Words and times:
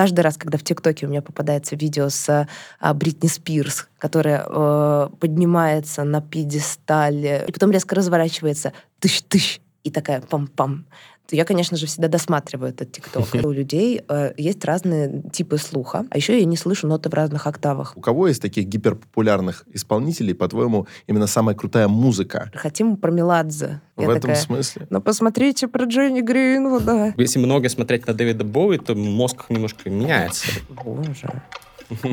каждый 0.00 0.20
раз, 0.20 0.38
когда 0.38 0.56
в 0.56 0.62
ТикТоке 0.62 1.04
у 1.04 1.10
меня 1.10 1.20
попадается 1.20 1.76
видео 1.76 2.08
с 2.08 2.48
а, 2.80 2.94
Бритни 2.94 3.28
Спирс, 3.28 3.86
которая 3.98 4.46
э, 4.48 5.08
поднимается 5.20 6.04
на 6.04 6.22
пьедестале, 6.22 7.44
и 7.46 7.52
потом 7.52 7.70
резко 7.70 7.94
разворачивается, 7.94 8.72
тыщ-тыщ, 8.98 9.60
и 9.84 9.90
такая 9.90 10.22
пам-пам 10.22 10.84
я, 11.32 11.44
конечно 11.44 11.76
же, 11.76 11.86
всегда 11.86 12.08
досматриваю 12.08 12.70
этот 12.70 12.92
ТикТок. 12.92 13.28
У 13.44 13.50
людей 13.50 14.02
э, 14.08 14.32
есть 14.36 14.64
разные 14.64 15.22
типы 15.32 15.58
слуха, 15.58 16.06
а 16.10 16.16
еще 16.16 16.38
я 16.38 16.44
не 16.44 16.56
слышу 16.56 16.86
ноты 16.86 17.08
в 17.08 17.14
разных 17.14 17.46
октавах. 17.46 17.96
У 17.96 18.00
кого 18.00 18.28
из 18.28 18.38
таких 18.38 18.66
гиперпопулярных 18.66 19.64
исполнителей, 19.72 20.34
по-твоему, 20.34 20.86
именно 21.06 21.26
самая 21.26 21.54
крутая 21.54 21.88
музыка? 21.88 22.50
Хотим 22.54 22.96
про 22.96 23.10
Меладзе. 23.10 23.80
В 23.96 24.02
я 24.02 24.08
этом 24.08 24.20
такая, 24.22 24.36
смысле? 24.36 24.86
Ну, 24.90 25.00
посмотрите 25.00 25.68
про 25.68 25.84
Джонни 25.84 26.20
Гринвуда. 26.20 27.14
Если 27.16 27.38
много 27.38 27.68
смотреть 27.68 28.06
на 28.06 28.14
Дэвида 28.14 28.44
Боуи, 28.44 28.78
то 28.78 28.94
мозг 28.94 29.46
немножко 29.48 29.90
меняется. 29.90 30.46
Боже. 30.68 31.42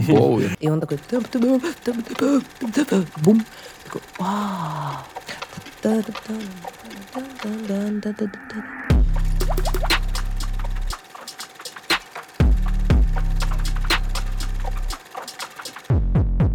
Боуи. 0.07 0.49
И 0.59 0.69
он 0.69 0.81
такой... 0.81 0.99
Бум. 3.23 3.45
Такой... 3.83 4.01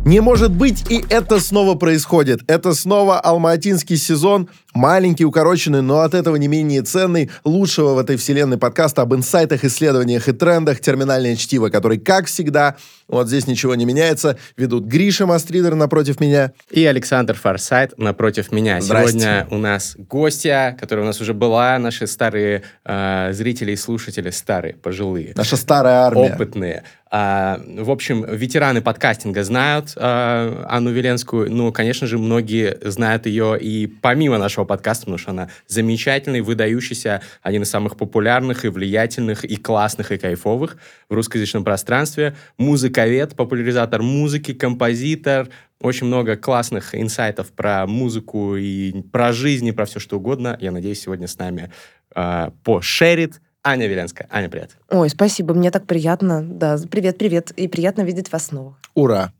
Не 0.05 0.19
может 0.19 0.51
быть, 0.51 0.91
и 0.91 1.05
это 1.11 1.39
снова 1.39 1.77
происходит. 1.77 2.41
Это 2.49 2.75
снова 2.75 3.21
алматинский 3.21 3.97
сезон, 3.97 4.49
маленький, 4.75 5.25
укороченный, 5.25 5.83
но 5.83 6.01
от 6.01 6.15
этого 6.15 6.37
не 6.37 6.49
менее 6.49 6.83
ценный, 6.83 7.31
лучшего 7.45 7.95
в 7.95 7.99
этой 7.99 8.17
вселенной 8.17 8.59
подкаста 8.59 9.03
об 9.03 9.15
инсайтах, 9.15 9.65
исследованиях 9.65 10.29
и 10.29 10.33
трендах 10.33 10.81
«Терминальное 10.81 11.37
чтиво», 11.37 11.69
который, 11.69 11.99
как 11.99 12.27
всегда, 12.27 12.77
вот 13.09 13.29
здесь 13.29 13.47
ничего 13.47 13.75
не 13.75 13.85
меняется, 13.85 14.39
ведут 14.57 14.85
Гриша 14.85 15.27
Мастридер 15.27 15.75
напротив 15.75 16.21
меня. 16.21 16.53
И 16.71 16.85
Александр 16.85 17.35
Фарсайт 17.35 17.99
напротив 17.99 18.53
меня. 18.53 18.81
Здрасте. 18.81 19.19
Сегодня 19.19 19.47
у 19.51 19.59
нас 19.59 19.95
гостья, 19.99 20.77
которая 20.79 21.05
у 21.05 21.07
нас 21.07 21.21
уже 21.21 21.35
была, 21.35 21.79
наши 21.79 22.07
старые 22.07 22.63
э, 22.85 23.31
зрители 23.33 23.73
и 23.73 23.77
слушатели, 23.77 24.31
старые, 24.31 24.75
пожилые. 24.75 25.33
Наша 25.37 25.57
старая 25.57 26.07
армия. 26.07 26.33
Опытные. 26.33 26.85
А, 27.15 27.61
в 27.67 27.91
общем, 27.91 28.25
ветераны 28.25 28.81
подкастинга 28.81 29.45
знают 29.45 29.93
а, 29.97 30.65
Анну 30.71 30.93
Веленскую. 30.93 31.53
Ну, 31.53 31.71
конечно 31.71 32.07
же, 32.07 32.17
многие 32.17 32.79
знают 32.83 33.27
ее 33.27 33.59
и 33.61 33.87
помимо 33.87 34.39
нашего 34.39 34.62
подкаста, 34.65 35.07
потому 35.07 35.19
что 35.19 35.31
она 35.31 35.51
замечательный, 35.67 36.41
выдающийся, 36.41 37.23
один 37.43 37.63
из 37.63 37.71
самых 37.71 37.97
популярных 37.97 38.65
и 38.65 38.69
влиятельных, 38.69 39.45
и 39.45 39.57
классных, 39.57 40.13
и 40.13 40.19
кайфовых 40.19 40.77
в 41.09 41.15
русскоязычном 41.15 41.65
пространстве. 41.65 42.37
Музыковед, 42.59 43.35
популяризатор 43.37 44.03
музыки, 44.03 44.53
композитор, 44.53 45.49
очень 45.81 46.07
много 46.07 46.37
классных 46.37 46.95
инсайтов 46.95 47.51
про 47.53 47.87
музыку 47.87 48.57
и 48.57 49.03
про 49.11 49.33
жизнь, 49.33 49.67
и 49.67 49.73
про 49.73 49.85
все 49.85 49.99
что 50.01 50.17
угодно. 50.19 50.57
Я 50.61 50.71
надеюсь, 50.71 51.01
сегодня 51.01 51.27
с 51.27 51.39
нами 51.39 51.73
э, 52.15 52.51
пошерит 52.63 53.41
Аня 53.65 53.87
Веленская. 53.87 54.29
Аня, 54.31 54.49
привет. 54.49 54.77
Ой, 54.91 55.09
спасибо, 55.09 55.55
мне 55.55 55.71
так 55.71 55.87
приятно. 55.87 56.43
Да, 56.43 56.77
привет, 56.91 57.19
привет. 57.19 57.51
И 57.53 57.69
приятно 57.69 58.03
видеть 58.03 58.33
вас 58.33 58.47
снова. 58.47 58.77
Ура. 58.95 59.33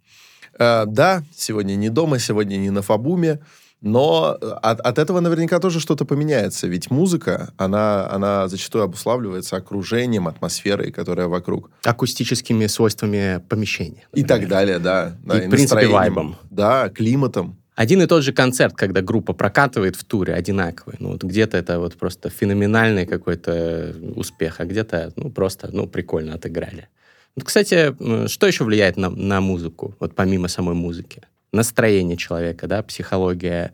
Э, 0.59 0.85
да, 0.87 1.23
сегодня 1.35 1.75
не 1.75 1.89
дома, 1.89 2.19
сегодня 2.19 2.57
не 2.57 2.71
на 2.71 2.83
Фабуме, 2.83 3.41
но 3.83 4.39
от, 4.63 4.81
от 4.81 4.99
этого 4.99 5.21
наверняка 5.21 5.59
тоже 5.59 5.81
что-то 5.81 6.05
поменяется. 6.05 6.69
Ведь 6.69 6.91
музыка, 6.91 7.53
она, 7.57 8.09
она 8.11 8.49
зачастую 8.49 8.85
обуславливается 8.85 9.57
окружением, 9.57 10.29
атмосферой, 10.29 10.93
которая 10.93 11.27
вокруг. 11.27 11.71
Акустическими 11.85 12.67
свойствами 12.67 13.43
помещения. 13.49 14.05
Например. 14.13 14.25
И 14.25 14.29
так 14.29 14.49
далее, 14.49 14.79
да. 14.79 15.17
да 15.25 15.39
и, 15.39 15.45
и 15.45 15.47
в 15.49 15.51
принципе, 15.51 15.89
вайбом. 15.89 16.37
Да, 16.51 16.89
климатом 16.89 17.59
один 17.75 18.03
и 18.03 18.07
тот 18.07 18.23
же 18.23 18.33
концерт, 18.33 18.75
когда 18.77 19.01
группа 19.01 19.33
прокатывает 19.33 19.97
в 19.97 20.05
туре, 20.05 20.35
одинаковый. 20.35 20.97
Ну, 20.99 21.13
вот 21.13 21.25
где-то 21.25 21.57
это 21.57 21.79
вот 21.79 21.97
просто 21.97 22.29
феноменальный 22.29 23.07
какой-то 23.07 23.95
успех, 24.15 24.61
а 24.61 24.67
где-то, 24.67 25.13
ну, 25.17 25.31
просто, 25.31 25.71
ну, 25.73 25.87
прикольно 25.87 26.35
отыграли. 26.35 26.89
Вот, 27.35 27.47
кстати, 27.47 27.95
что 28.29 28.47
еще 28.47 28.65
влияет 28.65 28.99
на, 28.99 29.09
на 29.09 29.41
музыку, 29.41 29.97
вот 30.01 30.15
помимо 30.15 30.49
самой 30.49 30.75
музыки? 30.75 31.23
Настроение 31.53 32.17
человека, 32.17 32.67
да, 32.67 32.83
психология, 32.83 33.73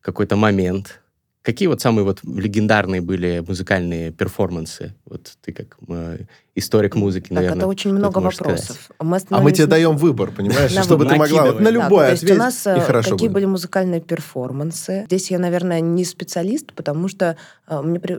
какой-то 0.00 0.36
момент, 0.36 1.00
Какие 1.46 1.68
вот 1.68 1.80
самые 1.80 2.04
вот 2.04 2.24
легендарные 2.24 3.00
были 3.00 3.38
музыкальные 3.46 4.10
перформансы? 4.10 4.96
Вот 5.04 5.38
ты 5.42 5.52
как 5.52 5.76
э, 5.86 6.18
историк 6.56 6.96
музыки, 6.96 7.28
так, 7.28 7.36
наверное. 7.36 7.58
это 7.58 7.66
очень 7.66 7.92
много 7.92 8.18
вопросов. 8.18 8.90
Мы 8.98 9.18
а 9.30 9.40
мы 9.40 9.52
тебе 9.52 9.66
даем 9.66 9.96
выбор, 9.96 10.30
понимаешь, 10.30 10.72
чтобы 10.72 11.06
ты 11.06 11.14
могла 11.16 11.52
на 11.52 11.68
любой 11.68 12.06
да, 12.06 12.12
ответить, 12.12 12.36
у 12.36 12.38
нас 12.38 12.62
хорошо 12.64 13.10
какие 13.10 13.28
были 13.28 13.44
музыкальные 13.44 14.00
перформансы? 14.00 15.04
Здесь 15.06 15.30
я, 15.30 15.38
наверное, 15.38 15.80
не 15.80 16.04
специалист, 16.04 16.72
потому 16.72 17.08
что 17.08 17.36
а, 17.66 17.82
мне 17.82 17.98
при... 18.00 18.18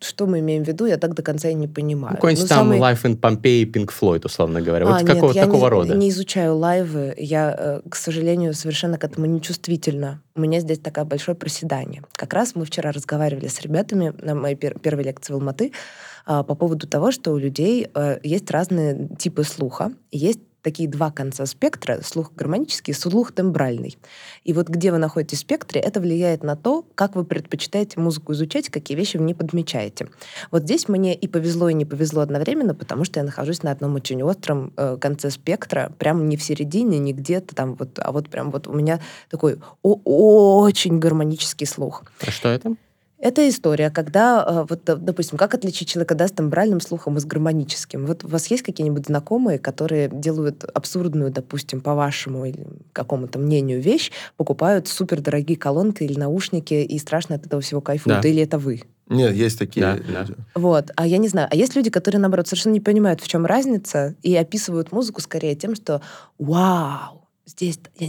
что 0.00 0.26
мы 0.26 0.40
имеем 0.40 0.64
в 0.64 0.68
виду, 0.68 0.86
я 0.86 0.96
так 0.96 1.14
до 1.14 1.22
конца 1.22 1.48
и 1.48 1.54
не 1.54 1.68
понимаю. 1.68 2.12
Ну, 2.12 2.16
какой-нибудь 2.16 2.48
там 2.48 2.58
самый... 2.58 2.78
Life 2.78 3.02
in 3.04 3.18
Pompeii, 3.18 3.64
Pink 3.64 3.90
Floyd, 3.98 4.26
условно 4.26 4.60
говоря. 4.60 4.86
А, 4.86 4.98
вот 4.98 5.06
какого, 5.06 5.32
нет, 5.32 5.44
такого 5.44 5.64
я 5.64 5.70
рода. 5.70 5.94
не 5.94 6.10
изучаю 6.10 6.56
лайвы. 6.56 7.14
Я, 7.16 7.54
э, 7.56 7.88
к 7.88 7.94
сожалению, 7.94 8.54
совершенно 8.54 8.98
к 8.98 9.04
этому 9.04 9.26
не 9.26 9.40
чувствительна. 9.40 10.20
У 10.34 10.40
меня 10.40 10.60
здесь 10.60 10.78
такое 10.80 11.04
большое 11.04 11.36
проседание. 11.36 12.02
Как 12.12 12.34
раз 12.34 12.54
мы 12.54 12.64
вчера 12.64 12.92
разговаривали 12.92 13.46
с 13.46 13.60
ребятами 13.60 14.12
на 14.20 14.34
моей 14.34 14.56
пер- 14.56 14.78
первой 14.78 15.04
лекции 15.04 15.32
в 15.32 15.36
Алматы 15.36 15.70
а, 15.70 16.15
по 16.26 16.54
поводу 16.54 16.86
того, 16.88 17.12
что 17.12 17.32
у 17.32 17.38
людей 17.38 17.88
а, 17.94 18.18
есть 18.22 18.50
разные 18.50 19.08
типы 19.16 19.44
слуха. 19.44 19.92
Есть 20.10 20.40
такие 20.66 20.88
два 20.88 21.12
конца 21.12 21.46
спектра, 21.46 22.00
слух 22.02 22.32
гармонический 22.34 22.92
слух 22.92 23.30
тембральный. 23.30 23.96
И 24.42 24.52
вот 24.52 24.68
где 24.68 24.90
вы 24.90 24.98
находитесь 24.98 25.38
в 25.38 25.40
спектре, 25.42 25.80
это 25.80 26.00
влияет 26.00 26.42
на 26.42 26.56
то, 26.56 26.84
как 26.96 27.14
вы 27.14 27.24
предпочитаете 27.24 28.00
музыку 28.00 28.32
изучать, 28.32 28.68
какие 28.68 28.96
вещи 28.96 29.16
в 29.16 29.20
ней 29.20 29.34
подмечаете. 29.34 30.08
Вот 30.50 30.64
здесь 30.64 30.88
мне 30.88 31.14
и 31.14 31.28
повезло, 31.28 31.68
и 31.68 31.74
не 31.74 31.84
повезло 31.84 32.22
одновременно, 32.22 32.74
потому 32.74 33.04
что 33.04 33.20
я 33.20 33.24
нахожусь 33.24 33.62
на 33.62 33.70
одном 33.70 33.94
очень 33.94 34.20
остром 34.24 34.72
э, 34.76 34.96
конце 35.00 35.30
спектра, 35.30 35.92
прям 35.98 36.28
не 36.28 36.36
в 36.36 36.42
середине, 36.42 36.98
не 36.98 37.12
где-то 37.12 37.54
там, 37.54 37.76
вот, 37.76 38.00
а 38.02 38.10
вот 38.10 38.28
прям 38.28 38.50
вот 38.50 38.66
у 38.66 38.72
меня 38.72 38.98
такой 39.30 39.60
очень 39.82 40.98
гармонический 40.98 41.68
слух. 41.68 42.02
А 42.26 42.30
что 42.32 42.48
это? 42.48 42.74
Это 43.18 43.48
история, 43.48 43.90
когда, 43.90 44.44
э, 44.46 44.66
вот, 44.68 44.84
допустим, 44.84 45.38
как 45.38 45.54
отличить 45.54 45.88
человека 45.88 46.14
да, 46.14 46.28
с 46.28 46.32
тембральным 46.32 46.80
слухом 46.80 47.16
и 47.16 47.20
с 47.20 47.24
гармоническим? 47.24 48.04
Вот 48.04 48.24
у 48.24 48.28
вас 48.28 48.46
есть 48.48 48.62
какие-нибудь 48.62 49.06
знакомые, 49.06 49.58
которые 49.58 50.08
делают 50.12 50.64
абсурдную, 50.64 51.30
допустим, 51.30 51.80
по 51.80 51.94
вашему 51.94 52.44
или 52.44 52.66
какому-то 52.92 53.38
мнению 53.38 53.80
вещь, 53.80 54.12
покупают 54.36 54.88
супердорогие 54.88 55.56
колонки 55.56 56.02
или 56.02 56.18
наушники 56.18 56.74
и 56.74 56.98
страшно 56.98 57.36
от 57.36 57.46
этого 57.46 57.62
всего 57.62 57.80
кайфуют? 57.80 58.20
Да. 58.20 58.28
Или 58.28 58.42
это 58.42 58.58
вы? 58.58 58.82
Нет, 59.08 59.34
есть 59.34 59.58
такие 59.58 59.86
да, 59.86 59.96
люди. 59.96 60.12
Да. 60.12 60.26
Вот. 60.54 60.90
А 60.96 61.06
я 61.06 61.18
не 61.18 61.28
знаю. 61.28 61.48
А 61.50 61.56
есть 61.56 61.74
люди, 61.76 61.90
которые, 61.90 62.20
наоборот, 62.20 62.48
совершенно 62.48 62.74
не 62.74 62.80
понимают, 62.80 63.20
в 63.20 63.28
чем 63.28 63.46
разница, 63.46 64.14
и 64.22 64.34
описывают 64.36 64.92
музыку 64.92 65.20
скорее 65.20 65.54
тем, 65.54 65.74
что 65.74 66.02
«Вау! 66.38 67.25
Здесь 67.46 67.78
э, 68.00 68.06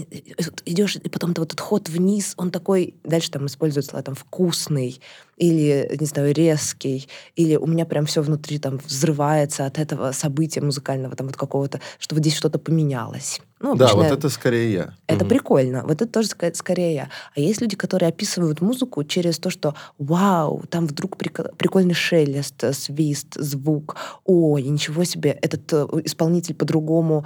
идешь, 0.66 0.96
и 0.98 1.10
потом 1.10 1.30
вот 1.30 1.48
этот 1.48 1.60
ход 1.60 1.90
вниз, 1.90 2.34
он 2.38 2.52
такой, 2.52 2.96
дальше 3.04 3.32
там 3.32 3.46
используют 3.46 3.86
слова 3.86 4.04
там 4.04 4.16
вкусный, 4.16 5.00
или, 5.38 5.96
не 6.00 6.06
знаю, 6.08 6.34
резкий, 6.34 7.08
или 7.36 7.56
у 7.56 7.68
меня 7.68 7.86
прям 7.86 8.06
все 8.08 8.22
внутри 8.22 8.58
там 8.58 8.78
взрывается 8.78 9.66
от 9.66 9.78
этого 9.78 10.12
события 10.12 10.62
музыкального, 10.62 11.16
там 11.16 11.28
вот 11.28 11.38
какого-то, 11.38 11.80
что 12.00 12.16
вот 12.16 12.22
здесь 12.22 12.36
что-то 12.36 12.60
поменялось. 12.60 13.40
Ну, 13.60 13.72
обычно, 13.72 13.88
да, 13.88 13.96
вот 13.96 14.12
это 14.12 14.30
скорее 14.30 14.72
я. 14.72 14.94
Это 15.08 15.24
угу. 15.24 15.30
прикольно. 15.30 15.84
Вот 15.84 16.02
это 16.02 16.08
тоже 16.08 16.30
скорее 16.54 16.94
я. 16.94 17.10
А 17.36 17.40
есть 17.40 17.60
люди, 17.62 17.76
которые 17.76 18.10
описывают 18.10 18.62
музыку 18.62 19.04
через 19.04 19.40
то, 19.40 19.50
что 19.50 19.74
вау, 19.98 20.64
там 20.70 20.86
вдруг 20.86 21.18
прикольный 21.18 21.96
шелест, 21.96 22.64
свист, 22.74 23.34
звук. 23.36 23.96
Ой, 24.26 24.62
ничего 24.64 25.04
себе, 25.04 25.32
этот 25.42 25.74
э, 25.74 25.88
исполнитель 26.04 26.54
по-другому 26.54 27.26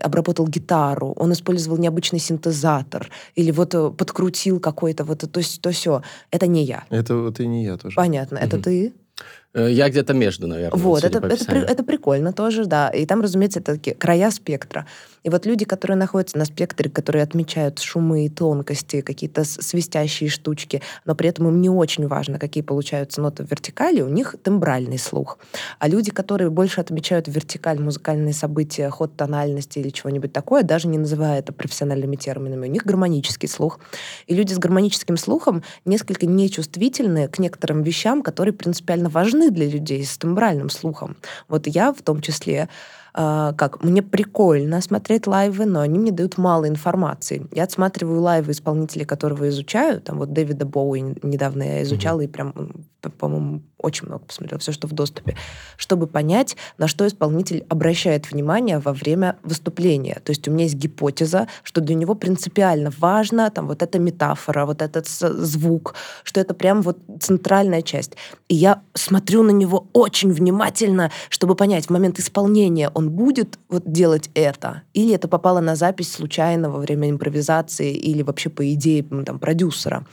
обработал 0.00 0.46
гитару, 0.46 1.12
он 1.16 1.32
использовал 1.32 1.78
необычный 1.78 2.20
синтезатор, 2.20 3.10
или 3.34 3.50
вот 3.50 3.74
э, 3.74 3.90
подкрутил 3.90 4.60
какой-то 4.60 5.04
вот 5.04 5.18
то, 5.18 5.40
то 5.60 5.70
все. 5.70 6.02
Это 6.30 6.46
не 6.46 6.64
я. 6.64 6.84
Это 6.90 7.16
вот 7.16 7.40
и 7.40 7.46
не 7.46 7.64
я 7.64 7.76
тоже. 7.76 7.96
Понятно. 7.96 8.38
Угу. 8.38 8.46
Это 8.46 8.62
ты? 8.62 8.92
Э, 9.54 9.70
я 9.70 9.88
где-то 9.88 10.14
между, 10.14 10.46
наверное. 10.46 10.78
Вот, 10.78 11.04
это, 11.04 11.18
это, 11.18 11.54
это 11.54 11.82
прикольно 11.82 12.32
тоже, 12.32 12.66
да. 12.66 12.88
И 12.90 13.06
там, 13.06 13.20
разумеется, 13.20 13.60
это 13.60 13.74
такие 13.74 13.96
края 13.96 14.30
спектра. 14.30 14.86
И 15.22 15.30
вот 15.30 15.46
люди, 15.46 15.64
которые 15.64 15.96
находятся 15.96 16.38
на 16.38 16.44
спектре, 16.44 16.90
которые 16.90 17.22
отмечают 17.22 17.78
шумы 17.78 18.26
и 18.26 18.28
тонкости, 18.28 19.00
какие-то 19.00 19.44
свистящие 19.44 20.30
штучки, 20.30 20.82
но 21.04 21.14
при 21.14 21.28
этом 21.28 21.48
им 21.48 21.60
не 21.60 21.70
очень 21.70 22.06
важно, 22.06 22.38
какие 22.38 22.62
получаются 22.62 23.20
ноты 23.20 23.44
в 23.44 23.50
вертикали, 23.50 24.00
у 24.00 24.08
них 24.08 24.36
тембральный 24.42 24.98
слух. 24.98 25.38
А 25.78 25.88
люди, 25.88 26.10
которые 26.10 26.50
больше 26.50 26.80
отмечают 26.80 27.28
вертикаль, 27.28 27.80
музыкальные 27.80 28.34
события, 28.34 28.88
ход 28.90 29.16
тональности 29.16 29.78
или 29.78 29.90
чего-нибудь 29.90 30.32
такое, 30.32 30.62
даже 30.62 30.88
не 30.88 30.98
называя 30.98 31.40
это 31.40 31.52
профессиональными 31.52 32.16
терминами, 32.16 32.66
у 32.66 32.70
них 32.70 32.84
гармонический 32.84 33.48
слух. 33.48 33.80
И 34.26 34.34
люди 34.34 34.52
с 34.52 34.58
гармоническим 34.58 35.16
слухом 35.16 35.62
несколько 35.84 36.26
нечувствительны 36.26 37.28
к 37.28 37.38
некоторым 37.38 37.82
вещам, 37.82 38.22
которые 38.22 38.54
принципиально 38.54 39.08
важны 39.08 39.50
для 39.50 39.68
людей 39.68 40.04
с 40.04 40.16
тембральным 40.18 40.70
слухом. 40.70 41.16
Вот 41.48 41.66
я 41.66 41.92
в 41.92 42.02
том 42.02 42.20
числе 42.20 42.68
а, 43.14 43.52
как 43.54 43.82
мне 43.82 44.02
прикольно 44.02 44.80
смотреть 44.80 45.26
лайвы, 45.26 45.66
но 45.66 45.80
они 45.80 45.98
мне 45.98 46.12
дают 46.12 46.38
мало 46.38 46.68
информации. 46.68 47.46
Я 47.52 47.64
отсматриваю 47.64 48.20
лайвы 48.20 48.52
исполнителей, 48.52 49.04
которого 49.04 49.48
изучаю. 49.48 50.00
Там 50.00 50.18
вот 50.18 50.32
Дэвида 50.32 50.66
Боуи 50.66 51.16
недавно 51.22 51.62
я 51.62 51.82
изучала 51.82 52.20
mm-hmm. 52.20 52.24
и 52.24 52.28
прям, 52.28 52.54
по-моему, 53.00 53.62
очень 53.78 54.06
много 54.06 54.24
посмотрела, 54.24 54.58
все, 54.58 54.72
что 54.72 54.88
в 54.88 54.92
доступе, 54.92 55.36
чтобы 55.76 56.06
понять, 56.06 56.56
на 56.78 56.88
что 56.88 57.06
исполнитель 57.06 57.64
обращает 57.68 58.30
внимание 58.30 58.80
во 58.80 58.92
время 58.92 59.36
выступления. 59.42 60.20
То 60.24 60.30
есть 60.30 60.48
у 60.48 60.50
меня 60.50 60.64
есть 60.64 60.74
гипотеза, 60.74 61.46
что 61.62 61.80
для 61.80 61.94
него 61.94 62.14
принципиально 62.14 62.92
важно 62.98 63.50
там 63.50 63.68
вот 63.68 63.82
эта 63.82 63.98
метафора, 63.98 64.66
вот 64.66 64.82
этот 64.82 65.06
звук, 65.06 65.94
что 66.24 66.40
это 66.40 66.54
прям 66.54 66.82
вот 66.82 66.98
центральная 67.20 67.82
часть. 67.82 68.16
И 68.48 68.56
я 68.56 68.82
смотрю 68.94 69.42
на 69.44 69.50
него 69.50 69.86
очень 69.92 70.32
внимательно, 70.32 71.12
чтобы 71.28 71.54
понять, 71.54 71.86
в 71.86 71.90
момент 71.90 72.18
исполнения 72.18 72.90
он 72.94 73.10
будет 73.10 73.58
вот 73.68 73.84
делать 73.86 74.30
это, 74.34 74.82
или 74.92 75.14
это 75.14 75.28
попало 75.28 75.60
на 75.60 75.76
запись 75.76 76.12
случайно 76.12 76.70
во 76.70 76.78
время 76.78 77.10
импровизации, 77.10 77.94
или 77.94 78.22
вообще 78.22 78.50
по 78.50 78.72
идее 78.72 79.04
там, 79.04 79.38
продюсера. 79.38 80.04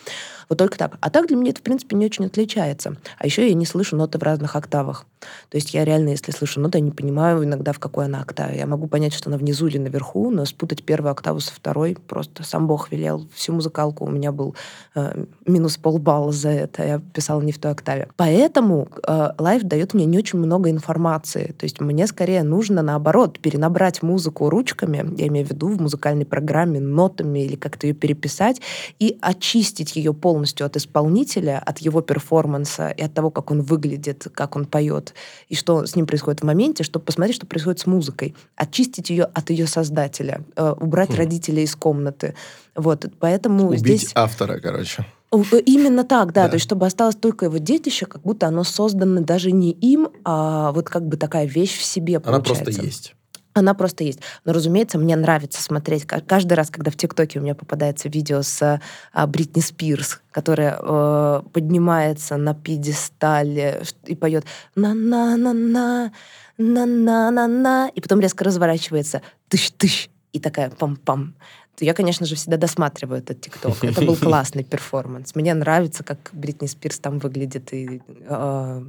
Вот 0.50 0.58
только 0.58 0.78
так. 0.78 0.98
А 1.00 1.10
так 1.10 1.28
для 1.28 1.36
меня 1.36 1.52
это, 1.52 1.60
в 1.60 1.64
принципе, 1.64 1.96
не 1.96 2.06
очень 2.06 2.26
отличается. 2.26 2.98
А 3.18 3.26
еще 3.26 3.48
я 3.48 3.54
не 3.54 3.66
слышу 3.66 3.96
ноты 3.96 4.18
в 4.18 4.24
разных 4.24 4.56
октавах. 4.56 5.06
То 5.50 5.56
есть 5.56 5.74
я 5.74 5.86
реально, 5.86 6.10
если 6.10 6.32
слышу 6.32 6.60
ноты, 6.60 6.78
я 6.78 6.84
не 6.84 6.92
понимаю 6.92 7.44
иногда, 7.44 7.72
в 7.72 7.80
какой 7.80 8.06
она 8.06 8.22
октаве. 8.22 8.58
Я 8.58 8.68
могу 8.68 8.88
понять, 8.88 9.14
что 9.14 9.30
она 9.30 9.38
внизу 9.38 9.68
или 9.68 9.78
наверху, 9.78 10.30
но 10.30 10.46
спутать 10.46 10.84
первую 10.84 11.12
октаву 11.12 11.40
со 11.40 11.54
второй 11.54 11.98
просто 12.08 12.44
сам 12.44 12.68
Бог 12.68 12.92
велел. 12.92 13.28
Всю 13.34 13.54
музыкалку 13.54 14.06
у 14.06 14.10
меня 14.10 14.32
был 14.32 14.56
э, 14.96 15.26
минус 15.46 15.78
полбалла 15.78 16.32
за 16.32 16.50
это. 16.50 16.84
Я 16.84 17.00
писала 17.00 17.42
не 17.42 17.52
в 17.52 17.60
той 17.60 17.72
октаве. 17.72 18.10
Поэтому 18.16 18.88
э, 19.08 19.30
live 19.38 19.64
дает 19.64 19.94
мне 19.94 20.06
не 20.06 20.18
очень 20.18 20.40
много 20.40 20.70
информации. 20.70 21.56
То 21.58 21.66
есть 21.66 21.80
мне 21.80 22.08
скорее 22.08 22.44
нужно, 22.44 22.82
наоборот, 22.82 23.40
перенабрать 23.40 24.04
музыку 24.04 24.50
ручками, 24.50 25.14
я 25.18 25.28
имею 25.28 25.46
в 25.46 25.52
виду 25.52 25.68
в 25.70 25.82
музыкальной 25.82 26.26
программе, 26.26 26.80
нотами 26.80 27.40
или 27.40 27.56
как-то 27.56 27.88
ее 27.88 27.94
переписать, 27.94 28.62
и 29.00 29.18
очистить 29.22 29.96
ее 29.96 30.14
полностью 30.36 30.66
от 30.66 30.76
исполнителя, 30.76 31.64
от 31.66 31.78
его 31.78 32.02
перформанса 32.02 32.90
и 32.90 33.02
от 33.02 33.14
того, 33.14 33.32
как 33.32 33.52
он 33.52 33.62
выглядит, 33.62 34.28
как 34.34 34.58
он 34.58 34.66
поет 34.66 35.14
и 35.48 35.56
что 35.56 35.86
с 35.86 35.96
ним 35.96 36.06
происходит 36.06 36.42
в 36.42 36.44
моменте, 36.44 36.84
чтобы 36.84 37.06
посмотреть, 37.06 37.38
что 37.38 37.46
происходит 37.46 37.80
с 37.80 37.86
музыкой, 37.86 38.36
очистить 38.58 39.10
ее 39.10 39.24
от 39.24 39.50
ее 39.50 39.66
создателя, 39.66 40.42
э, 40.58 40.74
убрать 40.78 41.12
хм. 41.12 41.20
родителей 41.20 41.64
из 41.64 41.74
комнаты. 41.78 42.36
Вот, 42.76 43.06
поэтому 43.20 43.70
Убить 43.70 43.80
здесь... 43.80 44.12
автора, 44.14 44.60
короче. 44.60 45.06
Э, 45.32 45.60
именно 45.66 46.04
так, 46.04 46.34
да, 46.34 46.44
да. 46.44 46.50
То 46.50 46.56
есть, 46.56 46.66
чтобы 46.66 46.86
осталось 46.86 47.16
только 47.16 47.46
его 47.46 47.58
детище, 47.58 48.06
как 48.06 48.22
будто 48.24 48.48
оно 48.48 48.66
создано 48.66 49.22
даже 49.22 49.54
не 49.54 49.72
им, 49.72 50.10
а 50.26 50.74
вот 50.74 50.90
как 50.90 51.08
бы 51.08 51.16
такая 51.16 51.46
вещь 51.46 51.78
в 51.78 51.84
себе 51.86 52.20
получается. 52.20 52.52
Она 52.52 52.66
просто 52.66 52.86
есть. 52.86 53.16
Она 53.58 53.74
просто 53.74 54.04
есть. 54.04 54.20
Но, 54.44 54.52
разумеется, 54.52 54.98
мне 54.98 55.16
нравится 55.16 55.64
смотреть. 55.64 56.06
Каждый 56.06 56.54
раз, 56.56 56.70
когда 56.70 56.92
в 56.92 56.98
ТикТоке 56.98 57.40
у 57.40 57.42
меня 57.42 57.56
попадается 57.56 58.10
видео 58.10 58.42
с 58.42 58.82
а, 59.14 59.28
Бритни 59.28 59.62
Спирс, 59.62 60.20
которая 60.32 60.78
э, 60.78 61.42
поднимается 61.54 62.36
на 62.36 62.54
пьедестале 62.54 63.82
и 64.06 64.16
поет 64.16 64.44
на-на-на-на, 64.76 66.12
на-на-на-на, 66.58 67.92
и 67.96 68.02
потом 68.02 68.20
резко 68.20 68.44
разворачивается 68.44 69.22
тыщ-тыщ, 69.48 70.10
и 70.34 70.40
такая 70.42 70.70
пам-пам 70.70 71.34
то 71.76 71.84
я, 71.84 71.94
конечно 71.94 72.26
же, 72.26 72.36
всегда 72.36 72.58
досматриваю 72.58 73.20
этот 73.20 73.42
TikTok. 73.42 73.84
Это 73.84 74.02
был 74.02 74.16
классный 74.22 74.64
перформанс. 74.64 75.36
Мне 75.36 75.54
нравится, 75.54 76.04
как 76.04 76.30
Бритни 76.32 76.68
Спирс 76.68 77.00
там 77.00 77.20
выглядит 77.20 77.74
и 77.74 78.02
э, 78.08 78.84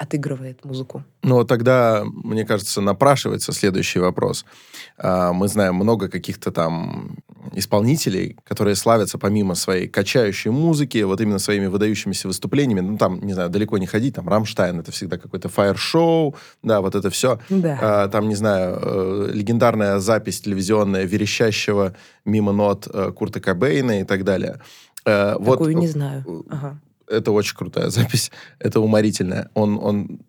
отыгрывает 0.00 0.64
музыку. 0.64 1.04
Ну, 1.22 1.44
тогда, 1.44 2.04
мне 2.04 2.46
кажется, 2.46 2.80
напрашивается 2.80 3.52
следующий 3.52 3.98
вопрос. 3.98 4.46
А, 4.96 5.34
мы 5.34 5.46
знаем 5.46 5.74
много 5.74 6.08
каких-то 6.08 6.50
там 6.50 7.18
исполнителей, 7.52 8.38
которые 8.44 8.76
славятся 8.76 9.18
помимо 9.18 9.54
своей 9.54 9.88
качающей 9.88 10.50
музыки, 10.50 11.02
вот 11.02 11.20
именно 11.20 11.38
своими 11.38 11.66
выдающимися 11.66 12.28
выступлениями. 12.28 12.80
Ну, 12.80 12.96
там, 12.96 13.20
не 13.20 13.34
знаю, 13.34 13.50
далеко 13.50 13.76
не 13.76 13.86
ходить, 13.86 14.14
там, 14.14 14.26
Рамштайн, 14.26 14.80
это 14.80 14.90
всегда 14.90 15.18
какой-то 15.18 15.50
фаер-шоу, 15.50 16.34
да, 16.62 16.80
вот 16.80 16.94
это 16.94 17.10
все. 17.10 17.38
Да. 17.50 17.78
А, 17.82 18.08
там, 18.08 18.30
не 18.30 18.36
знаю, 18.36 18.78
э, 18.80 19.30
легендарная 19.34 19.98
запись 19.98 20.40
телевизионная 20.40 21.04
верещащего 21.04 21.94
мимо 22.24 22.52
нот 22.52 22.88
э, 22.90 23.12
Курта 23.12 23.40
Кобейна 23.40 24.00
и 24.00 24.04
так 24.04 24.24
далее. 24.24 24.62
Э, 25.04 25.34
Такую 25.34 25.74
вот, 25.74 25.80
не 25.80 25.88
знаю. 25.88 26.24
Ага 26.48 26.80
это 27.10 27.32
очень 27.32 27.56
крутая 27.56 27.90
запись, 27.90 28.30
это 28.58 28.80
уморительная. 28.80 29.50
Он, 29.54 29.78
он, 29.82 30.20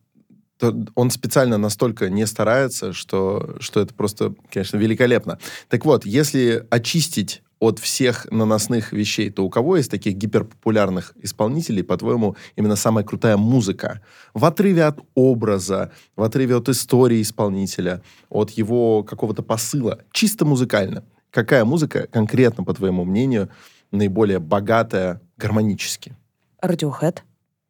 он 0.96 1.12
специально 1.12 1.58
настолько 1.58 2.10
не 2.10 2.26
старается, 2.26 2.94
что, 2.94 3.56
что 3.60 3.80
это 3.82 3.94
просто, 3.94 4.34
конечно, 4.52 4.78
великолепно. 4.78 5.40
Так 5.70 5.86
вот, 5.86 6.06
если 6.06 6.66
очистить 6.70 7.44
от 7.60 7.78
всех 7.78 8.26
наносных 8.32 8.92
вещей, 8.92 9.30
то 9.30 9.46
у 9.46 9.50
кого 9.50 9.78
из 9.78 9.88
таких 9.88 10.16
гиперпопулярных 10.16 11.14
исполнителей, 11.22 11.84
по-твоему, 11.84 12.36
именно 12.56 12.76
самая 12.76 13.06
крутая 13.06 13.38
музыка? 13.38 14.02
В 14.34 14.46
отрыве 14.46 14.86
от 14.86 15.00
образа, 15.14 15.92
в 16.16 16.24
отрыве 16.24 16.56
от 16.56 16.70
истории 16.70 17.22
исполнителя, 17.22 18.02
от 18.30 18.50
его 18.50 19.04
какого-то 19.04 19.44
посыла, 19.44 20.00
чисто 20.12 20.44
музыкально. 20.44 21.04
Какая 21.30 21.64
музыка 21.64 22.08
конкретно, 22.12 22.64
по 22.64 22.74
твоему 22.74 23.06
мнению, 23.06 23.50
наиболее 23.92 24.40
богатая 24.40 25.22
гармонически? 25.38 26.16
Radiohead. 26.62 27.20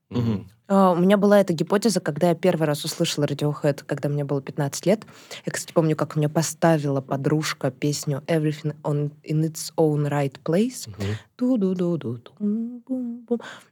Угу. 0.10 0.46
Uh, 0.72 0.94
у 0.94 0.96
меня 0.96 1.18
была 1.18 1.42
эта 1.42 1.52
гипотеза, 1.52 2.00
когда 2.00 2.30
я 2.30 2.36
первый 2.36 2.64
раз 2.64 2.86
услышала 2.86 3.26
Radiohead, 3.26 3.84
когда 3.86 4.08
мне 4.08 4.24
было 4.24 4.42
15 4.42 4.86
лет. 4.86 5.04
Я, 5.46 5.52
кстати, 5.52 5.74
помню, 5.74 5.98
как 5.98 6.16
мне 6.16 6.30
поставила 6.30 7.02
подружка 7.02 7.72
песню 7.72 8.24
Everything 8.28 8.74
on 8.84 9.12
in 9.22 9.42
its 9.42 9.74
own 9.76 10.10
right 10.10 10.36
place. 10.46 10.90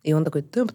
И 0.04 0.14
он 0.14 0.26
такой... 0.26 0.42
Там 0.42 0.68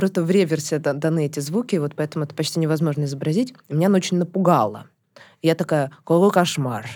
просто 0.00 0.24
в 0.24 0.30
реверсе 0.30 0.80
даны 0.80 1.26
эти 1.26 1.38
звуки, 1.38 1.76
вот 1.76 1.94
поэтому 1.94 2.24
это 2.24 2.34
почти 2.34 2.58
невозможно 2.58 3.04
изобразить. 3.04 3.54
И 3.68 3.74
меня 3.74 3.86
она 3.86 3.98
очень 3.98 4.18
напугала 4.18 4.86
я 5.42 5.54
такая, 5.54 5.90
какой 6.04 6.30
кошмар. 6.30 6.86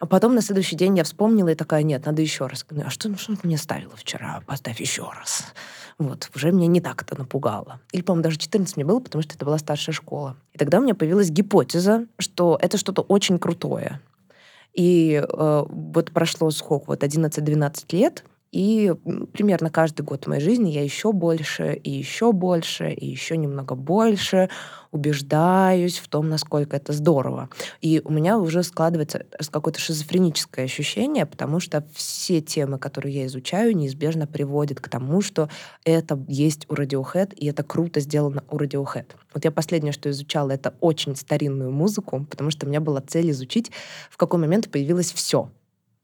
А 0.00 0.06
потом 0.06 0.34
на 0.34 0.42
следующий 0.42 0.76
день 0.76 0.96
я 0.96 1.02
вспомнила 1.02 1.48
и 1.48 1.54
такая, 1.56 1.82
нет, 1.82 2.06
надо 2.06 2.22
еще 2.22 2.46
раз. 2.46 2.64
А 2.84 2.90
что, 2.90 3.08
ну, 3.08 3.18
что 3.18 3.34
ты 3.34 3.46
мне 3.46 3.58
ставила 3.58 3.96
вчера? 3.96 4.42
Поставь 4.46 4.80
еще 4.80 5.10
раз. 5.10 5.44
Вот, 5.98 6.30
уже 6.36 6.52
меня 6.52 6.68
не 6.68 6.80
так 6.80 7.02
это 7.02 7.18
напугало. 7.18 7.80
Или, 7.90 8.02
по-моему, 8.02 8.22
даже 8.22 8.38
14 8.38 8.76
мне 8.76 8.84
было, 8.84 9.00
потому 9.00 9.22
что 9.22 9.34
это 9.34 9.44
была 9.44 9.58
старшая 9.58 9.92
школа. 9.92 10.36
И 10.52 10.58
тогда 10.58 10.78
у 10.78 10.82
меня 10.82 10.94
появилась 10.94 11.30
гипотеза, 11.30 12.06
что 12.18 12.56
это 12.62 12.78
что-то 12.78 13.02
очень 13.02 13.40
крутое. 13.40 14.00
И 14.74 15.20
э, 15.20 15.64
вот 15.68 16.12
прошло 16.12 16.50
сколько, 16.52 16.84
вот 16.86 17.02
11-12 17.02 17.84
лет, 17.90 18.24
и 18.50 18.94
примерно 19.32 19.70
каждый 19.70 20.02
год 20.02 20.26
моей 20.26 20.40
жизни 20.40 20.70
я 20.70 20.82
еще 20.82 21.12
больше, 21.12 21.74
и 21.74 21.90
еще 21.90 22.32
больше, 22.32 22.90
и 22.90 23.06
еще 23.06 23.36
немного 23.36 23.74
больше 23.74 24.48
убеждаюсь 24.90 25.98
в 25.98 26.08
том, 26.08 26.30
насколько 26.30 26.74
это 26.76 26.94
здорово. 26.94 27.50
И 27.82 28.00
у 28.02 28.10
меня 28.10 28.38
уже 28.38 28.62
складывается 28.62 29.26
какое-то 29.50 29.80
шизофреническое 29.80 30.64
ощущение, 30.64 31.26
потому 31.26 31.60
что 31.60 31.86
все 31.94 32.40
темы, 32.40 32.78
которые 32.78 33.14
я 33.14 33.26
изучаю, 33.26 33.76
неизбежно 33.76 34.26
приводят 34.26 34.80
к 34.80 34.88
тому, 34.88 35.20
что 35.20 35.50
это 35.84 36.18
есть 36.26 36.64
у 36.70 36.74
Radiohead, 36.74 37.34
и 37.34 37.46
это 37.46 37.62
круто 37.62 38.00
сделано 38.00 38.44
у 38.50 38.56
Radiohead. 38.56 39.10
Вот 39.34 39.44
я 39.44 39.50
последнее, 39.50 39.92
что 39.92 40.08
изучала, 40.08 40.52
это 40.52 40.74
очень 40.80 41.16
старинную 41.16 41.70
музыку, 41.70 42.26
потому 42.28 42.50
что 42.50 42.64
у 42.64 42.68
меня 42.70 42.80
была 42.80 43.02
цель 43.02 43.30
изучить, 43.30 43.70
в 44.10 44.16
какой 44.16 44.40
момент 44.40 44.70
появилось 44.70 45.12
все. 45.12 45.50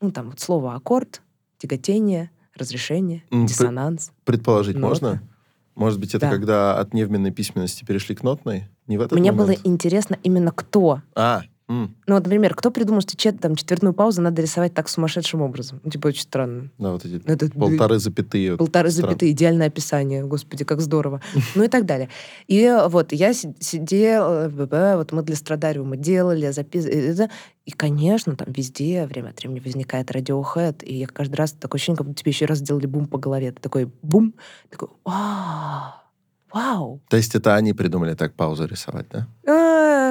Ну, 0.02 0.10
там 0.10 0.28
вот 0.28 0.40
слово 0.40 0.74
«аккорд», 0.74 1.22
тяготение, 1.56 2.30
разрешение, 2.56 3.22
диссонанс. 3.30 4.12
Предположить 4.24 4.76
нота. 4.76 4.88
можно? 4.88 5.22
Может 5.74 5.98
быть, 5.98 6.14
это 6.14 6.26
да. 6.26 6.30
когда 6.30 6.78
от 6.78 6.94
невменной 6.94 7.32
письменности 7.32 7.84
перешли 7.84 8.14
к 8.14 8.22
нотной? 8.22 8.68
Не 8.86 8.96
в 8.96 9.00
этот 9.00 9.18
Мне 9.18 9.32
момент? 9.32 9.58
было 9.58 9.72
интересно 9.72 10.16
именно 10.22 10.52
кто. 10.52 11.02
А, 11.14 11.42
Mm. 11.74 11.90
Ну, 12.06 12.14
вот, 12.14 12.24
например, 12.24 12.54
кто 12.54 12.70
придумал, 12.70 13.00
что 13.00 13.16
чет, 13.16 13.40
там, 13.40 13.56
четвертную 13.56 13.94
паузу 13.94 14.22
надо 14.22 14.42
рисовать 14.42 14.74
так 14.74 14.88
сумасшедшим 14.88 15.42
образом? 15.42 15.80
Ну, 15.82 15.90
типа, 15.90 16.08
очень 16.08 16.22
странно. 16.22 16.70
Да, 16.78 16.92
вот 16.92 17.04
эти 17.04 17.20
Это, 17.26 17.50
полторы 17.50 17.98
запятые. 17.98 18.56
Полторы 18.56 18.90
странно. 18.90 19.08
запятые, 19.10 19.32
идеальное 19.32 19.66
описание. 19.66 20.24
Господи, 20.24 20.64
как 20.64 20.80
здорово. 20.80 21.20
Ну 21.54 21.64
и 21.64 21.68
так 21.68 21.86
далее. 21.86 22.08
И 22.46 22.70
вот 22.88 23.12
я 23.12 23.32
сидела, 23.32 24.48
вот 24.48 25.12
мы 25.12 25.22
для 25.22 25.36
Страдариума 25.36 25.96
делали, 25.96 26.50
записывали. 26.50 27.28
И, 27.64 27.70
конечно, 27.70 28.36
там 28.36 28.48
везде 28.52 29.06
время 29.06 29.30
от 29.30 29.40
времени 29.40 29.58
возникает 29.58 30.10
радиохэд, 30.10 30.82
и 30.82 30.96
я 30.98 31.06
каждый 31.06 31.36
раз 31.36 31.52
такое 31.52 31.78
ощущение, 31.78 31.96
как 31.96 32.06
будто 32.06 32.20
тебе 32.20 32.30
еще 32.30 32.44
раз 32.44 32.58
сделали 32.58 32.86
бум 32.86 33.06
по 33.06 33.16
голове. 33.16 33.52
Ты 33.52 33.62
такой 33.62 33.90
бум, 34.02 34.34
такой, 34.68 34.88
вау, 35.02 35.94
вау. 36.52 37.00
То 37.08 37.16
есть 37.16 37.34
это 37.34 37.54
они 37.54 37.72
придумали 37.72 38.14
так 38.14 38.34
паузу 38.34 38.66
рисовать, 38.66 39.06
да? 39.10 39.28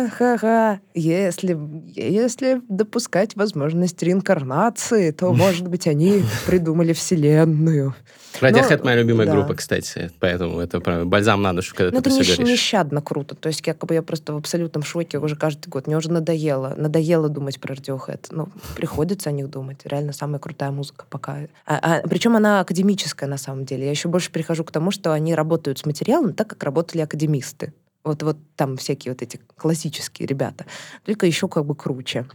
А, 0.05 0.09
Ха-ха-ха. 0.09 0.79
Если, 0.93 1.57
если 1.95 2.61
допускать 2.69 3.35
возможность 3.35 4.01
реинкарнации, 4.03 5.11
то, 5.11 5.33
может 5.33 5.67
быть, 5.67 5.87
они 5.87 6.23
придумали 6.45 6.93
вселенную. 6.93 7.95
Radiohead 8.41 8.77
Но- 8.79 8.83
моя 8.85 8.97
любимая 8.97 9.27
да. 9.27 9.33
группа, 9.33 9.53
кстати, 9.53 10.09
поэтому 10.19 10.59
это 10.59 10.79
прям 10.79 11.07
бальзам 11.07 11.41
на 11.43 11.53
душу, 11.53 11.75
когда 11.75 11.95
Ну, 11.95 12.01
ты 12.01 12.09
это 12.09 12.15
это 12.15 12.23
все 12.23 12.35
говоришь. 12.35 12.51
нещадно 12.53 13.01
круто. 13.01 13.35
То 13.35 13.47
есть, 13.47 13.65
якобы 13.65 13.93
я 13.93 14.01
просто 14.01 14.33
в 14.33 14.37
абсолютном 14.37 14.83
шоке 14.83 15.19
уже 15.19 15.35
каждый 15.35 15.69
год. 15.69 15.85
Мне 15.87 15.97
уже 15.97 16.11
надоело. 16.11 16.73
Надоело 16.75 17.29
думать 17.29 17.59
про 17.59 17.75
Radiohead. 17.75 18.27
Ну, 18.31 18.49
приходится 18.75 19.29
о 19.29 19.33
них 19.33 19.49
думать. 19.49 19.81
Реально 19.85 20.13
самая 20.13 20.39
крутая 20.39 20.71
музыка 20.71 21.05
пока. 21.09 21.37
А, 21.67 22.01
причем 22.09 22.35
она 22.35 22.59
академическая 22.61 23.29
на 23.29 23.37
самом 23.37 23.65
деле. 23.65 23.85
Я 23.85 23.91
еще 23.91 24.09
больше 24.09 24.31
прихожу 24.31 24.63
к 24.63 24.71
тому, 24.71 24.89
что 24.91 25.13
они 25.13 25.35
работают 25.35 25.77
с 25.79 25.85
материалом 25.85 26.33
так, 26.33 26.47
как 26.47 26.63
работали 26.63 27.01
академисты. 27.03 27.73
Вот, 28.03 28.21
вот 28.23 28.37
там 28.55 28.75
всякие 28.77 29.13
вот 29.13 29.21
эти 29.21 29.39
классические 29.55 30.27
ребята. 30.27 30.65
Только 31.05 31.25
еще 31.25 31.47
как 31.47 31.65
бы 31.65 31.73
круче. 31.75 32.25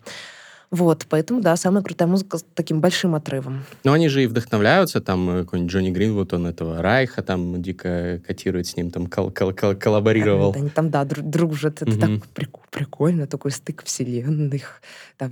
Вот, 0.70 1.06
поэтому, 1.08 1.40
да, 1.40 1.56
самая 1.56 1.82
крутая 1.82 2.08
музыка 2.08 2.36
с 2.38 2.44
таким 2.54 2.80
большим 2.82 3.14
отрывом. 3.14 3.64
Но 3.84 3.92
они 3.92 4.08
же 4.08 4.22
и 4.22 4.26
вдохновляются, 4.26 5.00
там 5.00 5.30
э, 5.30 5.44
какой-нибудь 5.44 5.72
Джонни 5.72 5.90
Гринвуд, 5.90 6.34
он 6.34 6.46
этого 6.46 6.82
Райха 6.82 7.22
там 7.22 7.62
дико 7.62 8.20
котирует 8.26 8.66
с 8.66 8.76
ним, 8.76 8.90
там 8.90 9.06
кол- 9.06 9.30
кол- 9.30 9.54
кол- 9.54 9.74
коллаборировал. 9.74 10.52
Они 10.54 10.68
там, 10.68 10.90
да, 10.90 11.04
дру- 11.04 11.22
дружат. 11.22 11.80
Это 11.80 11.90
Мгм. 11.90 12.20
так 12.20 12.28
прик- 12.34 12.60
прикольно, 12.70 13.26
такой 13.26 13.50
стык 13.50 13.82
вселенных. 13.84 14.82
Там 15.16 15.30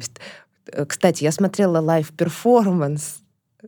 э, 0.73 0.87
Кстати, 0.87 1.23
я 1.25 1.33
смотрела 1.33 1.81
live-перформанс. 1.80 3.21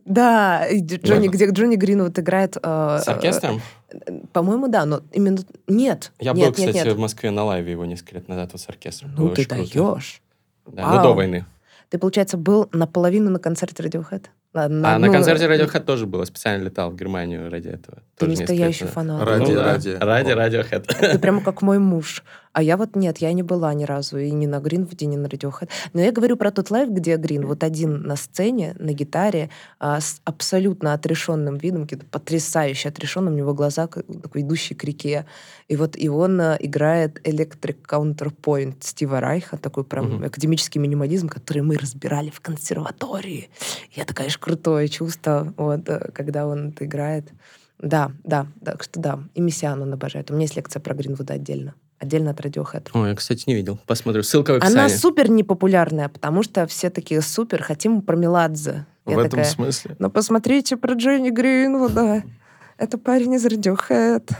Да, 0.05 0.65
Джонни, 0.71 1.27
где 1.27 1.49
Джонни 1.49 1.75
Гринвуд 1.75 2.17
играет... 2.19 2.57
э, 2.61 2.99
С 3.03 3.07
оркестром? 3.07 3.61
э, 3.91 4.19
По-моему, 4.33 4.67
да, 4.67 4.85
но 4.85 5.01
именно... 5.11 5.39
Нет, 5.67 6.11
Я 6.19 6.33
нет, 6.33 6.47
был, 6.47 6.53
кстати, 6.53 6.75
нет, 6.75 6.85
нет. 6.85 6.95
в 6.95 6.99
Москве 6.99 7.31
на 7.31 7.43
live 7.45 7.62
'е 7.62 7.71
его 7.71 7.85
несколько 7.85 8.15
лет 8.15 8.27
назад 8.27 8.51
вот 8.53 8.61
с 8.61 8.69
оркестром. 8.69 9.11
Ну 9.15 9.25
Было 9.25 9.35
ты 9.35 9.45
даешь. 9.47 10.21
Да, 10.65 10.83
Вау. 10.83 10.95
но 10.97 11.03
до 11.03 11.13
войны. 11.13 11.45
Ты, 11.89 11.97
получается, 11.97 12.37
был 12.37 12.69
наполовину 12.71 13.31
на 13.31 13.39
концерте 13.39 13.81
Radiohead? 13.81 14.25
На, 14.53 14.65
А 14.65 14.69
на 14.69 14.99
ну, 14.99 15.11
концерте 15.11 15.45
Radiohead 15.45 15.81
тоже 15.81 16.05
было. 16.05 16.23
Специально 16.25 16.63
летал 16.63 16.91
в 16.91 16.95
Германию 16.95 17.49
ради 17.51 17.67
этого. 17.69 17.99
Ты 18.17 18.25
Тоже 18.27 18.39
настоящий 18.39 18.85
фанат. 18.85 19.27
Ради- 19.27 19.51
Ну 19.51 19.61
ради. 19.61 19.89
Ради 19.99 20.31
Radiohead. 20.31 21.11
Ты 21.11 21.19
прямо 21.19 21.41
как 21.41 21.61
мой 21.63 21.79
муж. 21.79 22.23
А 22.59 22.61
я 22.61 22.75
вот 22.75 22.97
нет, 22.97 23.19
я 23.19 23.31
не 23.31 23.41
была 23.41 23.73
ни 23.73 23.85
разу 23.85 24.17
и 24.17 24.31
ни 24.31 24.45
на 24.45 24.59
Гринвуде, 24.59 25.05
ни 25.05 25.15
на 25.15 25.27
Radiohead. 25.27 25.69
Но 25.93 26.01
я 26.01 26.11
говорю 26.11 26.35
про 26.35 26.51
тот 26.51 26.71
live, 26.71 26.89
где 26.89 27.15
Гринвуд 27.15 27.63
один 27.63 28.01
на 28.01 28.17
сцене, 28.17 28.75
на 28.79 28.91
гитаре, 28.91 29.49
а, 29.79 30.01
с 30.01 30.19
абсолютно 30.25 30.93
отрешенным 30.93 31.55
видом, 31.55 31.83
каким-то 31.83 32.05
потрясающе 32.07 32.89
отрешенным, 32.89 33.33
у 33.35 33.37
него 33.37 33.53
глаза 33.53 33.87
такой 33.87 34.41
идущие 34.41 34.75
к 34.75 34.83
реке. 34.83 35.25
И 35.69 35.77
вот 35.77 35.95
и 35.95 36.09
он 36.09 36.41
а, 36.41 36.57
играет 36.59 37.25
Electric 37.25 37.77
Counterpoint 37.87 38.75
Стива 38.81 39.21
Райха, 39.21 39.57
такой 39.57 39.85
прям 39.85 40.15
Мгм. 40.15 40.25
академический 40.25 40.81
минимализм, 40.81 41.29
который 41.29 41.61
мы 41.61 41.77
разбирали 41.77 42.29
в 42.29 42.41
консерватории. 42.41 43.49
Я 43.93 44.03
такое, 44.03 44.25
конечно, 44.25 44.41
крутое 44.41 44.89
чувство, 44.89 45.53
вот, 45.55 45.87
э, 45.87 46.11
когда 46.13 46.45
он 46.45 46.71
это 46.71 46.83
играет. 46.83 47.31
Да, 47.77 48.11
да, 48.25 48.47
так 48.65 48.83
что 48.83 48.99
да. 48.99 49.19
И 49.33 49.39
Мессиан 49.39 49.81
он 49.81 49.93
обожает. 49.93 50.29
У 50.29 50.33
меня 50.33 50.43
есть 50.43 50.57
лекция 50.57 50.81
про 50.81 50.93
Гринвуда 50.93 51.35
отдельно. 51.35 51.73
Отдельно 51.99 52.31
от 52.31 52.39
Radiohead. 52.39 52.89
Ой, 52.93 53.09
я, 53.09 53.15
кстати, 53.15 53.43
не 53.47 53.55
видел. 53.55 53.77
Посмотрю. 53.85 54.23
Ссылка 54.23 54.51
в 54.53 54.55
Она 54.63 54.65
описании. 54.85 54.95
супер 54.95 55.29
непопулярная, 55.29 56.07
потому 56.07 56.43
что 56.43 56.65
все 56.67 56.89
такие 56.89 57.21
супер, 57.21 57.61
хотим 57.61 58.01
про 58.01 58.15
Меладзе. 58.15 58.85
Я 59.05 59.15
В 59.15 59.19
этом 59.19 59.31
такая, 59.31 59.45
смысле. 59.45 59.95
ну 59.99 60.09
посмотрите 60.09 60.77
про 60.77 60.93
Джонни 60.93 61.29
Гринвуда. 61.29 62.23
Это 62.77 62.97
парень 62.97 63.33
из 63.33 63.45
Radiohead. 63.45 64.31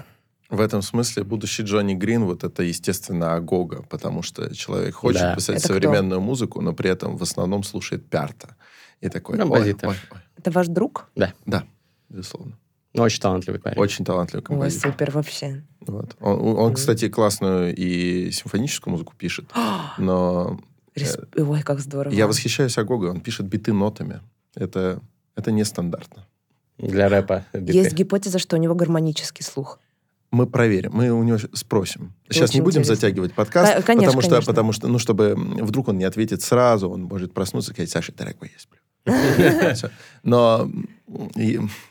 В 0.49 0.61
этом 0.61 0.81
смысле 0.81 1.23
будущий 1.25 1.63
Джонни 1.63 1.93
Грин, 1.93 2.23
вот 2.25 2.43
это, 2.43 2.63
естественно, 2.63 3.35
Агога, 3.35 3.83
потому 3.83 4.23
что 4.23 4.55
человек 4.55 4.95
хочет 4.95 5.21
Да. 5.21 5.35
писать 5.35 5.57
Это 5.57 5.65
кто? 5.65 5.73
современную 5.73 6.21
музыку, 6.21 6.61
но 6.61 6.73
при 6.73 6.89
этом 6.89 7.17
в 7.17 7.21
основном 7.23 7.63
слушает 7.63 8.09
Пярта. 8.09 8.55
И 9.01 9.09
такой, 9.09 9.35
ой, 9.35 9.41
Композитор. 9.41 9.89
ой, 9.89 9.95
ой. 10.11 10.17
Это 10.37 10.49
ваш 10.51 10.67
друг? 10.67 11.09
Да, 11.45 11.63
безусловно. 12.09 12.57
Ну, 12.93 13.03
очень 13.03 13.21
талантливый 13.21 13.59
парень. 13.59 13.77
Очень 13.79 14.03
талантливый 14.05 14.41
Ой, 14.41 14.45
композитор. 14.45 14.91
супер 14.91 15.11
вообще. 15.11 15.63
Вот. 15.81 16.15
Он, 16.19 16.57
он, 16.57 16.73
кстати, 16.73 17.07
классную 17.09 17.75
и 17.75 18.31
симфоническую 18.31 18.91
музыку 18.91 19.13
пишет, 19.17 19.45
но 19.97 20.59
Респ- 20.95 21.41
Ой, 21.41 21.61
как 21.61 21.79
здорово. 21.79 22.13
я 22.13 22.27
восхищаюсь 22.27 22.77
Агогой. 22.77 23.09
Он 23.11 23.21
пишет 23.21 23.45
биты 23.45 23.73
нотами. 23.73 24.21
Это, 24.55 24.99
это 25.35 25.51
нестандартно. 25.51 26.25
Для 26.77 27.09
рэпа. 27.09 27.45
биты. 27.53 27.73
Есть 27.73 27.93
гипотеза, 27.93 28.39
что 28.39 28.55
у 28.55 28.59
него 28.59 28.73
гармонический 28.75 29.43
слух. 29.45 29.79
Мы 30.31 30.45
проверим, 30.45 30.91
мы 30.93 31.11
у 31.11 31.23
него 31.23 31.37
спросим. 31.53 32.13
Сейчас 32.29 32.53
не 32.53 32.59
Очень 32.59 32.63
будем 32.63 32.81
интересно. 32.81 32.95
затягивать 33.07 33.33
подкаст, 33.33 33.75
Да, 33.77 33.81
конечно, 33.81 34.07
потому 34.07 34.21
что, 34.21 34.29
конечно. 34.29 34.51
потому 34.53 34.71
что, 34.73 34.87
ну, 34.87 34.99
чтобы 34.99 35.33
вдруг 35.35 35.87
он 35.87 35.97
не 35.97 36.03
ответит 36.03 36.41
сразу, 36.43 36.87
он 36.89 37.03
может 37.03 37.33
проснуться 37.33 37.71
и 37.71 37.73
сказать, 37.73 37.89
Саша, 37.89 38.13
дорогой, 38.13 38.51
я 38.53 38.59
сплю. 38.59 38.77
Но 40.23 40.69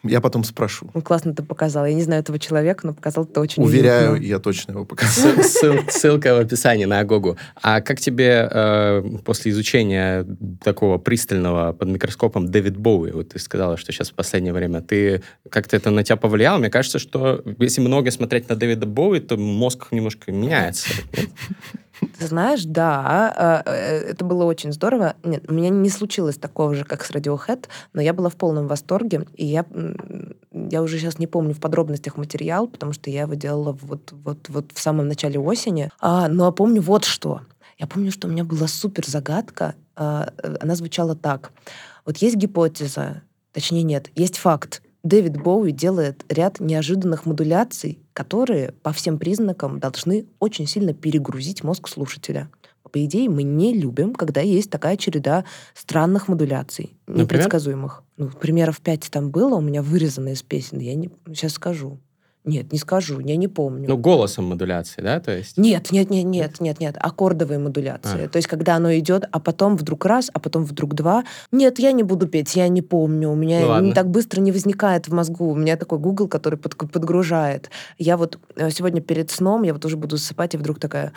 я 0.04 0.20
потом 0.20 0.44
спрошу. 0.44 0.90
Ну, 0.94 1.02
классно 1.02 1.34
ты 1.34 1.42
показал. 1.42 1.84
Я 1.86 1.94
не 1.94 2.02
знаю 2.02 2.20
этого 2.22 2.38
человека, 2.38 2.86
но 2.86 2.94
показал 2.94 3.24
ты 3.24 3.40
очень 3.40 3.64
Уверяю, 3.64 4.12
уютно. 4.12 4.26
я 4.26 4.38
точно 4.38 4.72
его 4.72 4.84
ссыл- 4.84 5.90
ссылка 5.90 6.34
в 6.36 6.38
описании 6.38 6.84
на 6.84 7.00
Агогу. 7.00 7.36
А 7.60 7.80
как 7.80 7.98
тебе 7.98 8.48
э, 8.48 9.02
после 9.24 9.50
изучения 9.50 10.24
такого 10.62 10.98
пристального 10.98 11.72
под 11.72 11.88
микроскопом 11.88 12.48
Дэвид 12.50 12.76
Боуи, 12.76 13.10
вот 13.10 13.30
ты 13.30 13.38
сказала, 13.40 13.76
что 13.76 13.92
сейчас 13.92 14.10
в 14.10 14.14
последнее 14.14 14.52
время, 14.52 14.82
ты 14.82 15.22
как-то 15.50 15.76
это 15.76 15.90
на 15.90 16.04
тебя 16.04 16.16
повлияло? 16.16 16.58
Мне 16.58 16.70
кажется, 16.70 16.98
что 17.00 17.42
если 17.58 17.80
много 17.80 18.10
смотреть 18.12 18.48
на 18.48 18.54
Дэвида 18.56 18.86
Боуи, 18.86 19.18
то 19.20 19.36
мозг 19.36 19.88
немножко 19.90 20.30
меняется. 20.30 20.88
Знаешь, 22.18 22.64
да, 22.64 23.62
э, 23.64 23.70
э, 23.70 23.98
это 24.10 24.24
было 24.24 24.44
очень 24.44 24.72
здорово. 24.72 25.14
Нет, 25.22 25.44
у 25.48 25.54
меня 25.54 25.68
не 25.68 25.88
случилось 25.88 26.36
такого 26.36 26.74
же, 26.74 26.84
как 26.84 27.04
с 27.04 27.10
Radiohead, 27.10 27.66
но 27.92 28.02
я 28.02 28.12
была 28.12 28.28
в 28.28 28.36
полном 28.36 28.66
восторге, 28.66 29.26
и 29.34 29.46
я, 29.46 29.64
я 30.52 30.82
уже 30.82 30.98
сейчас 30.98 31.18
не 31.18 31.26
помню 31.26 31.54
в 31.54 31.60
подробностях 31.60 32.16
материал, 32.16 32.66
потому 32.66 32.92
что 32.92 33.10
я 33.10 33.22
его 33.22 33.34
делала 33.34 33.72
вот, 33.80 34.12
вот, 34.12 34.48
вот 34.48 34.72
в 34.74 34.80
самом 34.80 35.06
начале 35.06 35.38
осени. 35.38 35.90
А, 36.00 36.28
но 36.28 36.50
помню 36.52 36.82
вот 36.82 37.04
что. 37.04 37.42
Я 37.78 37.86
помню, 37.86 38.10
что 38.10 38.26
у 38.26 38.30
меня 38.30 38.44
была 38.44 38.66
супер 38.66 39.06
загадка. 39.06 39.74
а, 39.94 40.32
э, 40.42 40.56
Она 40.60 40.74
звучала 40.74 41.14
так. 41.14 41.52
Вот 42.04 42.16
есть 42.18 42.36
гипотеза, 42.36 43.22
точнее 43.52 43.84
нет, 43.84 44.10
есть 44.16 44.38
факт. 44.38 44.82
Дэвид 45.08 45.40
Боуи 45.40 45.72
делает 45.72 46.24
ряд 46.28 46.60
неожиданных 46.60 47.24
модуляций, 47.24 47.98
которые 48.12 48.72
по 48.82 48.92
всем 48.92 49.18
признакам 49.18 49.80
должны 49.80 50.26
очень 50.38 50.66
сильно 50.66 50.92
перегрузить 50.92 51.64
мозг 51.64 51.88
слушателя. 51.88 52.50
По 52.92 53.04
идее, 53.04 53.28
мы 53.28 53.42
не 53.42 53.74
любим, 53.74 54.14
когда 54.14 54.40
есть 54.40 54.70
такая 54.70 54.96
череда 54.96 55.44
странных 55.74 56.28
модуляций, 56.28 56.96
Например? 57.06 57.24
непредсказуемых. 57.24 58.02
Ну, 58.16 58.28
примеров 58.28 58.80
пять 58.80 59.08
там 59.10 59.30
было 59.30 59.56
у 59.56 59.60
меня 59.60 59.82
вырезано 59.82 60.30
из 60.30 60.42
песен. 60.42 60.78
Я 60.78 60.94
не... 60.94 61.10
сейчас 61.28 61.52
скажу. 61.52 61.98
Нет, 62.48 62.72
не 62.72 62.78
скажу, 62.78 63.20
я 63.20 63.36
не 63.36 63.46
помню. 63.46 63.86
Ну, 63.86 63.98
голосом 63.98 64.46
модуляции, 64.46 65.02
да, 65.02 65.20
то 65.20 65.36
есть? 65.36 65.58
Нет, 65.58 65.92
нет, 65.92 66.08
нет, 66.08 66.24
нет, 66.24 66.60
нет, 66.60 66.80
нет. 66.80 66.96
Аккордовые 66.98 67.58
модуляции. 67.58 68.24
А. 68.24 68.28
То 68.28 68.36
есть, 68.38 68.48
когда 68.48 68.76
оно 68.76 68.96
идет, 68.98 69.24
а 69.30 69.38
потом 69.38 69.76
вдруг 69.76 70.06
раз, 70.06 70.30
а 70.32 70.38
потом 70.40 70.64
вдруг 70.64 70.94
два. 70.94 71.24
Нет, 71.52 71.78
я 71.78 71.92
не 71.92 72.02
буду 72.02 72.26
петь, 72.26 72.56
я 72.56 72.68
не 72.68 72.80
помню. 72.80 73.30
У 73.30 73.34
меня 73.34 73.60
Ну 73.60 73.68
ладно. 73.68 73.92
так 73.94 74.08
быстро 74.10 74.40
не 74.40 74.50
возникает 74.50 75.08
в 75.08 75.12
мозгу. 75.12 75.50
У 75.50 75.54
меня 75.54 75.76
такой 75.76 75.98
Google, 75.98 76.26
который 76.26 76.58
под- 76.58 76.74
подгружает. 76.90 77.70
Я 77.98 78.16
вот 78.16 78.38
э, 78.56 78.70
сегодня 78.70 79.02
перед 79.02 79.30
сном, 79.30 79.62
я 79.64 79.74
вот 79.74 79.84
уже 79.84 79.98
буду 79.98 80.16
засыпать, 80.16 80.54
и 80.54 80.56
вдруг 80.56 80.80
такая... 80.80 81.12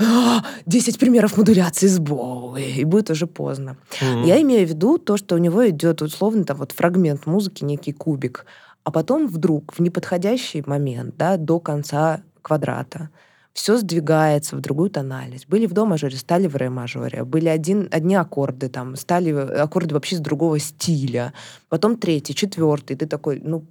«А, 0.00 0.42
10 0.66 0.98
примеров 0.98 1.36
модуляции 1.36 1.86
с 1.86 1.98
Боуи. 1.98 2.62
И 2.80 2.84
будет 2.84 3.10
уже 3.10 3.26
поздно. 3.26 3.76
Мгм. 4.00 4.24
Я 4.24 4.40
имею 4.42 4.66
в 4.66 4.70
виду 4.70 4.98
то, 4.98 5.16
что 5.16 5.34
у 5.34 5.38
него 5.38 5.68
идет 5.68 6.02
условно 6.02 6.44
там 6.44 6.56
вот 6.58 6.72
фрагмент 6.72 7.26
музыки, 7.26 7.64
некий 7.64 7.92
кубик, 7.92 8.46
а 8.88 8.90
потом 8.90 9.26
вдруг 9.26 9.74
в 9.74 9.80
неподходящий 9.80 10.62
момент, 10.64 11.14
да, 11.18 11.36
до 11.36 11.60
конца 11.60 12.22
квадрата, 12.40 13.10
все 13.52 13.76
сдвигается 13.76 14.56
в 14.56 14.62
другую 14.62 14.88
тональность. 14.88 15.46
Были 15.46 15.66
в 15.66 15.74
до 15.74 15.84
мажоре, 15.84 16.16
стали 16.16 16.46
в 16.46 16.56
ре 16.56 16.70
мажоре. 16.70 17.24
Были 17.24 17.48
один, 17.48 17.90
одни 17.92 18.14
аккорды, 18.14 18.70
там, 18.70 18.96
стали 18.96 19.30
аккорды 19.32 19.92
вообще 19.92 20.16
с 20.16 20.20
другого 20.20 20.58
стиля. 20.58 21.34
Потом 21.68 21.98
третий, 21.98 22.34
четвертый. 22.34 22.96
Ты 22.96 23.06
такой, 23.06 23.42
ну, 23.44 23.66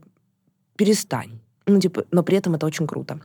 перестань. 0.76 1.40
Ну, 1.68 1.80
типа, 1.82 2.06
но 2.12 2.24
при 2.24 2.38
этом 2.38 2.56
это 2.56 2.66
очень 2.66 2.88
круто. 2.88 3.20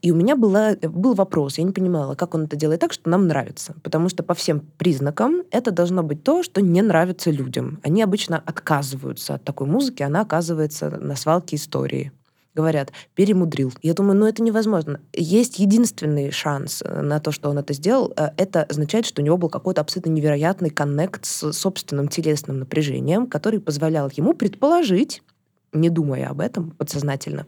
И 0.00 0.10
у 0.10 0.14
меня 0.14 0.34
была, 0.34 0.74
был 0.82 1.12
вопрос, 1.12 1.58
я 1.58 1.64
не 1.64 1.72
понимала, 1.72 2.14
как 2.14 2.34
он 2.34 2.44
это 2.44 2.56
делает 2.56 2.80
так, 2.80 2.92
что 2.94 3.10
нам 3.10 3.28
нравится. 3.28 3.74
Потому 3.82 4.08
что 4.08 4.22
по 4.22 4.32
всем 4.32 4.60
признакам 4.78 5.42
это 5.50 5.70
должно 5.70 6.02
быть 6.02 6.24
то, 6.24 6.42
что 6.42 6.62
не 6.62 6.80
нравится 6.80 7.30
людям. 7.30 7.80
Они 7.82 8.02
обычно 8.02 8.38
отказываются 8.38 9.34
от 9.34 9.44
такой 9.44 9.66
музыки, 9.66 10.02
она 10.02 10.22
оказывается 10.22 10.88
на 10.90 11.16
свалке 11.16 11.56
истории. 11.56 12.12
Говорят, 12.54 12.92
перемудрил. 13.14 13.72
Я 13.82 13.94
думаю, 13.94 14.18
ну 14.18 14.26
это 14.26 14.42
невозможно. 14.42 15.00
Есть 15.14 15.58
единственный 15.58 16.30
шанс 16.30 16.82
э, 16.84 17.00
на 17.00 17.18
то, 17.18 17.30
что 17.32 17.48
он 17.48 17.58
это 17.58 17.72
сделал. 17.72 18.12
Э, 18.14 18.28
Это 18.36 18.64
означает, 18.64 19.06
что 19.06 19.22
у 19.22 19.24
него 19.24 19.38
был 19.38 19.48
какой-то 19.48 19.80
абсолютно 19.80 20.10
невероятный 20.10 20.68
коннект 20.68 21.24
с 21.24 21.52
собственным 21.52 22.08
телесным 22.08 22.58
напряжением, 22.58 23.26
который 23.26 23.58
позволял 23.58 24.10
ему 24.14 24.34
предположить, 24.34 25.22
не 25.72 25.88
думая 25.90 26.28
об 26.28 26.40
этом 26.40 26.70
подсознательно, 26.72 27.46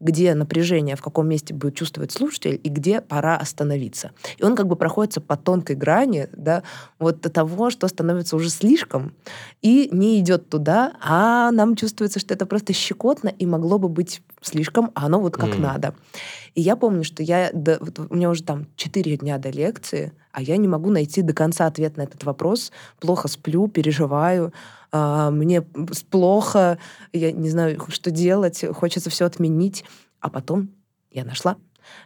где 0.00 0.34
напряжение, 0.34 0.96
в 0.96 1.02
каком 1.02 1.28
месте 1.28 1.54
будет 1.54 1.74
чувствовать 1.74 2.12
слушатель 2.12 2.60
и 2.62 2.68
где 2.68 3.00
пора 3.00 3.36
остановиться. 3.36 4.12
И 4.38 4.44
он 4.44 4.54
как 4.56 4.66
бы 4.66 4.76
проходится 4.76 5.20
по 5.20 5.36
тонкой 5.36 5.76
грани 5.76 6.28
да, 6.32 6.62
вот 6.98 7.20
до 7.20 7.30
того, 7.30 7.70
что 7.70 7.88
становится 7.88 8.36
уже 8.36 8.50
слишком 8.50 9.14
и 9.62 9.88
не 9.92 10.20
идет 10.20 10.48
туда, 10.48 10.94
а 11.00 11.50
нам 11.50 11.76
чувствуется, 11.76 12.20
что 12.20 12.34
это 12.34 12.46
просто 12.46 12.72
щекотно 12.72 13.28
и 13.28 13.46
могло 13.46 13.78
бы 13.78 13.88
быть 13.88 14.22
слишком, 14.40 14.90
а 14.94 15.06
оно 15.06 15.20
вот 15.20 15.36
как 15.36 15.50
mm. 15.50 15.60
надо. 15.60 15.94
И 16.54 16.60
я 16.60 16.76
помню, 16.76 17.02
что 17.04 17.22
я, 17.22 17.50
до, 17.52 17.78
вот 17.80 17.98
у 17.98 18.14
меня 18.14 18.30
уже 18.30 18.44
там 18.44 18.66
4 18.76 19.16
дня 19.16 19.38
до 19.38 19.50
лекции, 19.50 20.12
а 20.34 20.42
я 20.42 20.56
не 20.56 20.66
могу 20.66 20.90
найти 20.90 21.22
до 21.22 21.32
конца 21.32 21.66
ответ 21.66 21.96
на 21.96 22.02
этот 22.02 22.24
вопрос. 22.24 22.72
Плохо 22.98 23.28
сплю, 23.28 23.68
переживаю, 23.68 24.52
а, 24.90 25.30
мне 25.30 25.62
плохо, 26.10 26.78
я 27.12 27.30
не 27.30 27.48
знаю, 27.48 27.80
что 27.88 28.10
делать, 28.10 28.64
хочется 28.74 29.10
все 29.10 29.26
отменить. 29.26 29.84
А 30.18 30.28
потом 30.30 30.70
я 31.12 31.24
нашла. 31.24 31.56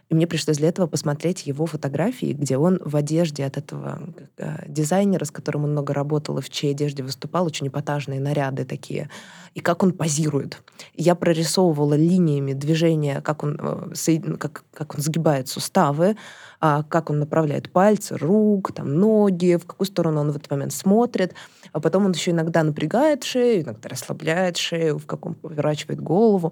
И 0.09 0.15
мне 0.15 0.27
пришлось 0.27 0.57
для 0.57 0.69
этого 0.69 0.87
посмотреть 0.87 1.47
его 1.47 1.65
фотографии, 1.65 2.33
где 2.33 2.57
он 2.57 2.79
в 2.83 2.95
одежде 2.95 3.45
от 3.45 3.57
этого 3.57 4.01
э, 4.37 4.65
дизайнера, 4.67 5.25
с 5.25 5.31
которым 5.31 5.65
он 5.65 5.71
много 5.71 5.93
работал 5.93 6.37
и 6.37 6.41
в 6.41 6.49
чьей 6.49 6.71
одежде 6.71 7.03
выступал, 7.03 7.45
очень 7.45 7.67
эпатажные 7.67 8.19
наряды 8.19 8.65
такие, 8.65 9.09
и 9.53 9.59
как 9.59 9.83
он 9.83 9.91
позирует. 9.93 10.61
я 10.95 11.15
прорисовывала 11.15 11.93
линиями 11.93 12.53
движения, 12.53 13.21
как 13.21 13.43
он, 13.43 13.59
э, 13.61 14.35
как, 14.37 14.63
как 14.73 14.95
он 14.95 15.01
сгибает 15.01 15.47
суставы, 15.47 16.15
а 16.61 16.83
как 16.83 17.09
он 17.09 17.19
направляет 17.19 17.71
пальцы, 17.71 18.17
рук, 18.17 18.73
там, 18.73 18.95
ноги, 18.95 19.55
в 19.55 19.65
какую 19.65 19.87
сторону 19.87 20.21
он 20.21 20.31
в 20.31 20.37
этот 20.37 20.51
момент 20.51 20.73
смотрит. 20.73 21.33
А 21.71 21.79
потом 21.79 22.05
он 22.05 22.11
еще 22.11 22.31
иногда 22.31 22.63
напрягает 22.63 23.23
шею, 23.23 23.63
иногда 23.63 23.89
расслабляет 23.89 24.57
шею, 24.57 24.97
в 24.97 25.05
каком 25.05 25.35
поворачивает 25.35 26.01
голову. 26.01 26.51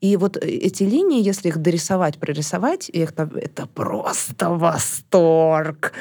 И 0.00 0.16
вот 0.16 0.36
э, 0.36 0.40
эти 0.40 0.82
линии, 0.82 1.22
если 1.22 1.48
их 1.48 1.58
дорисовать, 1.58 2.18
прорисовать, 2.18 2.88
их, 2.88 3.12
это 3.12 3.66
просто 3.66 4.50
восторг. 4.50 5.92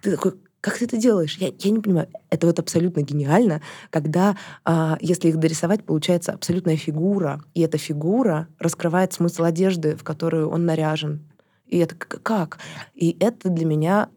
Ты 0.00 0.12
такой, 0.12 0.34
как 0.60 0.78
ты 0.78 0.84
это 0.84 0.96
делаешь? 0.96 1.36
Я, 1.38 1.52
я 1.58 1.70
не 1.70 1.80
понимаю. 1.80 2.08
Это 2.30 2.46
вот 2.46 2.58
абсолютно 2.60 3.00
гениально, 3.00 3.60
когда, 3.90 4.36
а, 4.64 4.96
если 5.00 5.28
их 5.28 5.38
дорисовать, 5.38 5.84
получается 5.84 6.32
абсолютная 6.32 6.76
фигура, 6.76 7.42
и 7.52 7.60
эта 7.62 7.78
фигура 7.78 8.46
раскрывает 8.60 9.12
смысл 9.12 9.42
одежды, 9.42 9.96
в 9.96 10.04
которую 10.04 10.48
он 10.48 10.64
наряжен. 10.64 11.28
И 11.66 11.78
это 11.78 11.96
как? 11.96 12.58
И 12.94 13.16
это 13.18 13.48
для 13.48 13.66
меня 13.66 14.08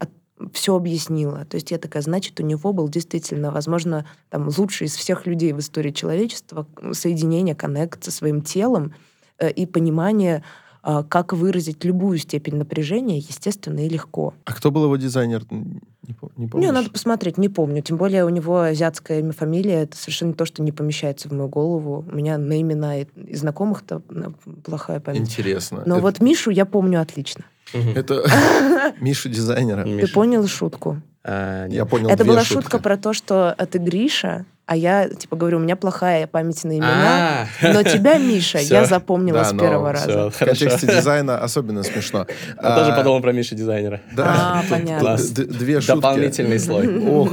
все 0.53 0.75
объяснило. 0.75 1.45
То 1.45 1.55
есть 1.55 1.71
я 1.71 1.77
такая, 1.79 2.03
значит, 2.03 2.39
у 2.39 2.43
него 2.43 2.73
был 2.73 2.89
действительно, 2.89 3.51
возможно, 3.51 4.05
там, 4.29 4.49
лучший 4.55 4.87
из 4.87 4.95
всех 4.95 5.25
людей 5.25 5.53
в 5.53 5.59
истории 5.59 5.91
человечества 5.91 6.67
соединение, 6.91 7.55
коннект 7.55 8.03
со 8.03 8.11
своим 8.11 8.41
телом 8.41 8.93
э, 8.93 9.14
и 9.43 9.65
понимание, 9.65 10.43
э, 10.83 11.03
как 11.07 11.33
выразить 11.33 11.83
любую 11.83 12.17
степень 12.17 12.55
напряжения, 12.55 13.17
естественно, 13.17 13.85
и 13.85 13.89
легко. 13.89 14.33
А 14.45 14.53
кто 14.53 14.71
был 14.71 14.85
его 14.85 14.95
дизайнер? 14.97 15.43
Не, 15.49 15.81
не 16.37 16.47
помню. 16.47 16.67
Не, 16.67 16.71
надо 16.71 16.89
посмотреть, 16.89 17.37
не 17.37 17.49
помню. 17.49 17.81
Тем 17.81 17.97
более 17.97 18.25
у 18.25 18.29
него 18.29 18.61
азиатская 18.61 19.19
имя, 19.19 19.31
фамилия. 19.31 19.83
Это 19.83 19.97
совершенно 19.97 20.33
то, 20.33 20.45
что 20.45 20.61
не 20.61 20.71
помещается 20.71 21.29
в 21.29 21.31
мою 21.31 21.49
голову. 21.49 22.05
У 22.09 22.15
меня 22.15 22.37
на 22.37 22.61
имена 22.61 23.01
и, 23.01 23.05
и 23.15 23.35
знакомых-то 23.35 24.01
плохая 24.63 24.99
память. 24.99 25.21
Интересно. 25.21 25.83
Но 25.85 25.95
это... 25.95 26.03
вот 26.03 26.21
Мишу 26.21 26.51
я 26.51 26.65
помню 26.65 27.01
отлично. 27.01 27.45
Это 27.73 28.25
Мишу 29.01 29.29
дизайнера. 29.29 29.83
Ты 29.83 30.07
понял 30.07 30.47
шутку? 30.47 31.01
А, 31.23 31.67
я 31.67 31.85
понял 31.85 32.09
Это 32.09 32.23
была 32.23 32.43
шутка 32.43 32.77
про 32.79 32.97
то, 32.97 33.13
что 33.13 33.55
ты 33.71 33.79
Гриша, 33.79 34.45
а 34.67 34.75
я, 34.75 35.07
типа, 35.09 35.35
говорю, 35.35 35.57
у 35.57 35.61
меня 35.61 35.75
плохая 35.75 36.25
память 36.25 36.63
на 36.63 36.77
имена, 36.77 37.47
а. 37.61 37.73
но 37.73 37.83
тебя, 37.83 38.17
Миша, 38.17 38.57
я 38.57 38.85
запомнила 38.85 39.43
с 39.43 39.51
первого 39.51 39.91
раза. 39.91 40.29
В 40.31 40.37
контексте 40.37 40.87
дизайна 40.87 41.37
особенно 41.37 41.83
смешно. 41.83 42.25
Я 42.61 42.75
тоже 42.75 42.93
подумал 42.93 43.21
про 43.21 43.31
Мишу 43.31 43.55
дизайнера. 43.55 44.01
Да, 44.13 44.25
а, 44.27 44.63
понятно. 44.69 45.17
Две 45.17 45.81
шутки. 45.81 45.95
Дополнительный 45.95 46.59
слой. 46.59 47.07
Ох, 47.07 47.31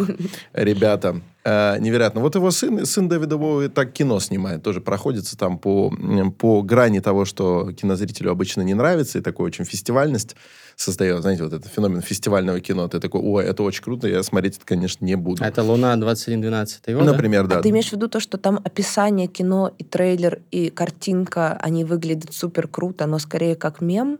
ребята, 0.53 1.23
э, 1.45 1.79
невероятно. 1.79 2.21
Вот 2.21 2.35
его 2.35 2.51
сын, 2.51 2.85
сын 2.87 3.09
Дэвида 3.09 3.37
Боуи 3.37 3.69
так 3.69 3.93
кино 3.93 4.21
снимает, 4.21 4.63
тоже 4.63 4.81
проходится 4.81 5.37
там 5.37 5.59
по, 5.59 5.93
по 6.39 6.63
грани 6.63 7.01
того, 7.01 7.25
что 7.25 7.73
кинозрителю 7.73 8.31
обычно 8.31 8.63
не 8.63 8.75
нравится, 8.75 9.19
и 9.19 9.23
такой 9.23 9.47
очень 9.47 9.65
фестивальность 9.65 10.37
создает, 10.77 11.23
знаете, 11.23 11.45
вот 11.45 11.53
этот 11.53 11.71
феномен 11.71 12.01
фестивального 12.01 12.61
кино. 12.61 12.89
Ты 12.89 13.01
такой, 13.01 13.21
ой, 13.21 13.45
это 13.45 13.63
очень 13.63 13.83
круто, 13.83 14.09
я 14.09 14.23
смотреть 14.23 14.57
это, 14.57 14.67
конечно, 14.67 15.05
не 15.05 15.17
буду. 15.17 15.43
Это 15.43 15.63
«Луна 15.63 15.95
2112» 15.95 16.91
его, 16.91 17.05
Например, 17.05 17.47
да? 17.47 17.59
А 17.59 17.63
ты 17.63 17.71
имеешь 17.71 17.89
в 17.89 17.93
виду 17.93 18.09
то, 18.09 18.21
что 18.21 18.39
там 18.39 18.61
описание 18.65 19.27
кино 19.27 19.73
и 19.79 19.85
трейлер, 19.85 20.41
и 20.51 20.71
картинка, 20.71 21.57
они 21.61 21.85
выглядят 21.85 22.35
супер 22.35 22.69
круто, 22.69 23.07
но 23.07 23.19
скорее 23.19 23.55
как 23.55 23.81
мем? 23.81 24.19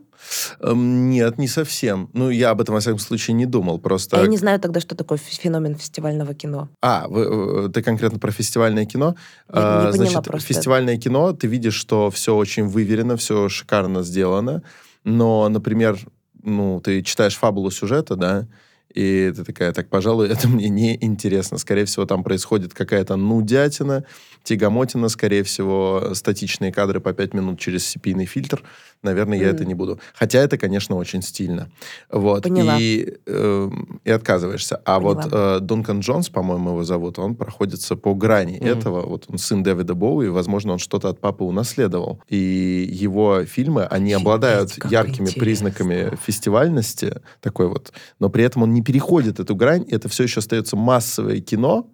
Эм, 0.59 1.09
нет, 1.09 1.37
не 1.37 1.47
совсем. 1.47 2.09
Ну, 2.13 2.29
я 2.29 2.51
об 2.51 2.61
этом, 2.61 2.75
во 2.75 2.81
всяком 2.81 2.99
случае, 2.99 3.35
не 3.35 3.45
думал. 3.45 3.79
Просто... 3.79 4.17
А 4.17 4.21
я 4.21 4.27
не 4.27 4.37
знаю 4.37 4.59
тогда, 4.59 4.79
что 4.79 4.95
такое 4.95 5.17
феномен 5.17 5.75
фестивального 5.75 6.33
кино. 6.33 6.69
А, 6.81 7.07
вы, 7.07 7.69
ты 7.69 7.81
конкретно 7.81 8.19
про 8.19 8.31
фестивальное 8.31 8.85
кино? 8.85 9.15
Я 9.53 9.59
не 9.59 9.91
поняла 9.91 9.91
Значит, 9.91 10.23
просто. 10.23 10.53
фестивальное 10.53 10.97
кино, 10.97 11.33
ты 11.33 11.47
видишь, 11.47 11.75
что 11.75 12.09
все 12.11 12.35
очень 12.35 12.67
выверено, 12.67 13.17
все 13.17 13.49
шикарно 13.49 14.03
сделано. 14.03 14.63
Но, 15.03 15.47
например, 15.49 15.99
ну, 16.43 16.79
ты 16.81 17.01
читаешь 17.01 17.35
фабулу 17.35 17.71
сюжета, 17.71 18.15
да, 18.15 18.47
и 18.93 19.31
ты 19.35 19.43
такая, 19.43 19.73
так, 19.73 19.89
пожалуй, 19.89 20.27
это 20.31 20.47
мне 20.47 20.69
не 20.69 20.97
интересно. 21.03 21.57
Скорее 21.57 21.85
всего, 21.85 22.05
там 22.05 22.23
происходит 22.23 22.73
какая-то 22.73 23.15
нудятина, 23.15 24.05
тягомотина, 24.43 25.09
скорее 25.09 25.43
всего, 25.43 26.11
статичные 26.13 26.71
кадры 26.71 26.99
по 26.99 27.13
5 27.13 27.33
минут 27.33 27.59
через 27.59 27.95
cp 27.95 28.25
фильтр. 28.25 28.63
Наверное, 29.01 29.37
я 29.37 29.49
mm. 29.49 29.53
это 29.53 29.65
не 29.65 29.73
буду. 29.73 29.99
Хотя 30.13 30.39
это, 30.39 30.57
конечно, 30.57 30.95
очень 30.95 31.21
стильно. 31.21 31.69
Вот. 32.09 32.43
Поняла. 32.43 32.77
И, 32.79 33.17
э, 33.25 33.69
и 34.05 34.11
отказываешься. 34.11 34.77
А 34.85 34.99
Поняла. 34.99 35.13
вот 35.13 35.29
э, 35.31 35.59
Дункан 35.59 35.99
Джонс, 35.99 36.29
по-моему, 36.29 36.69
его 36.69 36.83
зовут, 36.83 37.19
он 37.19 37.35
проходится 37.35 37.97
по 37.97 38.13
грани 38.13 38.59
mm. 38.59 38.77
этого. 38.77 39.05
Вот 39.05 39.25
он 39.27 39.37
сын 39.37 39.61
Дэвида 39.61 39.93
Боуи, 39.93 40.29
возможно, 40.29 40.73
он 40.73 40.79
что-то 40.79 41.09
от 41.09 41.19
папы 41.19 41.43
унаследовал. 41.43 42.21
И 42.29 42.87
его 42.89 43.43
фильмы, 43.43 43.83
они 43.83 44.13
Офигеть, 44.13 44.21
обладают 44.21 44.85
яркими 44.89 45.25
интересно. 45.25 45.41
признаками 45.41 46.17
фестивальности, 46.25 47.21
такой 47.41 47.67
вот, 47.67 47.91
но 48.19 48.29
при 48.29 48.45
этом 48.45 48.63
он 48.63 48.73
не 48.73 48.82
переходит 48.83 49.39
эту 49.39 49.55
грань, 49.55 49.85
это 49.89 50.09
все 50.09 50.23
еще 50.23 50.39
остается 50.39 50.75
массовое 50.75 51.39
кино, 51.39 51.89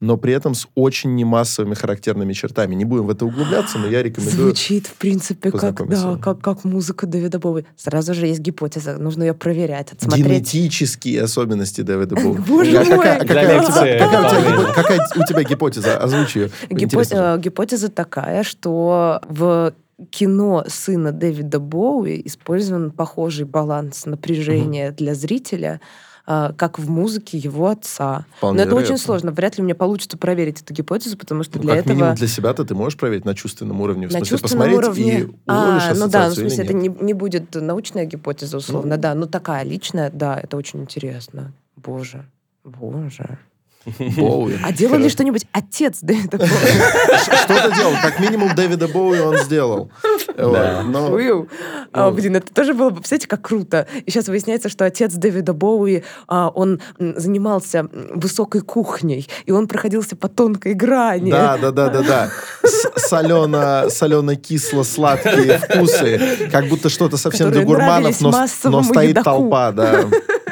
но 0.00 0.16
при 0.16 0.34
этом 0.34 0.54
с 0.54 0.66
очень 0.74 1.14
немассовыми 1.14 1.74
характерными 1.74 2.32
чертами. 2.32 2.74
Не 2.74 2.84
будем 2.84 3.06
в 3.06 3.10
это 3.10 3.24
углубляться, 3.24 3.78
но 3.78 3.86
я 3.86 4.02
рекомендую 4.02 4.48
Звучит, 4.48 4.86
в 4.86 4.94
принципе, 4.94 5.50
как, 5.50 5.88
да, 5.88 6.18
как, 6.20 6.40
как 6.40 6.64
музыка 6.64 7.06
Дэвида 7.06 7.38
Боуи. 7.38 7.64
Сразу 7.76 8.12
же 8.12 8.26
есть 8.26 8.40
гипотеза, 8.40 8.98
нужно 8.98 9.22
ее 9.22 9.34
проверять, 9.34 9.92
отсмотреть. 9.92 10.26
Генетические 10.26 11.22
особенности 11.22 11.80
Дэвида 11.80 12.16
Боуи. 12.16 12.38
Боже 12.48 12.84
мой! 12.84 12.98
Какая 12.98 13.60
у 15.16 15.26
тебя 15.26 15.42
гипотеза? 15.42 15.96
Озвучи 15.96 16.38
ее. 16.38 16.50
Гипотеза 16.70 17.88
такая, 17.88 18.42
что 18.42 19.22
в 19.28 19.72
кино 20.10 20.64
сына 20.68 21.12
Дэвида 21.12 21.60
Боуи 21.60 22.20
использован 22.24 22.90
похожий 22.90 23.46
баланс 23.46 24.06
напряжения 24.06 24.90
для 24.90 25.14
зрителя, 25.14 25.80
а, 25.80 26.13
как 26.26 26.78
в 26.78 26.90
музыке 26.90 27.36
его 27.36 27.68
отца. 27.68 28.24
Вполне 28.38 28.56
Но 28.56 28.62
это 28.62 28.70
вероятно. 28.70 28.94
очень 28.94 29.04
сложно. 29.04 29.32
Вряд 29.32 29.58
ли 29.58 29.62
у 29.62 29.64
меня 29.64 29.74
получится 29.74 30.16
проверить 30.16 30.62
эту 30.62 30.72
гипотезу, 30.72 31.18
потому 31.18 31.42
что 31.42 31.58
ну, 31.58 31.64
для 31.64 31.74
как 31.74 31.84
этого... 31.84 31.94
минимум 31.94 32.14
для 32.14 32.28
себя-то 32.28 32.64
ты 32.64 32.74
можешь 32.74 32.98
проверить 32.98 33.24
на 33.24 33.34
чувственном 33.34 33.80
уровне. 33.80 34.08
В 34.08 34.12
на 34.12 34.18
смысле, 34.18 34.38
чувственном 34.38 34.68
посмотреть 34.68 34.88
уровне. 34.88 35.20
и 35.20 35.36
а, 35.46 35.94
ну 35.94 36.08
да, 36.08 36.26
ну, 36.26 36.32
в 36.32 36.34
смысле, 36.34 36.64
это 36.64 36.72
не, 36.72 36.88
не 36.88 37.12
будет 37.12 37.54
научная 37.54 38.06
гипотеза, 38.06 38.56
условно, 38.56 38.96
ну, 38.96 39.02
да. 39.02 39.14
Но 39.14 39.26
такая 39.26 39.64
личная, 39.64 40.10
да, 40.10 40.38
это 40.40 40.56
очень 40.56 40.80
интересно. 40.80 41.52
Боже, 41.76 42.24
боже. 42.64 43.38
Боуи. 44.16 44.58
А 44.62 44.72
делал 44.72 44.98
ли 44.98 45.08
что-нибудь 45.08 45.46
отец 45.52 45.98
Дэвида 46.00 46.38
Боуи? 46.38 46.48
Что-то 47.22 47.72
делал. 47.76 47.92
Как 48.02 48.20
минимум 48.20 48.54
Дэвида 48.54 48.88
Боуи 48.88 49.20
он 49.20 49.38
сделал. 49.38 49.90
А, 50.36 52.10
блин, 52.10 52.36
это 52.36 52.52
тоже 52.52 52.74
было 52.74 52.90
бы, 52.90 52.96
представляете, 52.96 53.28
как 53.28 53.42
круто. 53.42 53.86
И 54.04 54.10
сейчас 54.10 54.28
выясняется, 54.28 54.68
что 54.68 54.84
отец 54.84 55.12
Дэвида 55.12 55.52
Боуи, 55.52 56.02
а, 56.26 56.48
он 56.48 56.80
занимался 56.98 57.88
высокой 57.92 58.62
кухней, 58.62 59.28
и 59.46 59.52
он 59.52 59.68
проходился 59.68 60.16
по 60.16 60.28
тонкой 60.28 60.74
грани. 60.74 61.30
Да, 61.30 61.56
да, 61.56 61.70
да, 61.70 61.88
да, 61.88 62.02
да. 62.02 62.30
Солено, 62.96 63.88
солено-кисло-сладкие 63.90 65.58
вкусы. 65.58 66.48
Как 66.50 66.68
будто 66.68 66.88
что-то 66.88 67.16
совсем 67.16 67.50
для 67.50 67.64
гурманов, 67.64 68.20
но 68.20 68.82
стоит 68.82 69.22
толпа, 69.22 69.72
да. 69.72 70.04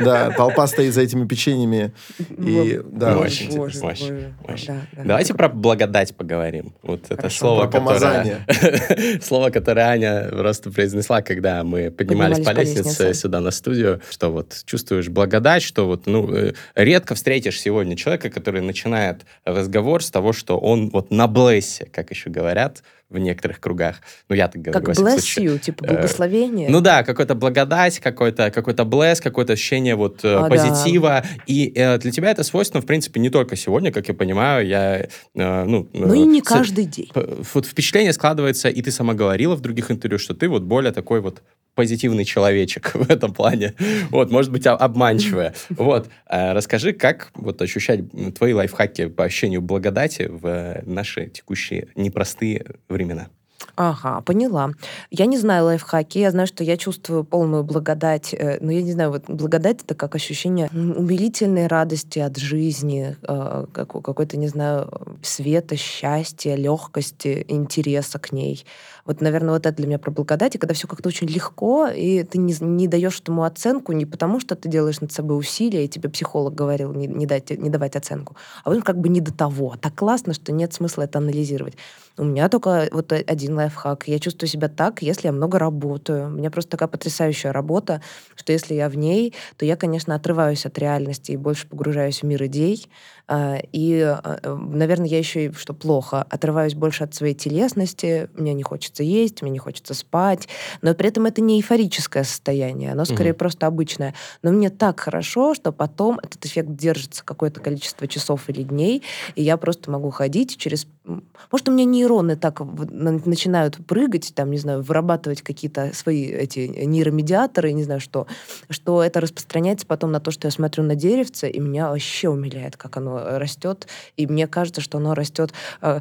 Да, 0.04 0.30
толпа 0.30 0.66
стоит 0.66 0.94
за 0.94 1.02
этими 1.02 1.26
печеньями. 1.26 1.92
И, 2.38 2.80
да, 2.84 3.18
очень 3.18 3.46
интересно. 3.52 4.86
Давайте 5.04 5.34
про 5.34 5.48
благодать 5.48 6.14
поговорим. 6.16 6.74
Вот 6.82 7.06
это 7.10 7.28
слово, 7.28 7.66
которое... 7.66 8.46
слово, 9.22 9.50
которое 9.50 9.86
Аня 9.86 10.28
просто 10.30 10.70
произнесла, 10.70 11.22
когда 11.22 11.64
мы 11.64 11.90
поднимались, 11.90 12.44
по, 12.44 12.50
лестнице, 12.50 13.14
сюда 13.14 13.40
на 13.40 13.50
студию, 13.50 14.00
что 14.10 14.30
вот 14.30 14.62
чувствуешь 14.64 15.08
благодать, 15.08 15.62
что 15.62 15.86
вот, 15.86 16.06
ну, 16.06 16.32
э, 16.32 16.52
редко 16.74 17.14
встретишь 17.14 17.60
сегодня 17.60 17.96
человека, 17.96 18.30
который 18.30 18.60
начинает 18.60 19.22
разговор 19.44 20.02
с 20.02 20.10
того, 20.10 20.32
что 20.32 20.58
он 20.58 20.90
вот 20.90 21.10
на 21.10 21.26
блессе, 21.26 21.86
как 21.86 22.10
еще 22.10 22.30
говорят, 22.30 22.82
в 23.12 23.18
некоторых 23.18 23.60
кругах. 23.60 23.96
Ну, 24.28 24.34
я 24.36 24.48
так 24.48 24.60
говорю. 24.62 24.84
Как 24.84 24.96
bless 24.96 25.38
you, 25.38 25.58
типа 25.58 25.84
Э, 25.84 25.94
благословение. 25.94 26.68
Ну 26.68 26.80
да, 26.80 27.02
какой-то 27.04 27.34
благодать, 27.34 27.98
какой-то 28.00 28.50
какой 28.50 28.74
блесс, 28.74 29.20
какое-то 29.20 29.52
ощущение 29.52 29.94
вот 29.94 30.24
э, 30.24 30.34
А, 30.34 30.42
да. 30.42 30.48
позитива. 30.48 31.24
И 31.46 31.72
э, 31.74 31.98
для 31.98 32.10
тебя 32.10 32.30
это 32.30 32.42
свойственно, 32.42 32.80
в 32.80 32.86
принципе, 32.86 33.20
не 33.20 33.30
только 33.30 33.56
сегодня, 33.56 33.92
как 33.92 34.08
я 34.08 34.14
понимаю, 34.14 34.66
я, 34.66 35.06
э, 35.34 35.64
ну... 35.64 35.88
Ну 35.92 36.14
и 36.14 36.22
э, 36.22 36.24
не 36.24 36.40
с- 36.40 36.44
каждый 36.44 36.84
день. 36.86 37.10
Вот 37.54 37.66
впечатление 37.66 38.12
складывается, 38.12 38.68
и 38.68 38.82
ты 38.82 38.90
сама 38.90 39.14
говорила 39.14 39.54
в 39.54 39.60
других 39.60 39.90
интервью, 39.90 40.18
что 40.18 40.34
ты 40.34 40.48
вот 40.48 40.62
более 40.62 40.92
такой 40.92 41.20
вот 41.20 41.42
позитивный 41.74 42.24
человечек 42.24 42.90
в 42.94 43.10
этом 43.10 43.32
плане. 43.32 43.74
Вот, 44.10 44.30
может 44.30 44.52
быть, 44.52 44.66
а- 44.66 44.76
обманчивая. 44.76 45.54
Вот, 45.70 46.08
э, 46.28 46.52
расскажи, 46.52 46.92
как 46.92 47.30
вот 47.34 47.60
ощущать 47.62 48.00
твои 48.34 48.52
лайфхаки 48.52 49.06
по 49.06 49.24
ощущению 49.24 49.62
благодати 49.62 50.28
в 50.30 50.46
э, 50.46 50.82
наши 50.84 51.28
текущие 51.28 51.88
непростые 51.94 52.64
времена? 52.88 53.28
Ага, 53.74 54.20
поняла. 54.20 54.72
Я 55.10 55.24
не 55.24 55.38
знаю 55.38 55.64
лайфхаки, 55.64 56.18
я 56.18 56.30
знаю, 56.30 56.46
что 56.46 56.62
я 56.62 56.76
чувствую 56.76 57.24
полную 57.24 57.64
благодать, 57.64 58.34
э, 58.34 58.58
но 58.60 58.70
я 58.70 58.82
не 58.82 58.92
знаю, 58.92 59.10
вот 59.10 59.24
благодать 59.28 59.82
это 59.82 59.94
как 59.94 60.14
ощущение 60.14 60.68
умилительной 60.74 61.68
радости 61.68 62.18
от 62.18 62.36
жизни, 62.36 63.16
э, 63.22 63.64
как- 63.72 64.02
какой-то, 64.02 64.36
не 64.36 64.48
знаю, 64.48 64.90
света, 65.22 65.76
счастья, 65.76 66.54
легкости, 66.54 67.46
интереса 67.48 68.18
к 68.18 68.30
ней. 68.32 68.66
Вот, 69.06 69.22
наверное, 69.22 69.54
вот 69.54 69.64
это 69.64 69.74
для 69.76 69.86
меня 69.86 69.98
про 69.98 70.10
благодать, 70.10 70.54
и 70.54 70.58
когда 70.58 70.74
все 70.74 70.86
как-то 70.86 71.08
очень 71.08 71.26
легко, 71.28 71.88
и 71.88 72.22
ты 72.24 72.38
не, 72.38 72.54
не 72.60 72.88
даешь 72.88 73.20
этому 73.20 73.44
оценку 73.44 73.92
не 73.92 74.04
потому, 74.04 74.38
что 74.38 74.54
ты 74.54 74.68
делаешь 74.68 75.00
над 75.00 75.12
собой 75.12 75.38
усилия, 75.38 75.84
и 75.86 75.88
тебе 75.88 76.10
психолог 76.10 76.54
говорил 76.54 76.92
не, 76.92 77.06
не, 77.06 77.24
дать, 77.26 77.50
не 77.50 77.70
давать 77.70 77.96
оценку, 77.96 78.36
а 78.64 78.70
вот 78.70 78.84
как 78.84 78.98
бы 78.98 79.08
не 79.08 79.20
до 79.22 79.32
того. 79.32 79.76
Так 79.80 79.94
классно, 79.94 80.34
что 80.34 80.52
нет 80.52 80.74
смысла 80.74 81.02
это 81.02 81.18
анализировать. 81.18 81.74
У 82.18 82.24
меня 82.24 82.48
только 82.48 82.88
вот 82.92 83.12
один 83.12 83.54
лайфхак. 83.56 84.06
Я 84.08 84.18
чувствую 84.18 84.48
себя 84.48 84.68
так, 84.68 85.02
если 85.02 85.28
я 85.28 85.32
много 85.32 85.58
работаю. 85.58 86.26
У 86.26 86.30
меня 86.30 86.50
просто 86.50 86.72
такая 86.72 86.88
потрясающая 86.88 87.52
работа, 87.52 88.02
что 88.36 88.52
если 88.52 88.74
я 88.74 88.88
в 88.88 88.96
ней, 88.96 89.34
то 89.56 89.64
я, 89.64 89.76
конечно, 89.76 90.14
отрываюсь 90.14 90.66
от 90.66 90.78
реальности 90.78 91.32
и 91.32 91.36
больше 91.36 91.66
погружаюсь 91.66 92.20
в 92.20 92.24
мир 92.24 92.44
идей. 92.44 92.86
А, 93.28 93.58
И, 93.72 94.00
а, 94.00 94.38
наверное, 94.56 95.06
я 95.08 95.18
еще 95.18 95.46
и, 95.46 95.52
что 95.52 95.72
плохо, 95.74 96.22
отрываюсь 96.28 96.74
больше 96.74 97.04
от 97.04 97.14
своей 97.14 97.34
телесности. 97.34 98.28
Мне 98.34 98.52
не 98.52 98.62
хочется 98.62 99.02
есть, 99.02 99.40
мне 99.42 99.50
не 99.50 99.58
хочется 99.58 99.94
спать. 99.94 100.48
Но 100.82 100.94
при 100.94 101.08
этом 101.08 101.26
это 101.26 101.40
не 101.40 101.56
эйфорическое 101.56 102.24
состояние, 102.24 102.92
оно 102.92 103.04
скорее 103.04 103.30
Мгм. 103.30 103.38
просто 103.38 103.66
обычное. 103.66 104.14
Но 104.42 104.50
мне 104.52 104.68
так 104.70 105.00
хорошо, 105.00 105.54
что 105.54 105.72
потом 105.72 106.18
этот 106.22 106.44
эффект 106.44 106.74
держится 106.74 107.24
какое-то 107.24 107.60
количество 107.60 108.06
часов 108.06 108.48
или 108.50 108.62
дней, 108.62 109.02
и 109.34 109.42
я 109.42 109.56
просто 109.56 109.90
могу 109.90 110.10
ходить 110.10 110.56
через... 110.58 110.86
Может, 111.04 111.68
у 111.68 111.72
меня 111.72 111.84
нейроны 111.84 112.36
так 112.36 112.60
начинают 112.60 113.84
прыгать, 113.86 114.32
там, 114.34 114.50
не 114.50 114.58
знаю, 114.58 114.82
вырабатывать 114.82 115.42
какие-то 115.42 115.90
свои 115.94 116.26
эти 116.26 116.60
нейромедиаторы, 116.60 117.72
не 117.72 117.82
знаю 117.82 118.00
что, 118.00 118.26
что 118.70 119.02
это 119.02 119.20
распространяется 119.20 119.86
потом 119.86 120.12
на 120.12 120.20
то, 120.20 120.30
что 120.30 120.46
я 120.46 120.52
смотрю 120.52 120.84
на 120.84 120.94
деревце, 120.94 121.50
и 121.50 121.58
меня 121.58 121.90
вообще 121.90 122.28
умиляет, 122.28 122.76
как 122.76 122.96
оно 122.96 123.38
растет, 123.38 123.88
и 124.16 124.26
мне 124.26 124.46
кажется, 124.46 124.80
что 124.80 124.98
оно 124.98 125.14
растет 125.14 125.52
э, 125.80 126.00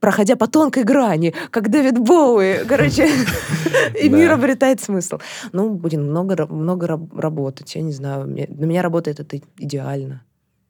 проходя 0.00 0.36
по 0.36 0.46
тонкой 0.46 0.84
грани, 0.84 1.34
как 1.50 1.70
Дэвид 1.70 1.98
Боуи. 1.98 2.64
Короче, 2.66 3.08
и 4.00 4.08
мир 4.08 4.32
обретает 4.32 4.80
смысл. 4.80 5.18
Ну, 5.52 5.74
блин, 5.74 6.04
много, 6.04 6.46
много 6.46 6.86
раб- 6.86 7.16
работать, 7.16 7.74
я 7.74 7.82
не 7.82 7.92
знаю. 7.92 8.26
Для 8.26 8.66
меня 8.66 8.82
работает 8.82 9.20
это 9.20 9.40
идеально. 9.56 10.22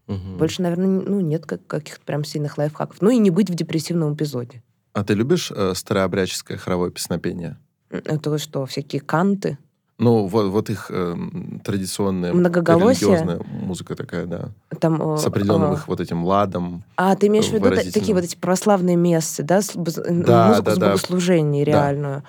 Мгм. 0.08 0.38
Больше, 0.38 0.62
наверное, 0.62 0.86
ну, 1.06 1.20
нет 1.20 1.46
как- 1.46 1.66
каких-то 1.66 2.00
прям 2.04 2.24
сильных 2.24 2.58
лайфхаков. 2.58 2.96
Ну 3.00 3.10
и 3.10 3.18
не 3.18 3.30
быть 3.30 3.50
в 3.50 3.54
депрессивном 3.54 4.14
эпизоде. 4.14 4.62
А 4.94 5.04
ты 5.04 5.14
любишь 5.14 5.52
э, 5.54 5.74
старообрядческое 5.74 6.56
хоровое 6.58 6.90
песнопение? 6.90 7.58
Это 7.90 8.36
что, 8.38 8.66
всякие 8.66 9.00
канты? 9.00 9.58
Ну, 10.00 10.26
вот, 10.26 10.46
вот 10.50 10.70
их 10.70 10.90
эм, 10.90 11.60
традиционная 11.64 12.32
Многоголосие? 12.32 13.10
религиозная 13.10 13.40
музыка 13.44 13.96
такая, 13.96 14.26
да. 14.26 14.50
Там, 14.80 15.14
э, 15.14 15.16
С 15.18 15.26
определенным 15.26 15.72
а, 15.72 15.74
их 15.74 15.88
вот 15.88 16.00
этим 16.00 16.24
ладом. 16.24 16.84
А, 16.96 17.16
ты 17.16 17.26
имеешь 17.26 17.46
в 17.48 17.52
виду 17.52 17.68
та- 17.68 17.82
такие 17.90 18.14
вот 18.14 18.22
эти 18.24 18.36
православные 18.36 18.94
мессы, 18.96 19.42
да? 19.42 19.60
с 19.60 19.72
Да, 19.74 19.80
музыку 19.80 20.62
да, 20.64 20.74
с 20.74 20.78
да. 20.78 20.86
богослужений 20.86 21.64
Да. 21.64 21.70
реальную. 21.72 22.22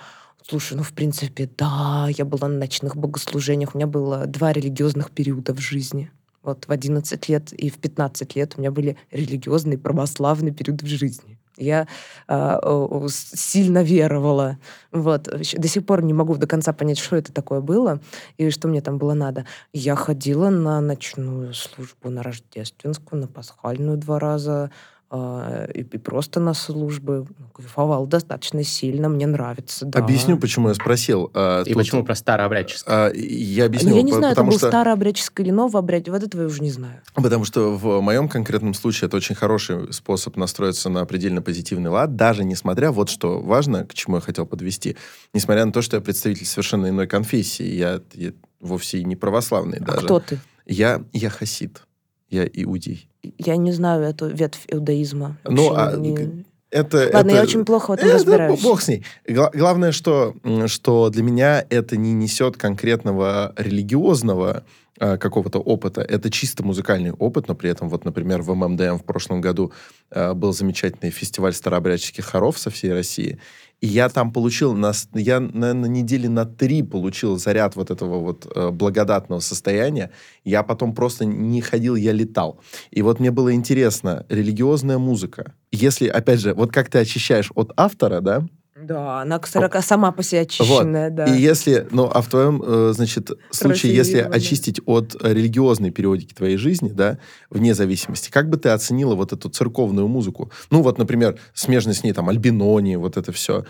Слушай, 0.48 0.76
ну, 0.78 0.82
в 0.82 0.92
принципе, 0.92 1.48
да, 1.56 2.08
я 2.10 2.24
была 2.24 2.48
на 2.48 2.58
ночных 2.58 2.96
богослужениях. 2.96 3.74
У 3.74 3.78
меня 3.78 3.86
было 3.86 4.26
два 4.26 4.52
религиозных 4.52 5.12
периода 5.12 5.54
в 5.54 5.60
жизни. 5.60 6.10
Вот 6.42 6.66
в 6.66 6.70
11 6.72 7.28
лет 7.28 7.52
и 7.52 7.68
в 7.70 7.78
15 7.78 8.34
лет 8.36 8.54
у 8.56 8.60
меня 8.60 8.70
были 8.70 8.96
религиозные 9.10 9.78
православные 9.78 10.52
периоды 10.52 10.84
в 10.84 10.88
жизни. 10.88 11.38
Я 11.56 11.88
с- 12.26 13.38
сильно 13.38 13.82
веровала. 13.82 14.58
Вот. 14.92 15.24
До 15.24 15.68
сих 15.68 15.84
пор 15.84 16.02
не 16.02 16.14
могу 16.14 16.36
до 16.36 16.46
конца 16.46 16.72
понять, 16.72 16.98
что 16.98 17.16
это 17.16 17.32
такое 17.32 17.60
было 17.60 18.00
и 18.38 18.48
что 18.48 18.66
мне 18.68 18.80
там 18.80 18.96
было 18.96 19.12
надо. 19.12 19.44
Я 19.74 19.94
ходила 19.94 20.48
на 20.48 20.80
ночную 20.80 21.52
службу, 21.52 22.08
на 22.08 22.22
рождественскую, 22.22 23.20
на 23.20 23.28
пасхальную 23.28 23.98
два 23.98 24.18
раза, 24.18 24.70
и, 25.12 25.80
и 25.80 25.98
просто 25.98 26.38
на 26.38 26.54
службы. 26.54 27.26
Ну, 27.38 27.46
Кайфовала 27.52 28.06
достаточно 28.06 28.62
сильно, 28.62 29.08
мне 29.08 29.26
нравится, 29.26 29.84
да. 29.86 29.98
Объясню, 29.98 30.38
почему 30.38 30.68
я 30.68 30.74
спросил. 30.74 31.30
А, 31.34 31.62
И 31.62 31.72
тут, 31.72 31.82
почему 31.82 32.04
про 32.04 32.14
старообрядчество? 32.14 33.06
а, 33.06 33.12
я 33.12 33.64
объясню. 33.66 33.90
Ну, 33.90 33.96
я 33.96 34.02
не 34.02 34.12
знаю, 34.12 34.26
это 34.26 34.34
потому 34.36 34.50
был 34.52 34.58
что... 34.58 34.68
старообрядческий 34.68 35.44
или 35.44 35.50
новообрядческий, 35.50 36.12
вот 36.12 36.22
этого 36.22 36.42
я 36.42 36.46
уже 36.46 36.62
не 36.62 36.70
знаю. 36.70 37.00
Потому 37.14 37.44
что 37.44 37.76
в 37.76 38.00
моем 38.00 38.28
конкретном 38.28 38.72
случае 38.74 39.08
это 39.08 39.16
очень 39.16 39.34
хороший 39.34 39.92
способ 39.92 40.36
настроиться 40.36 40.88
на 40.88 41.04
предельно 41.06 41.42
позитивный 41.42 41.90
лад, 41.90 42.14
даже 42.14 42.44
несмотря, 42.44 42.92
вот 42.92 43.10
что 43.10 43.40
важно, 43.40 43.84
к 43.84 43.94
чему 43.94 44.16
я 44.16 44.20
хотел 44.22 44.46
подвести, 44.46 44.96
несмотря 45.34 45.64
на 45.64 45.72
то, 45.72 45.82
что 45.82 45.96
я 45.96 46.00
представитель 46.02 46.46
совершенно 46.46 46.88
иной 46.88 47.08
конфессии, 47.08 47.64
я, 47.66 48.00
я 48.14 48.32
вовсе 48.60 48.98
и 48.98 49.04
не 49.04 49.16
православный 49.16 49.78
А 49.78 49.84
даже. 49.84 50.04
кто 50.06 50.20
ты? 50.20 50.38
Я, 50.66 51.02
я 51.12 51.30
хасид, 51.30 51.82
я 52.30 52.44
иудей. 52.52 53.08
Я 53.38 53.56
не 53.56 53.72
знаю 53.72 54.02
эту 54.02 54.28
ветвь 54.28 54.64
иудаизма. 54.68 55.36
Ну, 55.44 55.72
а 55.74 55.96
не- 55.96 56.44
Это, 56.72 57.10
Ладно, 57.12 57.30
это- 57.30 57.36
я 57.38 57.42
очень 57.42 57.64
плохо 57.64 57.90
в 57.90 57.94
этом 57.94 58.06
Э, 58.06 58.10
да, 58.12 58.16
разбираюсь. 58.18 58.62
бог 58.62 58.80
с 58.80 58.86
ней. 58.88 59.04
Гла- 59.28 59.50
главное, 59.52 59.90
что, 59.90 60.36
что 60.66 61.10
для 61.10 61.24
меня 61.24 61.66
это 61.68 61.96
не 61.96 62.12
несет 62.12 62.56
конкретного 62.56 63.52
религиозного 63.56 64.62
э, 65.02 65.16
какого-то 65.16 65.58
опыта. 65.60 66.02
Это 66.02 66.30
чисто 66.30 66.62
музыкальный 66.62 67.12
опыт, 67.12 67.48
но 67.48 67.54
при 67.54 67.70
этом, 67.70 67.88
вот, 67.88 68.04
например, 68.04 68.42
в 68.42 68.54
ММДМ 68.54 68.98
в 68.98 69.04
прошлом 69.04 69.40
году 69.40 69.72
э, 70.10 70.34
был 70.34 70.52
замечательный 70.52 71.10
фестиваль 71.10 71.54
старообрядческих 71.54 72.24
хоров 72.26 72.58
со 72.58 72.68
всей 72.68 72.92
России. 72.92 73.38
И 73.80 73.86
я 73.86 74.08
там 74.10 74.32
получил, 74.32 74.74
на, 74.74 74.92
я, 75.14 75.40
наверное, 75.40 75.88
недели 75.88 76.26
на 76.26 76.44
три 76.44 76.82
получил 76.82 77.38
заряд 77.38 77.76
вот 77.76 77.90
этого 77.90 78.18
вот 78.18 78.46
э, 78.54 78.70
благодатного 78.70 79.40
состояния. 79.40 80.10
Я 80.44 80.62
потом 80.62 80.94
просто 80.94 81.24
не 81.24 81.62
ходил, 81.62 81.96
я 81.96 82.12
летал. 82.12 82.60
И 82.90 83.00
вот 83.00 83.20
мне 83.20 83.30
было 83.30 83.54
интересно, 83.54 84.26
религиозная 84.28 84.98
музыка, 84.98 85.54
если, 85.72 86.08
опять 86.08 86.40
же, 86.40 86.52
вот 86.52 86.72
как 86.72 86.90
ты 86.90 86.98
очищаешь 86.98 87.50
от 87.54 87.72
автора, 87.76 88.20
да, 88.20 88.46
Да, 88.90 89.20
она 89.20 89.40
40 89.40 89.84
сама 89.84 90.10
по 90.10 90.24
себе 90.24 90.40
очищенная, 90.40 91.10
да. 91.10 91.24
и 91.24 91.40
если, 91.40 91.86
ну, 91.92 92.10
а 92.12 92.20
в 92.22 92.26
твоем, 92.26 92.60
э, 92.60 92.90
значит, 92.92 93.30
случае, 93.52 93.94
если 93.94 94.18
очистить 94.18 94.80
от 94.84 95.14
религиозной 95.22 95.92
периодики 95.92 96.34
твоей 96.34 96.56
жизни, 96.56 96.88
да, 96.88 97.18
вне 97.50 97.72
зависимости, 97.74 98.30
как 98.30 98.50
бы 98.50 98.56
ты 98.56 98.70
оценила 98.70 99.14
вот 99.14 99.32
эту 99.32 99.48
церковную 99.48 100.08
музыку? 100.08 100.50
Ну, 100.70 100.82
вот, 100.82 100.98
например, 100.98 101.38
смежно 101.54 101.94
с 101.94 102.02
ней, 102.02 102.12
там, 102.12 102.28
Альбинони, 102.28 102.96
вот 102.96 103.16
это 103.16 103.30
все. 103.30 103.64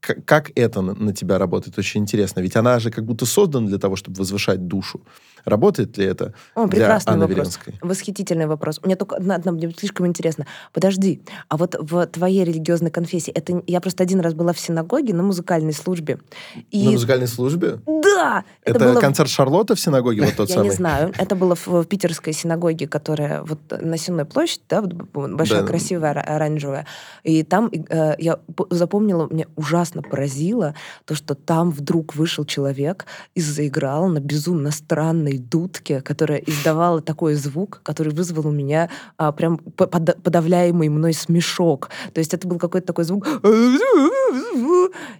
как 0.00 0.50
это 0.56 0.82
на 0.82 1.12
тебя 1.12 1.38
работает? 1.38 1.78
Очень 1.78 2.00
интересно. 2.00 2.40
Ведь 2.40 2.56
она 2.56 2.80
же 2.80 2.90
как 2.90 3.04
будто 3.04 3.26
создана 3.26 3.68
для 3.68 3.78
того, 3.78 3.94
чтобы 3.94 4.18
возвышать 4.18 4.66
душу. 4.66 5.00
Работает 5.44 5.96
ли 5.98 6.06
это 6.06 6.32
О, 6.54 6.62
для 6.66 6.70
прекрасный 6.80 7.12
Анны 7.12 7.26
вопрос. 7.26 7.36
Веленской? 7.38 7.74
Восхитительный 7.82 8.46
вопрос. 8.46 8.80
Меня 8.84 8.96
только 8.96 9.16
одна, 9.16 9.34
одна 9.34 9.52
мне 9.52 9.70
слишком 9.76 10.06
интересно. 10.06 10.46
Подожди, 10.72 11.20
а 11.48 11.56
вот 11.56 11.76
в 11.78 12.06
твоей 12.06 12.44
религиозной 12.44 12.90
конфессии, 12.90 13.30
это 13.32 13.62
я 13.66 13.80
просто 13.80 14.02
один 14.02 14.20
раз 14.20 14.34
была 14.34 14.52
в 14.52 14.58
синагоге 14.58 15.12
на 15.14 15.22
музыкальной 15.22 15.72
службе. 15.74 16.18
И 16.70 16.84
На 16.86 16.92
музыкальной 16.92 17.28
службе? 17.28 17.78
да, 17.86 18.44
Это, 18.62 18.78
было 18.78 18.94
в- 18.94 19.00
концерт 19.00 19.28
Шарлотта 19.28 19.74
в 19.74 19.80
синагоге, 19.80 20.22
вот 20.22 20.34
тот 20.36 20.48
Я 20.48 20.54
самый? 20.56 20.68
не 20.70 20.74
знаю. 20.74 21.12
Это 21.18 21.34
было 21.36 21.54
в, 21.54 21.66
в 21.66 21.84
питерской 21.84 22.32
синагоге, 22.32 22.88
которая 22.88 23.42
вот 23.42 23.58
на 23.80 23.98
Сенной 23.98 24.24
площади, 24.24 24.62
да, 24.68 24.80
вот 24.82 24.94
большая, 25.34 25.60
Да. 25.60 25.66
красивая, 25.66 26.10
ора- 26.12 26.20
оранжевая. 26.22 26.86
И 27.22 27.42
там 27.42 27.70
э, 27.70 28.14
я 28.18 28.38
запомнила, 28.70 29.26
мне 29.30 29.46
ужасно 29.56 29.74
ужасно 29.74 30.02
поразило, 30.02 30.74
то, 31.04 31.14
что 31.16 31.34
там 31.34 31.70
вдруг 31.72 32.14
вышел 32.14 32.44
человек 32.44 33.06
и 33.34 33.40
заиграл 33.40 34.06
на 34.08 34.20
безумно 34.20 34.70
странной 34.70 35.33
дудке, 35.38 36.00
которая 36.00 36.38
издавала 36.38 37.00
такой 37.00 37.34
звук, 37.34 37.80
который 37.82 38.12
вызвал 38.12 38.48
у 38.48 38.52
меня 38.52 38.90
а, 39.16 39.32
прям 39.32 39.58
подавляемый 39.58 40.88
мной 40.88 41.12
смешок. 41.12 41.90
То 42.12 42.18
есть 42.20 42.34
это 42.34 42.46
был 42.48 42.58
какой-то 42.58 42.86
такой 42.86 43.04
звук. 43.04 43.26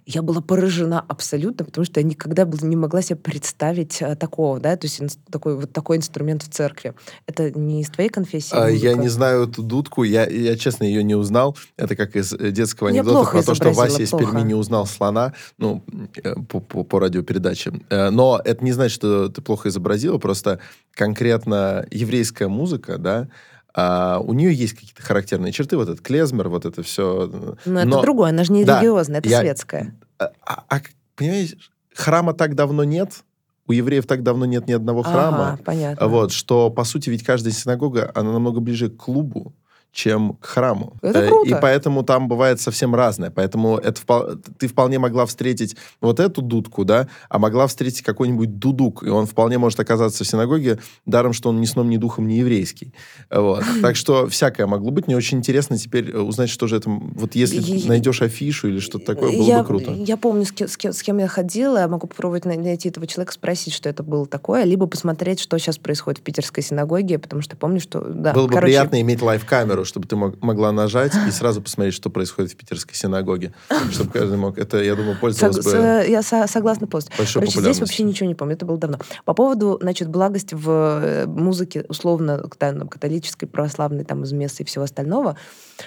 Я 0.05 0.21
была 0.21 0.41
поражена 0.41 1.03
абсолютно, 1.07 1.65
потому 1.65 1.85
что 1.85 1.99
я 1.99 2.05
никогда 2.05 2.45
не 2.45 2.75
могла 2.75 3.01
себе 3.01 3.17
представить 3.17 4.01
а, 4.01 4.15
такого, 4.15 4.59
да, 4.59 4.75
то 4.75 4.87
есть 4.87 5.01
такой 5.29 5.55
вот 5.55 5.71
такой 5.71 5.97
инструмент 5.97 6.43
в 6.43 6.49
церкви. 6.49 6.93
Это 7.27 7.51
не 7.51 7.81
из 7.81 7.89
твоей 7.89 8.09
конфессии? 8.09 8.55
А, 8.55 8.67
я 8.67 8.93
не 8.93 9.09
знаю 9.09 9.47
эту 9.47 9.63
дудку, 9.63 10.03
я, 10.03 10.25
я 10.25 10.55
честно 10.57 10.83
ее 10.83 11.03
не 11.03 11.15
узнал. 11.15 11.57
Это 11.77 11.95
как 11.95 12.15
из 12.15 12.33
э, 12.33 12.51
детского 12.51 12.89
анекдота 12.89 13.31
про 13.31 13.43
то, 13.43 13.55
что 13.55 13.71
Вася 13.71 14.03
из 14.03 14.11
Перми 14.11 14.41
не 14.41 14.53
узнал 14.53 14.85
слона, 14.85 15.33
ну, 15.57 15.83
э, 16.23 16.35
по, 16.49 16.59
по, 16.59 16.83
по 16.83 16.99
радиопередаче. 16.99 17.73
Э, 17.89 18.09
но 18.09 18.41
это 18.43 18.63
не 18.63 18.71
значит, 18.71 18.95
что 18.95 19.29
ты 19.29 19.41
плохо 19.41 19.69
изобразила, 20.05 20.17
просто 20.17 20.59
конкретно 20.93 21.85
еврейская 21.91 22.47
музыка, 22.47 22.97
да, 22.97 23.27
а 23.73 24.19
у 24.19 24.33
нее 24.33 24.53
есть 24.53 24.73
какие-то 24.73 25.01
характерные 25.01 25.51
черты, 25.51 25.75
вот 25.75 25.89
этот 25.89 26.01
клезмер, 26.01 26.47
вот 26.47 26.65
это 26.65 26.81
все. 26.81 27.29
Но, 27.33 27.57
Но 27.65 27.79
это 27.81 28.01
другое, 28.01 28.29
она 28.29 28.43
же 28.43 28.53
не 28.53 28.63
да, 28.63 28.79
религиозная, 28.79 29.19
это 29.19 29.29
я, 29.29 29.41
светская. 29.41 29.95
А, 30.17 30.31
а, 30.45 30.63
а, 30.69 30.79
понимаешь, 31.15 31.55
храма 31.93 32.33
так 32.33 32.55
давно 32.55 32.85
нет, 32.85 33.23
у 33.67 33.73
евреев 33.73 34.05
так 34.05 34.23
давно 34.23 34.45
нет 34.45 34.67
ни 34.67 34.73
одного 34.73 35.03
храма. 35.03 35.53
Ага, 35.53 35.59
понятно. 35.65 36.07
Вот, 36.07 36.31
что, 36.31 36.69
по 36.69 36.85
сути, 36.85 37.09
ведь 37.09 37.23
каждая 37.23 37.53
синагога, 37.53 38.11
она 38.15 38.31
намного 38.31 38.61
ближе 38.61 38.89
к 38.89 38.95
клубу, 38.95 39.53
чем 39.95 40.33
к 40.41 40.45
храму. 40.45 40.97
Это 41.01 41.19
э, 41.19 41.27
круто. 41.29 41.49
И 41.49 41.55
поэтому 41.61 42.03
там 42.03 42.27
бывает 42.27 42.59
совсем 42.59 42.93
разное. 42.93 43.31
Поэтому 43.31 43.77
это 43.77 44.37
ты 44.59 44.67
вполне 44.67 44.99
могла 44.99 45.25
встретить 45.25 45.77
вот 46.01 46.19
эту 46.19 46.41
дудку, 46.41 46.83
да, 46.83 47.07
а 47.29 47.39
могла 47.39 47.65
встретить 47.65 48.01
какой-нибудь 48.01 48.59
дудук, 48.59 49.03
и 49.03 49.09
он 49.09 49.25
вполне 49.25 49.57
может 49.57 49.79
оказаться 49.79 50.25
в 50.25 50.27
синагоге, 50.27 50.79
даром, 51.05 51.31
что 51.31 51.47
он 51.47 51.61
ни 51.61 51.65
сном, 51.65 51.89
ни 51.89 51.95
духом 51.95 52.27
не 52.27 52.39
еврейский. 52.39 52.93
Вот. 53.31 53.63
Так 53.81 53.95
что 53.95 54.27
всякое 54.27 54.65
могло 54.65 54.89
быть. 54.89 55.07
Мне 55.07 55.15
очень 55.15 55.37
интересно 55.37 55.77
теперь 55.77 56.11
э, 56.11 56.19
узнать, 56.19 56.49
что 56.49 56.67
же 56.67 56.75
это... 56.77 56.89
Вот 56.89 57.35
если 57.35 57.87
найдешь 57.87 58.21
афишу 58.21 58.67
или 58.67 58.79
что-то 58.79 59.05
такое, 59.05 59.31
было 59.31 59.47
я, 59.47 59.59
бы 59.59 59.65
круто. 59.65 59.91
Я 59.91 60.17
помню, 60.17 60.43
с 60.43 60.51
кем, 60.51 60.67
с, 60.67 60.75
кем, 60.75 60.91
с 60.91 61.01
кем 61.03 61.19
я 61.19 61.27
ходила. 61.27 61.77
Я 61.77 61.87
могу 61.87 62.07
попробовать 62.07 62.45
найти 62.45 62.89
этого 62.89 63.07
человека, 63.07 63.31
спросить, 63.31 63.73
что 63.73 63.87
это 63.87 64.03
было 64.03 64.25
такое, 64.25 64.63
либо 64.63 64.87
посмотреть, 64.87 65.39
что 65.39 65.57
сейчас 65.57 65.77
происходит 65.77 66.19
в 66.19 66.23
питерской 66.23 66.63
синагоге, 66.63 67.17
потому 67.19 67.41
что 67.41 67.55
помню, 67.55 67.79
что... 67.79 68.01
Да, 68.01 68.33
было 68.33 68.47
бы 68.47 68.59
приятно 68.59 68.99
иметь 68.99 69.21
лайв-камеру, 69.21 69.84
чтобы 69.85 70.07
ты 70.07 70.15
мог, 70.15 70.41
могла 70.41 70.71
нажать 70.71 71.13
и 71.27 71.31
сразу 71.31 71.61
посмотреть, 71.61 71.93
что 71.93 72.09
происходит 72.09 72.51
в 72.51 72.55
питерской 72.55 72.95
синагоге. 72.95 73.53
Чтобы 73.91 74.11
каждый 74.11 74.37
мог... 74.37 74.57
Это, 74.57 74.81
я 74.83 74.95
думаю, 74.95 75.17
пользовалось 75.19 75.63
Сог, 75.63 75.73
бы... 75.73 76.05
Я 76.07 76.21
со 76.21 76.47
согласна 76.47 76.87
полностью. 76.87 77.15
Большой 77.17 77.41
Короче, 77.41 77.61
здесь 77.61 77.79
вообще 77.79 78.03
ничего 78.03 78.27
не 78.27 78.35
помню, 78.35 78.55
это 78.55 78.65
было 78.65 78.77
давно. 78.77 78.99
По 79.25 79.33
поводу, 79.33 79.77
значит, 79.81 80.09
благости 80.09 80.55
в 80.55 80.69
э, 80.69 81.25
музыке, 81.27 81.85
условно, 81.87 82.43
католической, 82.49 83.45
православной, 83.45 84.03
там, 84.03 84.23
из 84.23 84.31
места 84.31 84.63
и 84.63 84.65
всего 84.65 84.83
остального, 84.83 85.37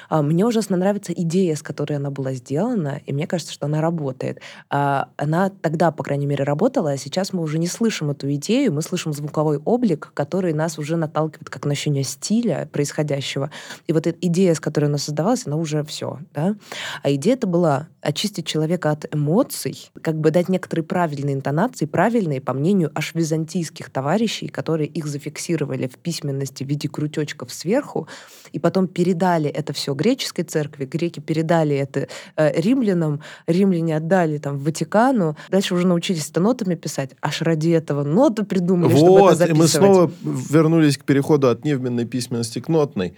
а, 0.08 0.22
мне 0.22 0.44
ужасно 0.46 0.76
нравится 0.76 1.12
идея, 1.12 1.56
с 1.56 1.62
которой 1.62 1.94
она 1.94 2.10
была 2.10 2.32
сделана, 2.32 3.00
и 3.06 3.12
мне 3.12 3.26
кажется, 3.26 3.52
что 3.52 3.66
она 3.66 3.80
работает. 3.80 4.40
А, 4.70 5.08
она 5.16 5.50
тогда, 5.50 5.90
по 5.90 6.02
крайней 6.02 6.26
мере, 6.26 6.44
работала, 6.44 6.92
а 6.92 6.96
сейчас 6.96 7.32
мы 7.32 7.42
уже 7.42 7.58
не 7.58 7.66
слышим 7.66 8.10
эту 8.10 8.32
идею, 8.34 8.72
мы 8.72 8.82
слышим 8.82 9.12
звуковой 9.12 9.58
облик, 9.58 10.10
который 10.14 10.52
нас 10.52 10.78
уже 10.78 10.96
наталкивает 10.96 11.50
как 11.50 11.64
на 11.64 11.72
ощущение 11.72 12.04
стиля 12.04 12.68
происходящего. 12.72 13.50
И 13.88 13.92
вот 13.94 14.06
эта 14.06 14.18
идея, 14.20 14.54
с 14.54 14.60
которой 14.60 14.84
она 14.84 14.98
создавалась, 14.98 15.46
она 15.46 15.56
уже 15.56 15.82
все. 15.82 16.18
Да? 16.34 16.54
А 17.02 17.10
идея 17.10 17.34
это 17.34 17.46
была 17.46 17.88
очистить 18.02 18.46
человека 18.46 18.90
от 18.90 19.12
эмоций, 19.14 19.90
как 20.02 20.20
бы 20.20 20.30
дать 20.30 20.50
некоторые 20.50 20.84
правильные 20.84 21.34
интонации, 21.34 21.86
правильные, 21.86 22.42
по 22.42 22.52
мнению 22.52 22.92
аж 22.94 23.14
византийских 23.14 23.88
товарищей, 23.88 24.48
которые 24.48 24.88
их 24.88 25.06
зафиксировали 25.06 25.88
в 25.88 25.96
письменности 25.96 26.64
в 26.64 26.68
виде 26.68 26.86
крутечков 26.86 27.50
сверху, 27.50 28.06
и 28.52 28.58
потом 28.58 28.88
передали 28.88 29.48
это 29.48 29.72
все 29.72 29.94
греческой 29.94 30.44
церкви, 30.44 30.84
греки 30.84 31.20
передали 31.20 31.74
это 31.74 32.08
э, 32.36 32.60
римлянам, 32.60 33.22
римляне 33.46 33.96
отдали 33.96 34.36
там 34.36 34.58
Ватикану, 34.58 35.34
дальше 35.50 35.74
уже 35.74 35.86
научились 35.86 36.28
это 36.28 36.40
нотами 36.40 36.74
писать, 36.74 37.12
аж 37.22 37.40
ради 37.40 37.70
этого 37.70 38.04
ноты 38.04 38.44
придумали, 38.44 38.92
вот, 38.92 38.98
чтобы 38.98 39.26
это 39.28 39.34
записывать. 39.36 39.56
и 39.56 39.60
мы 39.60 39.68
снова 39.68 40.12
вернулись 40.22 40.98
к 40.98 41.04
переходу 41.04 41.48
от 41.48 41.64
невменной 41.64 42.04
письменности 42.04 42.60
к 42.60 42.68
нотной. 42.68 43.14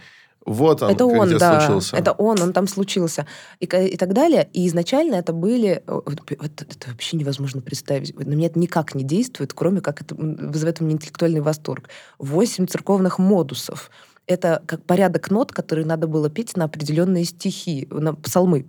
Вот 0.47 0.83
он, 0.83 0.91
это 0.91 1.07
он, 1.07 1.39
да, 1.39 1.61
случился. 1.61 1.97
Это 1.97 2.13
он, 2.13 2.41
он 2.41 2.53
там 2.53 2.67
случился. 2.67 3.27
И, 3.61 3.67
и 3.67 3.97
так 3.97 4.13
далее. 4.13 4.49
И 4.53 4.67
изначально 4.67 5.17
это 5.17 5.33
были... 5.33 5.83
Это, 5.87 6.65
это 6.65 6.91
вообще 6.91 7.17
невозможно 7.17 7.61
представить. 7.61 8.19
На 8.19 8.35
меня 8.35 8.47
это 8.47 8.59
никак 8.59 8.95
не 8.95 9.05
действует, 9.05 9.53
кроме 9.53 9.81
как 9.81 10.01
это 10.01 10.15
вызывает 10.15 10.81
у 10.81 10.85
меня 10.85 10.95
интеллектуальный 10.95 11.41
восторг. 11.41 11.91
Восемь 12.19 12.67
церковных 12.67 13.19
модусов 13.19 13.91
это 14.27 14.63
как 14.67 14.85
порядок 14.85 15.31
нот, 15.31 15.53
которые 15.53 15.85
надо 15.85 16.07
было 16.07 16.31
петь 16.31 16.57
на 16.57 16.65
определенные 16.65 17.25
стихи, 17.25 17.89
на 17.91 18.15
псалмы. 18.15 18.67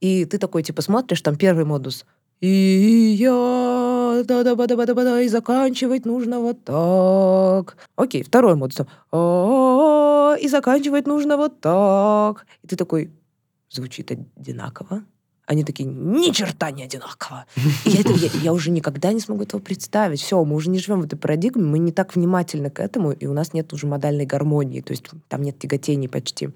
И 0.00 0.24
ты 0.24 0.38
такой, 0.38 0.62
типа, 0.62 0.82
смотришь, 0.82 1.22
там 1.22 1.36
первый 1.36 1.64
модус. 1.64 2.04
И 2.40 3.16
я, 3.18 4.22
да 4.26 4.42
да 4.42 4.54
да 4.54 4.66
да 4.66 4.84
да 4.84 4.94
да 4.94 5.20
и 5.20 5.28
заканчивать 5.28 6.04
нужно 6.04 6.40
вот 6.40 6.64
так. 6.64 7.76
Окей, 7.96 8.22
второй 8.22 8.56
модус. 8.56 8.80
И 10.36 10.48
заканчивать 10.48 11.06
нужно 11.06 11.36
вот 11.36 11.60
так. 11.60 12.46
И 12.62 12.68
ты 12.68 12.76
такой, 12.76 13.10
звучит 13.70 14.10
одинаково. 14.10 15.04
Они 15.46 15.64
такие, 15.64 15.88
ни 15.88 16.30
черта 16.32 16.70
не 16.70 16.84
одинаково. 16.84 17.44
И 17.84 17.90
я, 17.90 18.00
это, 18.00 18.12
я, 18.12 18.30
я 18.42 18.52
уже 18.52 18.70
никогда 18.70 19.12
не 19.12 19.20
смогу 19.20 19.42
этого 19.42 19.60
представить. 19.60 20.20
Все, 20.20 20.42
мы 20.44 20.56
уже 20.56 20.70
не 20.70 20.78
живем 20.78 21.02
в 21.02 21.04
этой 21.04 21.16
парадигме, 21.16 21.62
мы 21.62 21.78
не 21.78 21.92
так 21.92 22.16
внимательны 22.16 22.70
к 22.70 22.80
этому, 22.80 23.12
и 23.12 23.26
у 23.26 23.32
нас 23.32 23.52
нет 23.52 23.72
уже 23.72 23.86
модальной 23.86 24.24
гармонии, 24.24 24.80
то 24.80 24.92
есть 24.92 25.04
там 25.28 25.42
нет 25.42 25.58
тяготений 25.58 26.08
почти. 26.08 26.50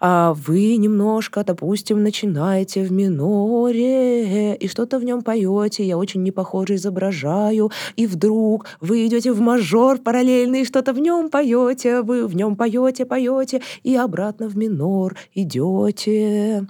а 0.00 0.34
вы 0.34 0.76
немножко, 0.76 1.44
допустим, 1.44 2.02
начинаете 2.02 2.84
в 2.84 2.92
миноре 2.92 4.54
и 4.54 4.68
что-то 4.68 4.98
в 4.98 5.04
нем 5.04 5.22
поете, 5.22 5.84
я 5.84 5.98
очень 5.98 6.22
непохоже 6.22 6.76
изображаю, 6.76 7.70
и 7.96 8.06
вдруг 8.06 8.66
вы 8.80 9.06
идете 9.06 9.32
в 9.32 9.40
мажор 9.40 9.98
параллельный, 9.98 10.64
что-то 10.64 10.92
в 10.92 10.98
нем 10.98 11.30
поете, 11.30 12.02
вы 12.02 12.26
в 12.26 12.36
нем 12.36 12.56
поете, 12.56 13.04
поете, 13.04 13.60
и 13.82 13.96
обратно 13.96 14.48
в 14.48 14.56
минор 14.56 15.16
идете. 15.34 16.66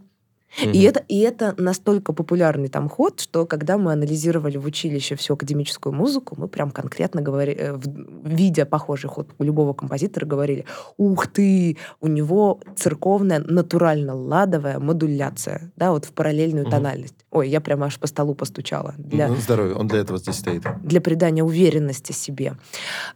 Mm-hmm. 0.59 0.73
И, 0.73 0.83
это, 0.83 1.05
и 1.09 1.19
это 1.21 1.55
настолько 1.57 2.13
популярный 2.13 2.69
там 2.69 2.89
ход, 2.89 3.21
что 3.21 3.47
когда 3.47 3.79
мы 3.79 3.93
анализировали 3.93 4.57
в 4.57 4.67
училище 4.67 5.15
всю 5.15 5.35
академическую 5.35 5.93
музыку, 5.93 6.35
мы 6.37 6.49
прям 6.49 6.71
конкретно 6.71 7.23
говорили, 7.23 7.57
э, 7.59 7.79
видя 8.25 8.67
похожий 8.67 9.09
ход 9.09 9.29
у 9.39 9.45
любого 9.45 9.73
композитора, 9.73 10.27
говорили, 10.27 10.65
ух 10.97 11.27
ты, 11.29 11.77
у 12.01 12.09
него 12.09 12.61
церковная 12.77 13.41
натурально-ладовая 13.41 14.79
модуляция, 14.79 15.71
да, 15.77 15.93
вот 15.93 16.05
в 16.05 16.13
параллельную 16.13 16.67
mm-hmm. 16.67 16.71
тональность. 16.71 17.15
Ой, 17.31 17.49
я 17.49 17.61
прямо 17.61 17.87
аж 17.87 17.99
по 17.99 18.07
столу 18.07 18.35
постучала. 18.35 18.95
Для, 18.99 19.29
ну, 19.29 19.37
здоровья, 19.37 19.75
он 19.75 19.87
для 19.87 20.01
этого 20.01 20.19
здесь 20.19 20.37
стоит. 20.37 20.63
Для 20.83 21.01
придания 21.01 21.45
уверенности 21.45 22.13
себе. 22.13 22.55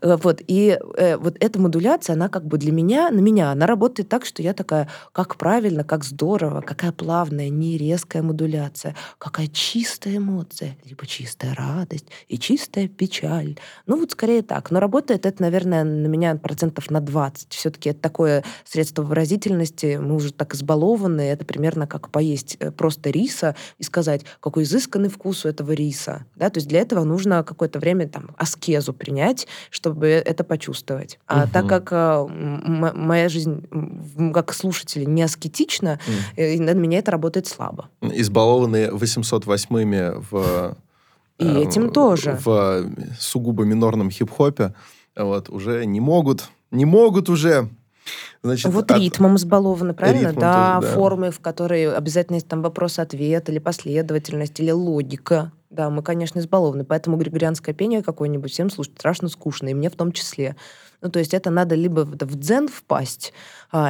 Э, 0.01 0.17
вот, 0.23 0.41
и 0.47 0.79
э, 0.97 1.17
вот 1.17 1.37
эта 1.41 1.61
модуляция, 1.61 2.15
она 2.15 2.29
как 2.29 2.45
бы 2.45 2.59
для 2.59 2.73
меня, 2.73 3.11
на 3.11 3.21
меня, 3.21 3.51
она 3.51 3.67
работает 3.67 4.09
так, 4.09 4.25
что 4.25 4.43
я 4.43 4.53
такая, 4.53 4.89
как 5.13 5.37
правильно, 5.37 5.83
как 5.83 6.05
здорово, 6.05 6.61
какая 6.61 6.93
плавность, 6.93 7.32
плавная, 7.33 7.49
не 7.49 7.79
резкая 7.79 8.23
модуляция. 8.23 8.95
Какая 9.19 9.47
чистая 9.47 10.19
эмоция, 10.19 10.77
либо 10.85 11.07
чистая 11.07 11.55
радость 11.55 12.07
и 12.29 12.39
чистая 12.39 12.89
печаль. 12.89 13.57
Ну 13.87 13.99
вот 13.99 14.11
скорее 14.11 14.43
так. 14.43 14.71
Но 14.71 14.81
работает 14.81 15.25
это, 15.25 15.43
наверное, 15.43 15.85
на 15.85 16.07
меня 16.07 16.37
процентов 16.37 16.91
на 16.91 17.01
20. 17.01 17.53
Все-таки 17.53 17.91
это 17.91 18.01
такое 18.01 18.45
средство 18.65 19.03
выразительности. 19.03 19.99
Мы 20.01 20.15
уже 20.15 20.33
так 20.33 20.55
избалованы. 20.55 21.23
Это 21.23 21.45
примерно 21.45 21.87
как 21.87 22.11
поесть 22.11 22.57
э, 22.61 22.71
просто 22.71 23.11
риса 23.11 23.57
и 23.79 23.85
сказать, 23.85 24.25
какой 24.41 24.65
изысканный 24.65 25.09
вкус 25.09 25.45
у 25.45 25.49
этого 25.49 25.73
риса. 25.73 26.27
Да? 26.37 26.51
То 26.51 26.59
есть 26.59 26.69
для 26.69 26.81
этого 26.81 27.05
нужно 27.05 27.43
какое-то 27.45 27.79
время 27.79 28.09
там 28.09 28.35
аскезу 28.37 28.93
принять, 28.93 29.47
чтобы 29.71 30.09
это 30.09 30.45
почувствовать. 30.45 31.19
А 31.27 31.45
угу. 31.45 31.51
так 31.53 31.67
как 31.67 31.93
э, 31.93 32.27
моя 32.29 33.29
жизнь 33.29 33.65
как 34.35 34.53
слушателя 34.53 35.07
не 35.07 35.23
аскетична, 35.23 35.99
угу. 36.07 36.63
на 36.63 36.75
меня 36.75 36.99
это 36.99 37.12
работает 37.13 37.47
слабо. 37.47 37.89
Избалованные 38.01 38.91
808-ми 38.91 40.21
в... 40.31 40.77
И 41.39 41.45
э, 41.45 41.63
этим 41.63 41.91
тоже. 41.91 42.39
В 42.45 42.91
сугубо 43.19 43.65
минорном 43.65 44.11
хип-хопе 44.11 44.75
вот, 45.17 45.49
уже 45.49 45.85
не 45.87 46.01
могут, 46.01 46.51
не 46.71 46.85
могут 46.85 47.29
уже 47.29 47.69
Значит, 48.43 48.73
вот 48.73 48.91
от... 48.91 48.99
ритмом 48.99 49.37
избалованы, 49.37 49.95
правильно? 49.95 50.29
Ритмом 50.29 50.41
да, 50.41 50.75
тоже, 50.77 50.89
да, 50.89 50.95
формы, 50.95 51.31
в 51.31 51.41
которой 51.41 51.95
обязательно 51.95 52.37
есть 52.37 52.49
там 52.49 52.63
вопрос-ответ, 52.63 53.49
или 53.49 53.59
последовательность, 53.59 54.59
или 54.59 54.73
логика. 54.73 55.53
Да, 55.71 55.89
мы, 55.91 56.03
конечно, 56.03 56.39
избалованы. 56.41 56.85
Поэтому 56.85 57.17
григорианское 57.17 57.75
пение 57.75 58.03
какое-нибудь 58.03 58.51
всем 58.51 58.69
слушать 58.69 58.95
страшно 58.99 59.29
скучно, 59.29 59.69
и 59.69 59.75
мне 59.75 59.89
в 59.89 59.97
том 59.97 60.13
числе. 60.13 60.57
Ну, 61.01 61.11
то 61.11 61.19
есть 61.19 61.35
это 61.35 61.51
надо 61.51 61.75
либо 61.75 62.01
в 62.01 62.37
дзен 62.37 62.69
впасть, 62.69 63.33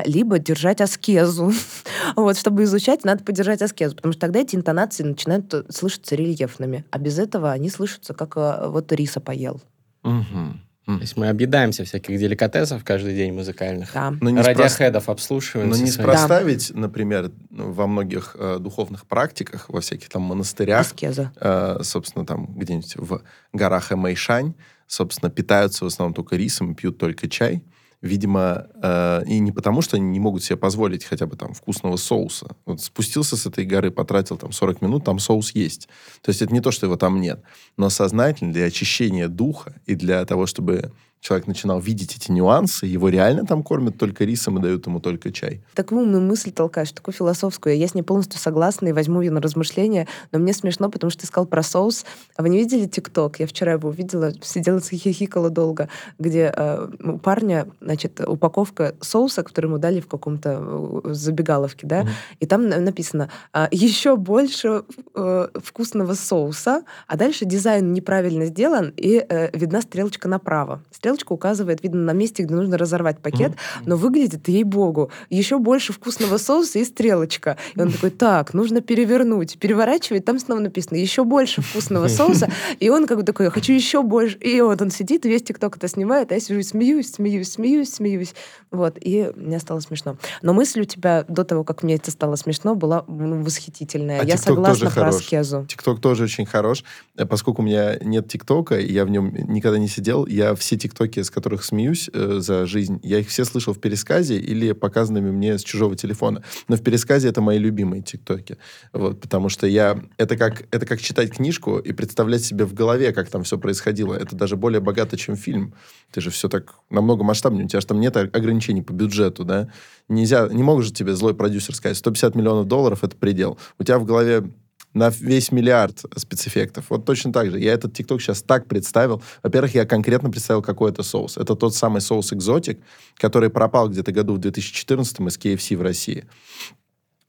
либо 0.05 0.38
держать 0.38 0.81
аскезу. 0.81 1.53
вот, 2.16 2.38
чтобы 2.38 2.64
изучать, 2.64 3.05
надо 3.05 3.25
подержать 3.25 3.62
аскезу, 3.62 3.97
потому 3.97 4.12
что 4.12 4.21
тогда 4.21 4.40
эти 4.40 4.55
интонации 4.55 5.03
начинают 5.03 5.53
слышаться 5.71 6.14
рельефными, 6.14 6.85
а 6.90 6.99
без 6.99 7.18
этого 7.18 7.51
они 7.51 7.68
слышатся, 7.68 8.14
как 8.14 8.37
а, 8.37 8.68
вот 8.68 8.92
риса 8.92 9.21
поел. 9.21 9.61
Угу. 10.05 10.55
То 10.85 10.99
есть 11.01 11.16
мы 11.16 11.29
объедаемся 11.29 11.85
всяких 11.85 12.18
деликатесов 12.18 12.83
каждый 12.85 13.14
день 13.14 13.33
музыкальных. 13.33 13.92
Да. 13.95 14.12
Но 14.21 14.31
не 14.31 14.40
Радиохедов 14.40 15.05
спрос... 15.05 15.14
обслуживаем. 15.14 15.71
Но 15.71 15.77
неспроста 15.77 16.29
да. 16.29 16.42
ведь, 16.42 16.75
например, 16.75 17.31
во 17.51 17.87
многих 17.87 18.35
э, 18.38 18.59
духовных 18.59 19.07
практиках, 19.07 19.68
во 19.68 19.81
всяких 19.81 20.09
там 20.09 20.23
монастырях, 20.23 20.81
Аскеза. 20.81 21.33
Э, 21.40 21.79
собственно, 21.83 22.27
там 22.27 22.47
где-нибудь 22.47 22.97
в 22.97 23.23
горах 23.53 23.92
Эмэйшань, 23.92 24.55
собственно, 24.88 25.31
питаются 25.31 25.85
в 25.85 25.87
основном 25.87 26.14
только 26.14 26.35
рисом 26.35 26.73
и 26.73 26.75
пьют 26.75 26.99
только 26.99 27.29
чай 27.29 27.62
видимо, 28.03 28.67
э, 28.83 29.23
и 29.27 29.38
не 29.38 29.53
потому, 29.53 29.81
что 29.81 29.97
они 29.97 30.07
не 30.07 30.21
могут 30.21 30.43
себе 30.43 30.57
позволить 30.57 31.05
хотя 31.05 31.27
бы 31.27 31.37
там 31.37 31.55
вкусного 31.55 31.97
соуса. 31.97 32.57
Вот 32.67 32.83
спустился 32.83 33.37
с 33.37 33.47
этой 33.47 33.65
горы, 33.65 33.91
потратил 33.91 34.37
там 34.37 34.53
40 34.53 34.83
минут, 34.83 35.05
там 35.05 35.21
соус 35.21 35.53
есть. 35.53 35.88
То 36.21 36.31
есть 36.31 36.43
это 36.43 36.53
не 36.53 36.61
то, 36.61 36.73
что 36.73 36.87
его 36.87 36.97
там 36.97 37.21
нет. 37.21 37.43
Но 37.77 37.88
сознательно 37.88 38.53
для 38.53 38.65
очищения 38.65 39.29
духа 39.29 39.81
и 39.87 39.95
для 39.95 40.25
того, 40.25 40.47
чтобы 40.47 40.93
человек 41.23 41.47
начинал 41.47 41.79
видеть 41.79 42.17
эти 42.17 42.33
нюансы, 42.33 42.85
его 42.85 43.09
реально 43.09 43.47
там 43.47 43.63
кормят 43.63 43.97
только 43.97 44.25
рисом 44.25 44.59
и 44.59 44.61
дают 44.61 44.87
ему 44.87 44.99
только 45.01 45.31
чай. 45.31 45.63
Такую 45.75 46.03
умную 46.03 46.21
мысль 46.21 46.51
толкаешь, 46.51 46.91
такую 46.91 47.15
философскую. 47.15 47.79
Я 47.79 47.87
с 47.87 47.95
ней 47.95 48.03
полностью 48.03 48.41
согласна 48.41 48.89
и 48.89 48.93
возьму 48.93 49.23
ее 49.23 49.31
на 49.31 49.41
размышления, 49.41 50.09
но 50.33 50.41
мне 50.41 50.53
смешно, 50.53 50.91
потому 50.91 51.11
что 51.11 51.21
ты 51.21 51.29
сказал 51.29 51.47
про 51.47 51.63
соус. 51.63 52.05
А 52.37 52.43
вы 52.43 52.49
не 52.49 52.59
видели 52.59 52.87
ТикТок? 52.87 53.39
Я 53.39 53.47
вчера 53.47 53.73
его 53.73 53.89
увидела, 53.91 54.33
сидела 54.43 54.81
хихикала 54.81 55.49
долго, 55.49 55.89
где 56.19 56.53
э, 56.55 56.89
у 57.05 57.19
парня, 57.19 57.69
значит, 57.81 58.21
упаковка 58.27 58.97
соуса, 59.01 59.45
который 59.45 59.67
ему 59.67 59.79
дали 59.79 60.01
в 60.01 60.09
каком-то 60.09 60.59
э, 61.05 61.13
забегаловке, 61.15 61.87
да, 61.87 62.03
mm-hmm. 62.03 62.37
и 62.41 62.47
там 62.47 62.69
написано 62.69 63.31
э, 63.55 63.69
еще 63.71 64.17
больше 64.17 64.83
э, 65.15 65.49
вкусного 65.63 66.15
соуса, 66.15 66.83
а 67.07 67.17
дальше 67.17 67.45
дизайн 67.45 67.93
неправильно 67.93 68.47
сделан, 68.47 68.93
и 68.97 69.25
э, 69.29 69.57
видна 69.57 69.83
стрелочка 69.83 70.27
направо. 70.27 70.83
Стрелочка 70.91 71.12
стрелочка 71.12 71.33
указывает, 71.33 71.83
видно, 71.83 72.03
на 72.03 72.12
месте, 72.12 72.42
где 72.42 72.55
нужно 72.55 72.79
разорвать 72.79 73.18
пакет, 73.18 73.53
mm-hmm. 73.53 73.83
но 73.87 73.96
выглядит, 73.96 74.48
ей-богу, 74.48 75.11
еще 75.31 75.59
больше 75.59 75.92
вкусного 75.92 76.38
соуса 76.38 76.79
и 76.79 76.85
стрелочка. 76.85 77.57
И 77.75 77.81
он 77.81 77.92
такой, 77.92 78.11
так, 78.11 78.55
нужно 78.55 78.81
перевернуть. 78.81 79.59
Переворачивает, 79.59 80.25
там 80.25 80.38
снова 80.38 80.61
написано, 80.61 80.96
еще 80.96 81.25
больше 81.25 81.61
вкусного 81.61 82.09
соуса. 82.09 82.48
И 82.81 82.88
он 82.88 83.07
как 83.07 83.18
бы 83.18 83.25
такой, 83.25 83.51
хочу 83.51 83.72
еще 83.72 84.03
больше. 84.03 84.38
И 84.38 84.61
вот 84.61 84.81
он 84.81 84.90
сидит, 84.90 85.25
весь 85.25 85.42
ТикТок 85.42 85.77
это 85.77 85.88
снимает, 85.88 86.33
а 86.33 86.35
я 86.35 86.40
сижу 86.40 86.61
и 86.61 86.62
смеюсь, 86.62 87.12
смеюсь, 87.12 87.53
смеюсь, 87.53 87.92
смеюсь. 87.92 88.35
Вот, 88.70 88.96
и 89.01 89.31
мне 89.37 89.59
стало 89.59 89.81
смешно. 89.81 90.16
Но 90.40 90.55
мысль 90.55 90.81
у 90.81 90.85
тебя 90.85 91.25
до 91.29 91.44
того, 91.44 91.64
как 91.64 91.83
мне 91.83 91.96
это 91.96 92.11
стало 92.11 92.37
смешно, 92.37 92.75
была 92.75 93.05
ну, 93.07 93.42
восхитительная. 93.42 94.20
А 94.20 94.25
я 94.25 94.38
согласна 94.38 94.90
про 94.90 95.03
хорош. 95.03 95.16
аскезу. 95.16 95.66
ТикТок 95.68 96.01
тоже 96.01 96.25
очень 96.25 96.46
хорош. 96.46 96.85
Э, 97.16 97.27
поскольку 97.27 97.62
у 97.62 97.64
меня 97.64 97.96
нет 98.01 98.29
ТикТока, 98.29 98.79
и 98.79 98.92
я 98.92 99.05
в 99.05 99.11
нем 99.11 99.33
никогда 99.48 99.79
не 99.79 99.88
сидел, 99.88 100.27
я 100.27 100.55
все 100.55 100.77
ТикТоки 100.77 101.02
тиктоки, 101.03 101.23
с 101.23 101.31
которых 101.31 101.65
смеюсь 101.65 102.11
э, 102.12 102.38
за 102.41 102.67
жизнь, 102.67 103.01
я 103.03 103.19
их 103.19 103.29
все 103.29 103.45
слышал 103.45 103.75
в 103.75 103.81
пересказе 103.81 104.37
или 104.37 104.73
показанными 104.73 105.31
мне 105.31 105.59
с 105.59 105.62
чужого 105.62 105.97
телефона. 105.97 106.43
Но 106.69 106.77
в 106.77 106.83
пересказе 106.83 107.29
это 107.29 107.41
мои 107.41 107.59
любимые 107.59 108.03
тиктоки. 108.03 108.57
Вот, 108.93 109.21
потому 109.21 109.49
что 109.49 109.67
я... 109.67 110.03
Это 110.17 110.37
как, 110.37 110.65
это 110.71 110.87
как 110.87 111.01
читать 111.01 111.33
книжку 111.33 111.79
и 111.79 111.93
представлять 111.93 112.45
себе 112.45 112.65
в 112.65 112.75
голове, 112.75 113.12
как 113.12 113.29
там 113.29 113.43
все 113.43 113.59
происходило. 113.59 114.15
Это 114.15 114.37
даже 114.37 114.57
более 114.57 114.81
богато, 114.81 115.17
чем 115.17 115.37
фильм. 115.37 115.75
Ты 116.12 116.21
же 116.21 116.31
все 116.31 116.49
так 116.49 116.75
намного 116.91 117.25
масштабнее. 117.25 117.65
У 117.65 117.69
тебя 117.69 117.81
же 117.81 117.87
там 117.87 118.01
нет 118.01 118.17
ограничений 118.17 118.83
по 118.83 118.93
бюджету, 118.93 119.45
да? 119.45 119.69
Нельзя, 120.09 120.49
не 120.49 120.83
же 120.83 120.93
тебе 120.93 121.15
злой 121.15 121.35
продюсер 121.35 121.75
сказать, 121.75 121.97
150 121.97 122.35
миллионов 122.35 122.67
долларов— 122.67 122.99
это 123.05 123.17
предел. 123.17 123.59
У 123.79 123.85
тебя 123.85 123.99
в 123.99 124.05
голове 124.05 124.45
на 124.94 125.11
весь 125.11 125.52
миллиард 125.52 126.02
спецэффектов. 126.16 126.87
Вот 126.90 127.05
точно 127.05 127.33
так 127.33 127.50
же. 127.50 127.59
Я 127.59 127.72
этот 127.72 127.94
ТикТок 127.94 128.20
сейчас 128.20 128.42
так 128.42 128.66
представил. 128.66 129.22
Во-первых, 129.42 129.74
я 129.74 129.87
конкретно 129.87 130.31
представил, 130.31 130.62
какой 130.62 130.90
это 130.90 131.02
соус. 131.02 131.37
Это 131.37 131.55
тот 131.55 131.74
самый 131.74 132.00
соус 132.00 132.33
экзотик, 132.33 132.81
который 133.16 133.50
пропал 133.50 133.88
где-то 133.88 134.12
году 134.12 134.35
в 134.35 134.38
2014 134.38 135.20
из 135.20 135.38
KFC 135.38 135.76
в 135.76 135.83
России. 135.83 136.26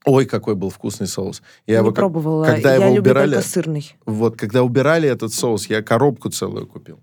Ой, 0.05 0.25
какой 0.25 0.55
был 0.55 0.69
вкусный 0.69 1.07
соус. 1.07 1.41
Я 1.65 1.75
не 1.75 1.85
его, 1.85 1.91
пробовала. 1.93 2.45
Когда 2.45 2.71
я 2.71 2.75
его 2.75 2.95
люблю 2.95 3.11
убирали, 3.11 3.33
только 3.35 3.47
сырный. 3.47 3.95
Вот, 4.05 4.37
когда 4.37 4.63
убирали 4.63 5.07
этот 5.07 5.33
соус, 5.33 5.67
я 5.67 5.81
коробку 5.81 6.29
целую 6.29 6.67
купил. 6.67 6.99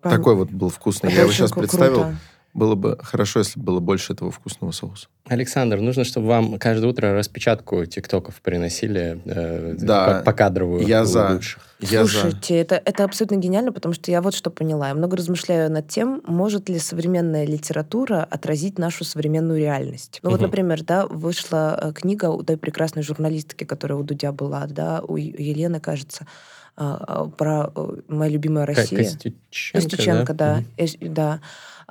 Пам... 0.00 0.12
Такой 0.12 0.36
вот 0.36 0.50
был 0.50 0.68
вкусный. 0.68 1.08
Это 1.08 1.16
я 1.16 1.22
его 1.24 1.32
сейчас 1.32 1.50
представил. 1.50 2.02
Круто. 2.02 2.16
Было 2.52 2.74
бы 2.74 2.98
хорошо, 3.00 3.38
если 3.38 3.60
было 3.60 3.78
больше 3.78 4.12
этого 4.12 4.32
вкусного 4.32 4.72
соуса. 4.72 5.06
Александр, 5.26 5.78
нужно, 5.78 6.02
чтобы 6.02 6.26
вам 6.26 6.58
каждое 6.58 6.88
утро 6.88 7.14
распечатку 7.14 7.84
тиктоков 7.86 8.40
приносили 8.40 9.20
э, 9.24 9.76
да, 9.78 10.22
по, 10.24 10.32
кадровую. 10.32 10.84
Я 10.84 11.04
за. 11.04 11.30
Лучших. 11.34 11.62
Я 11.78 12.00
Слушайте, 12.00 12.54
за. 12.54 12.60
Это, 12.60 12.82
это 12.84 13.04
абсолютно 13.04 13.36
гениально, 13.36 13.72
потому 13.72 13.94
что 13.94 14.10
я 14.10 14.20
вот 14.20 14.34
что 14.34 14.50
поняла. 14.50 14.88
Я 14.88 14.94
много 14.94 15.16
размышляю 15.16 15.70
над 15.70 15.86
тем, 15.86 16.22
может 16.26 16.68
ли 16.68 16.80
современная 16.80 17.46
литература 17.46 18.26
отразить 18.28 18.78
нашу 18.78 19.04
современную 19.04 19.60
реальность. 19.60 20.18
Ну 20.24 20.30
угу. 20.30 20.38
вот, 20.38 20.42
например, 20.42 20.82
да, 20.82 21.06
вышла 21.06 21.78
э, 21.80 21.92
книга 21.92 22.30
у 22.30 22.42
той 22.42 22.56
прекрасной 22.56 23.04
журналистки, 23.04 23.62
которая 23.62 23.96
у 23.98 24.02
Дудя 24.02 24.32
была, 24.32 24.66
да, 24.66 25.02
у 25.06 25.16
Елены, 25.16 25.78
кажется, 25.78 26.26
а, 26.76 27.04
а, 27.06 27.24
про 27.26 27.70
э, 27.74 27.96
«Моя 28.08 28.32
любимая 28.32 28.66
Россия». 28.66 28.98
Костюченко, 28.98 29.72
Костюченко 29.72 30.34
да? 30.34 30.64
Да. 30.76 30.84
Угу. 30.84 31.14
да. 31.14 31.40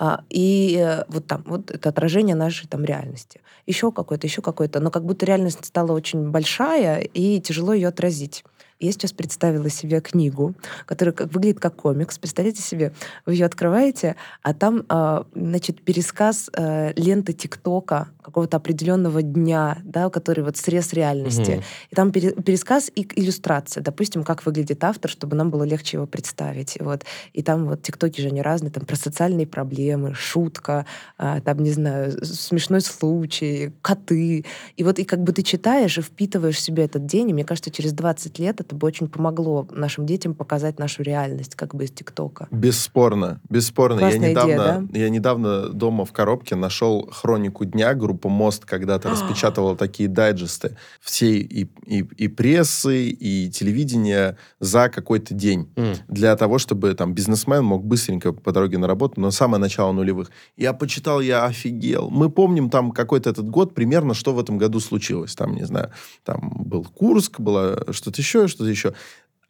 А, 0.01 0.23
и 0.29 0.77
э, 0.81 1.03
вот 1.09 1.27
там, 1.27 1.43
вот 1.45 1.71
это 1.71 1.89
отражение 1.89 2.33
нашей 2.33 2.69
там 2.69 2.85
реальности. 2.85 3.41
Еще 3.67 3.91
какое-то, 3.91 4.25
еще 4.27 4.41
какое-то. 4.41 4.79
Но 4.79 4.91
как 4.91 5.03
будто 5.03 5.25
реальность 5.25 5.65
стала 5.65 5.91
очень 5.91 6.29
большая, 6.29 7.01
и 7.01 7.41
тяжело 7.41 7.73
ее 7.73 7.89
отразить. 7.89 8.45
Я 8.80 8.94
сейчас 8.94 9.12
представила 9.12 9.70
себе 9.70 10.00
книгу, 10.00 10.56
которая 10.86 11.13
как, 11.13 11.34
выглядит 11.34 11.60
как 11.60 11.76
комикс. 11.76 12.18
Представляете 12.18 12.62
себе, 12.62 12.94
вы 13.26 13.34
ее 13.34 13.46
открываете, 13.46 14.15
а 14.42 14.54
там, 14.54 14.86
э, 14.88 15.24
значит, 15.36 15.82
пересказ 15.82 16.50
э, 16.56 16.94
ленты 16.96 17.34
ТикТока 17.34 18.08
какого-то 18.22 18.56
определенного 18.56 19.22
дня, 19.22 19.80
да, 19.84 20.10
который 20.10 20.46
вот 20.46 20.56
срез 20.56 20.94
реальности. 20.94 21.52
Угу. 21.52 21.63
И 21.89 21.96
там 21.96 22.12
пере, 22.13 22.32
пересказ 22.32 22.89
и 22.96 23.06
иллюстрация. 23.15 23.84
Допустим, 23.84 24.24
как 24.24 24.46
выглядит 24.46 24.82
автор, 24.86 25.12
чтобы 25.12 25.36
нам 25.36 25.50
было 25.50 25.63
легче 25.63 25.98
его 25.98 26.08
представить. 26.08 26.78
Вот. 26.80 27.04
И 27.34 27.44
там 27.44 27.65
вот 27.65 27.82
ТикТоки 27.82 28.22
же 28.22 28.28
они 28.28 28.42
разные, 28.42 28.72
там 28.72 28.86
про 28.86 28.96
социальные 28.96 29.48
проблемы, 29.48 30.13
шутка, 30.13 30.86
э, 31.18 31.42
там, 31.44 31.60
не 31.60 31.72
знаю, 31.72 32.24
смешной 32.24 32.80
случай, 32.80 33.74
коты. 33.82 34.46
И 34.78 34.84
вот 34.86 35.00
и 35.00 35.04
как 35.04 35.22
бы 35.22 35.34
ты 35.34 35.42
читаешь 35.42 35.98
и 35.98 36.02
впитываешь 36.02 36.56
в 36.56 36.62
себя 36.62 36.86
этот 36.86 37.06
день, 37.06 37.30
и 37.32 37.34
мне 37.34 37.44
кажется, 37.44 37.72
через 37.72 37.92
20 37.92 38.39
лет 38.39 38.62
это 38.69 38.75
бы 38.75 38.86
очень 38.86 39.08
помогло 39.10 39.67
нашим 39.71 40.05
детям 40.05 40.36
показать 40.36 40.77
нашу 40.77 41.01
реальность 41.01 41.55
как 41.55 41.73
бы 41.73 41.86
из 41.86 41.91
ТикТока. 41.91 42.47
Бесспорно, 42.51 43.41
бесспорно. 43.49 43.97
Классная 43.97 44.21
я 44.21 44.29
недавно, 44.29 44.88
идея, 44.91 45.05
я 45.05 45.10
недавно 45.10 45.69
дома 45.69 46.05
в 46.05 46.12
коробке 46.12 46.55
нашел 46.55 47.10
хронику 47.12 47.65
дня. 47.65 47.95
Группа 47.95 48.29
Мост 48.29 48.65
когда-то 48.65 49.10
распечатывала 49.12 49.75
такие 49.75 50.08
дайджесты 50.08 50.77
всей 51.01 51.39
и, 51.39 51.67
и, 51.88 52.01
и 52.17 52.27
прессы, 52.27 53.10
и 53.10 53.49
телевидения 53.49 54.38
за 54.60 54.89
какой-то 54.89 55.34
день. 55.34 55.71
М. 55.75 55.95
Для 56.08 56.36
того, 56.36 56.60
чтобы 56.60 56.93
там 56.93 57.15
бизнесмен 57.15 57.63
мог 57.63 57.84
быстренько 57.84 58.34
по 58.34 58.51
дороге 58.51 58.77
на 58.77 58.86
работу, 58.86 59.19
но 59.19 59.32
самое 59.32 59.60
начало 59.60 59.93
нулевых. 59.93 60.29
Я 60.58 60.73
почитал, 60.73 61.21
я 61.21 61.45
офигел. 61.45 62.12
Мы 62.12 62.29
помним 62.29 62.69
там 62.69 62.91
какой-то 62.91 63.32
этот 63.32 63.49
год, 63.49 63.73
примерно, 63.73 64.13
что 64.13 64.32
в 64.32 64.39
этом 64.39 64.60
году 64.60 64.79
случилось. 64.79 65.34
Там, 65.34 65.55
не 65.55 65.63
знаю, 65.65 65.89
там 66.23 66.53
был 66.65 66.84
Курск, 66.84 67.39
было 67.39 67.88
что-то 67.93 68.21
еще, 68.21 68.47
что-то 68.60 68.69
еще. 68.69 68.93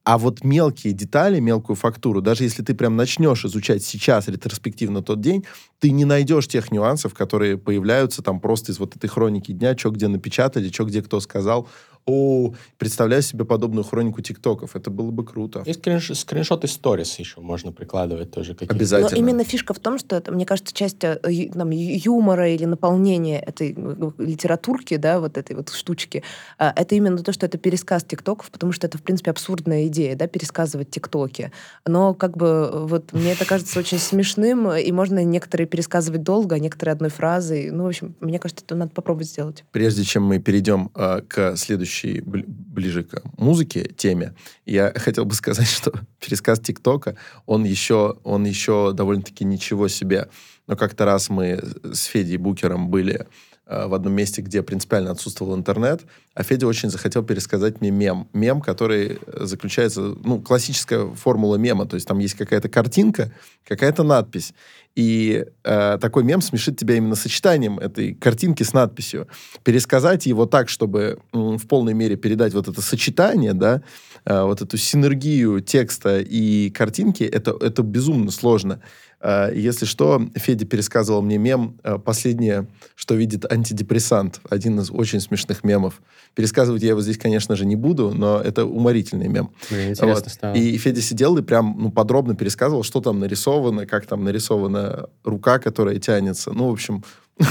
А 0.06 0.18
вот 0.18 0.44
мелкие 0.44 0.94
детали, 0.94 1.40
мелкую 1.40 1.76
фактуру, 1.76 2.22
даже 2.22 2.44
если 2.44 2.64
ты 2.64 2.74
прям 2.74 2.96
начнешь 2.96 3.46
изучать 3.46 3.84
сейчас 3.84 4.28
ретроспективно 4.28 5.04
тот 5.04 5.22
день, 5.22 5.46
ты 5.80 5.92
не 5.92 6.06
найдешь 6.06 6.48
тех 6.48 6.72
нюансов, 6.72 7.14
которые 7.14 7.58
появляются 7.58 8.24
там 8.24 8.40
просто 8.40 8.72
из 8.72 8.80
вот 8.80 8.96
этой 8.96 9.08
хроники 9.08 9.52
дня, 9.52 9.78
что 9.78 9.92
где 9.92 10.08
напечатали, 10.08 10.72
что 10.72 10.86
где 10.86 11.02
кто 11.04 11.20
сказал. 11.20 11.68
О, 12.06 12.54
представляю 12.78 13.22
себе 13.22 13.46
подобную 13.46 13.84
хронику 13.84 14.22
тиктоков. 14.22 14.76
Это 14.76 14.90
было 14.90 15.12
бы 15.12 15.24
круто. 15.26 15.64
И 15.66 15.72
скринш- 15.72 16.16
скриншоты 16.16 16.68
сторис 16.68 17.20
еще 17.20 17.42
можно 17.42 17.72
прикладывать 17.72 18.32
тоже 18.32 18.54
какие-то. 18.54 18.74
Обязательно. 18.74 19.12
Но 19.12 19.18
именно 19.18 19.44
фишка 19.44 19.74
в 19.74 19.80
том, 19.80 20.00
что 20.00 20.16
это, 20.16 20.32
мне 20.32 20.46
кажется, 20.46 20.74
часть 20.74 21.04
э, 21.04 21.18
там, 21.54 21.70
юмора 21.70 22.50
или 22.50 22.66
наполнения 22.66 23.40
этой 23.40 23.76
э, 23.78 24.12
литературки, 24.18 24.98
да, 24.98 25.20
вот 25.20 25.38
этой 25.38 25.56
вот 25.56 25.70
штучки, 25.70 26.24
а, 26.58 26.74
это 26.76 26.96
именно 26.96 27.20
то, 27.20 27.32
что 27.32 27.46
это 27.46 27.58
пересказ 27.58 28.04
тиктоков, 28.04 28.50
потому 28.50 28.72
что 28.72 28.88
это, 28.88 28.98
в 28.98 29.04
принципе, 29.04 29.32
абсурдная 29.32 29.88
идея, 29.88 30.16
да, 30.16 30.28
пересказывать 30.28 30.90
тиктоки. 30.90 31.52
Но 31.86 32.14
как 32.14 32.38
бы 32.38 32.70
э, 32.72 32.86
вот 32.86 33.14
мне 33.14 33.34
это 33.34 33.46
кажется 33.46 33.80
очень 33.80 34.00
смешным, 34.00 34.72
и 34.72 34.92
можно 34.92 35.24
некоторые 35.24 35.68
пересказывать 35.68 36.24
долго, 36.24 36.56
а 36.56 36.60
некоторые 36.60 36.94
одной 36.94 37.10
фразой. 37.10 37.70
Ну, 37.72 37.84
в 37.84 37.88
общем, 37.88 38.16
мне 38.20 38.40
кажется, 38.40 38.66
это 38.66 38.76
надо 38.76 38.92
попробовать 38.92 39.28
сделать. 39.28 39.64
Прежде 39.72 40.04
чем 40.04 40.24
мы 40.24 40.40
перейдем 40.40 40.90
э, 40.96 41.22
к 41.28 41.56
следующей, 41.56 41.89
бли- 41.90 42.46
ближе 42.48 43.04
к 43.04 43.22
музыке, 43.38 43.92
теме, 43.96 44.34
я 44.66 44.94
хотел 44.96 45.26
бы 45.26 45.34
сказать, 45.34 45.68
что 45.68 45.92
пересказ 46.20 46.60
ТикТока, 46.60 47.16
он 47.46 47.64
еще, 47.64 48.18
он 48.24 48.46
еще 48.46 48.94
довольно-таки 48.94 49.46
ничего 49.46 49.88
себе. 49.88 50.30
Но 50.68 50.76
как-то 50.76 51.06
раз 51.06 51.30
мы 51.30 51.62
с 51.84 52.04
Федей 52.04 52.38
Букером 52.38 52.90
были 52.90 53.28
э, 53.66 53.88
в 53.88 53.94
одном 53.94 54.14
месте, 54.14 54.42
где 54.42 54.62
принципиально 54.62 55.12
отсутствовал 55.12 55.56
интернет, 55.56 56.02
а 56.40 56.44
Федя 56.44 56.68
очень 56.68 56.90
захотел 56.90 57.22
пересказать 57.22 57.82
мне 57.82 57.92
мем. 57.92 58.30
Мем, 58.32 58.62
который 58.62 59.20
заключается, 59.28 60.16
ну, 60.24 60.40
классическая 60.40 61.14
формула 61.14 61.58
мема, 61.58 61.86
то 61.86 61.96
есть 61.96 62.08
там 62.08 62.20
есть 62.20 62.36
какая-то 62.36 62.70
картинка, 62.70 63.34
какая-то 63.68 64.04
надпись. 64.04 64.54
И 64.96 65.46
э, 65.66 65.98
такой 66.00 66.24
мем 66.24 66.40
смешит 66.42 66.78
тебя 66.78 66.96
именно 66.96 67.16
сочетанием 67.16 67.78
этой 67.78 68.14
картинки 68.14 68.64
с 68.64 68.72
надписью. 68.72 69.28
Пересказать 69.66 70.28
его 70.28 70.46
так, 70.46 70.70
чтобы 70.70 71.20
м, 71.34 71.58
в 71.58 71.68
полной 71.68 71.94
мере 71.94 72.16
передать 72.16 72.54
вот 72.54 72.70
это 72.70 72.82
сочетание, 72.82 73.54
да, 73.54 73.82
э, 74.24 74.42
вот 74.42 74.62
эту 74.62 74.78
синергию 74.78 75.60
текста 75.60 76.20
и 76.22 76.70
картинки, 76.70 77.24
это, 77.24 77.54
это 77.60 77.84
безумно 77.84 78.32
сложно. 78.32 78.80
Э, 79.22 79.52
если 79.54 79.86
что, 79.86 80.22
Федя 80.36 80.66
пересказывал 80.66 81.22
мне 81.22 81.38
мем 81.38 81.78
э, 81.84 81.98
последнее, 81.98 82.68
что 82.96 83.16
видит 83.16 83.52
антидепрессант. 83.52 84.40
Один 84.50 84.80
из 84.80 84.92
очень 84.92 85.20
смешных 85.20 85.64
мемов. 85.64 86.02
Пересказывать 86.36 86.84
я 86.84 86.90
его 86.90 87.02
здесь, 87.02 87.18
конечно 87.18 87.56
же, 87.56 87.66
не 87.66 87.76
буду, 87.76 88.12
но 88.12 88.40
это 88.40 88.66
уморительный 88.66 89.28
мем. 89.28 89.52
Блин, 89.70 89.90
интересно 89.90 90.24
Вот. 90.24 90.30
стало. 90.30 90.54
И 90.54 90.78
Федя 90.78 91.02
сидел 91.02 91.38
и 91.38 91.42
прям 91.42 91.76
ну, 91.78 91.92
подробно 91.92 92.36
пересказывал, 92.36 92.84
что 92.84 93.02
там 93.02 93.20
нарисовано, 93.20 93.86
как 93.86 94.06
там 94.06 94.24
нарисована 94.24 95.10
рука, 95.24 95.60
которая 95.60 96.00
тянется. 96.00 96.52
Ну, 96.54 96.70
в 96.70 96.72
общем, 96.72 97.04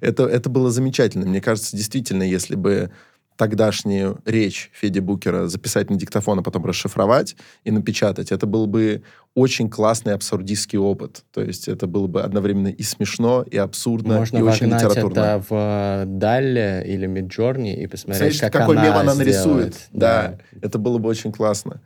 это, 0.00 0.24
это 0.24 0.48
было 0.48 0.70
замечательно. 0.70 1.26
Мне 1.26 1.40
кажется, 1.40 1.76
действительно, 1.76 2.22
если 2.22 2.54
бы 2.54 2.90
тогдашнюю 3.36 4.20
речь 4.24 4.70
Феди 4.72 5.00
Букера 5.00 5.46
записать 5.46 5.90
на 5.90 5.96
диктофон, 5.96 6.38
а 6.38 6.42
потом 6.42 6.64
расшифровать 6.64 7.36
и 7.64 7.70
напечатать, 7.70 8.32
это 8.32 8.46
был 8.46 8.66
бы 8.66 9.02
очень 9.34 9.68
классный 9.68 10.14
абсурдистский 10.14 10.78
опыт. 10.78 11.24
То 11.32 11.42
есть 11.42 11.68
это 11.68 11.86
было 11.86 12.06
бы 12.06 12.22
одновременно 12.22 12.68
и 12.68 12.82
смешно, 12.82 13.42
и 13.42 13.56
абсурдно, 13.56 14.16
Можно 14.16 14.38
и 14.38 14.42
очень 14.42 14.66
литературно. 14.66 15.20
это 15.20 15.44
в 15.48 16.04
Далле 16.06 16.82
или 16.86 17.06
Миджорни 17.06 17.76
и 17.82 17.86
посмотреть, 17.86 18.40
как 18.40 18.52
какой 18.52 18.76
она 18.76 18.84
мем 18.84 18.94
она 18.94 19.14
сделает. 19.14 19.34
нарисует. 19.44 19.88
Да, 19.92 20.38
это 20.62 20.78
было 20.78 20.98
бы 20.98 21.08
очень 21.08 21.32
классно. 21.32 21.82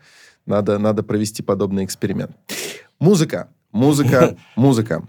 Надо, 0.47 0.79
надо 0.79 1.03
провести 1.03 1.43
подобный 1.43 1.85
эксперимент. 1.85 2.33
Музыка. 2.99 3.49
Музыка. 3.73 4.37
Музыка. 4.57 5.03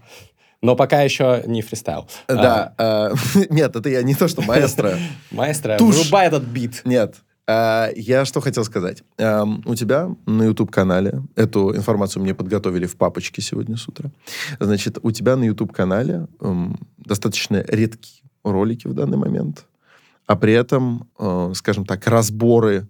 Но 0.62 0.76
пока 0.76 1.02
еще 1.02 1.42
не 1.46 1.60
фристайл. 1.60 2.08
Да. 2.28 2.72
э, 2.78 3.14
Нет, 3.50 3.74
это 3.74 3.88
я 3.88 4.02
не 4.02 4.14
то, 4.14 4.28
что 4.28 4.42
маэстро. 4.42 4.96
Маэстро, 5.32 5.76
Тушь. 5.76 5.96
врубай 5.96 6.28
этот 6.28 6.44
бит. 6.44 6.82
Нет. 6.84 7.16
А, 7.48 7.88
Я 7.96 8.24
что 8.24 8.40
хотел 8.40 8.64
сказать. 8.64 9.02
Эм, 9.18 9.62
У 9.66 9.74
тебя 9.74 10.08
на 10.26 10.44
YouTube-канале, 10.44 11.22
эту 11.34 11.74
информацию 11.74 12.22
мне 12.22 12.34
подготовили 12.34 12.86
в 12.86 12.96
папочке 12.96 13.42
сегодня 13.42 13.76
с 13.76 13.88
утра, 13.88 14.12
значит, 14.60 14.98
у 15.02 15.10
тебя 15.10 15.34
на 15.36 15.42
YouTube-канале 15.44 16.28
эм, 16.40 16.78
достаточно 16.98 17.64
редкие 17.66 18.22
ролики 18.44 18.86
в 18.86 18.94
данный 18.94 19.18
момент, 19.18 19.64
а 20.26 20.36
при 20.36 20.52
этом, 20.52 21.08
э, 21.18 21.52
скажем 21.56 21.84
так, 21.84 22.06
разборы 22.06 22.86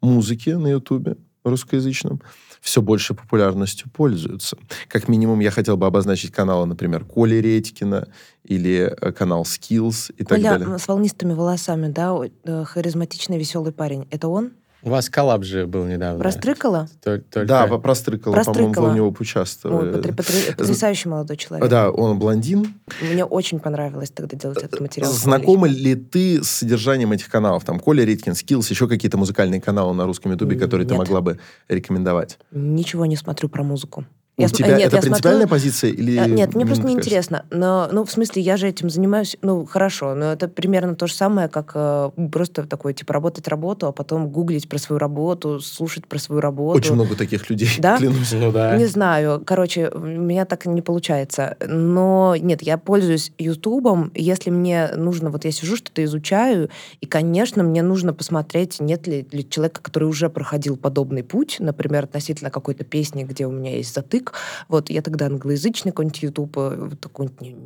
музыки 0.00 0.50
на 0.50 0.68
YouTube 0.68 1.18
русскоязычном 1.44 2.20
все 2.60 2.82
больше 2.82 3.14
популярностью 3.14 3.90
пользуются. 3.90 4.56
Как 4.88 5.08
минимум, 5.08 5.40
я 5.40 5.50
хотел 5.50 5.76
бы 5.76 5.86
обозначить 5.86 6.32
каналы, 6.32 6.66
например, 6.66 7.04
Коли 7.04 7.36
Редькина 7.36 8.08
или 8.44 8.94
э, 9.00 9.12
канал 9.12 9.42
Skills 9.42 10.12
и 10.16 10.24
так 10.24 10.38
Коля 10.38 10.50
далее. 10.50 10.68
м, 10.68 10.78
с 10.78 10.88
волнистыми 10.88 11.32
волосами, 11.32 11.88
да, 11.88 12.16
э, 12.44 12.64
харизматичный, 12.64 13.38
веселый 13.38 13.72
парень. 13.72 14.06
Это 14.10 14.28
он? 14.28 14.52
У 14.86 14.88
вас 14.88 15.10
коллаб 15.10 15.42
же 15.42 15.66
был 15.66 15.84
недавно. 15.84 16.22
Растрыкала? 16.22 16.88
Тол- 17.04 17.18
Только... 17.28 17.44
Да, 17.48 17.66
по- 17.66 17.78
прострыкало, 17.78 18.34
по-моему, 18.34 18.52
вы 18.52 18.54
Прострыкало. 18.54 18.90
в 18.90 18.94
него 18.94 19.08
Ой, 19.08 19.12
поучаствовали. 19.12 19.92
потр- 19.92 20.14
потр- 20.14 20.56
потрясающий 20.56 21.08
молодой 21.08 21.36
человек. 21.36 21.68
Да, 21.68 21.90
он 21.90 22.20
блондин. 22.20 22.72
Мне 23.02 23.24
очень 23.24 23.58
понравилось 23.58 24.10
тогда 24.10 24.36
делать 24.36 24.62
этот 24.62 24.78
материал. 24.78 25.10
Знакома 25.12 25.66
ли 25.66 25.96
ты 25.96 26.40
с 26.40 26.48
содержанием 26.48 27.10
этих 27.10 27.28
каналов? 27.28 27.64
Там 27.64 27.80
Коля 27.80 28.04
Риткин, 28.04 28.34
Skills, 28.34 28.66
еще 28.70 28.86
какие-то 28.86 29.18
музыкальные 29.18 29.60
каналы 29.60 29.92
на 29.92 30.06
русском 30.06 30.30
ютубе, 30.30 30.56
которые 30.56 30.86
ты 30.86 30.94
нет. 30.94 31.00
могла 31.00 31.20
бы 31.20 31.40
рекомендовать? 31.68 32.38
Ничего 32.52 33.06
не 33.06 33.16
смотрю 33.16 33.48
про 33.48 33.64
музыку. 33.64 34.04
У 34.38 34.42
Я 34.42 34.48
см- 34.48 34.64
тебя 34.66 34.76
нет, 34.76 34.88
это 34.88 34.96
я 34.96 35.02
принципиальная 35.02 35.46
смотрю- 35.46 35.50
позиция 35.50 35.90
или... 35.92 36.18
Э, 36.20 36.26
Нет, 36.28 36.54
мне 36.54 36.66
просто 36.66 36.82
м, 36.82 36.88
не 36.90 36.94
кажется? 36.96 37.08
интересно. 37.10 37.46
Но, 37.50 37.88
ну, 37.90 38.04
в 38.04 38.10
смысле, 38.10 38.42
я 38.42 38.58
же 38.58 38.68
этим 38.68 38.90
занимаюсь, 38.90 39.38
ну, 39.40 39.64
хорошо, 39.64 40.14
но 40.14 40.32
это 40.32 40.46
примерно 40.48 40.94
то 40.94 41.06
же 41.06 41.14
самое, 41.14 41.48
как 41.48 41.72
э, 41.74 42.10
просто 42.30 42.64
такое, 42.66 42.92
типа, 42.92 43.14
работать 43.14 43.48
работу, 43.48 43.86
а 43.86 43.92
потом 43.92 44.28
гуглить 44.28 44.68
про 44.68 44.76
свою 44.76 44.98
работу, 44.98 45.58
слушать 45.60 46.06
про 46.06 46.18
свою 46.18 46.42
работу. 46.42 46.76
Очень 46.78 46.94
много 46.96 47.16
таких 47.16 47.48
людей, 47.48 47.70
Да? 47.78 47.96
клянусь. 47.98 48.32
Ну 48.32 48.52
да. 48.52 48.76
Не 48.76 48.84
знаю. 48.84 49.40
Короче, 49.42 49.88
у 49.88 50.00
меня 50.00 50.44
так 50.44 50.66
не 50.66 50.82
получается. 50.82 51.56
Но 51.66 52.36
нет, 52.38 52.60
я 52.60 52.76
пользуюсь 52.76 53.32
Ютубом. 53.38 54.12
Если 54.14 54.50
мне 54.50 54.90
нужно, 54.96 55.30
вот 55.30 55.46
я 55.46 55.50
сижу, 55.50 55.76
что-то 55.76 56.04
изучаю, 56.04 56.68
и, 57.00 57.06
конечно, 57.06 57.62
мне 57.62 57.82
нужно 57.82 58.12
посмотреть, 58.12 58.80
нет 58.80 59.06
ли, 59.06 59.26
ли 59.32 59.48
человека, 59.48 59.80
который 59.80 60.04
уже 60.04 60.28
проходил 60.28 60.76
подобный 60.76 61.22
путь, 61.22 61.56
например, 61.58 62.04
относительно 62.04 62.50
какой-то 62.50 62.84
песни, 62.84 63.24
где 63.24 63.46
у 63.46 63.50
меня 63.50 63.74
есть 63.78 63.94
затык. 63.94 64.25
Вот 64.68 64.90
я 64.90 65.02
тогда 65.02 65.26
англоязычный 65.26 65.92
какой-нибудь 65.92 66.24
э, 66.24 66.28
вот 66.36 66.98
какой-нибудь 67.00 67.40
не- 67.40 67.56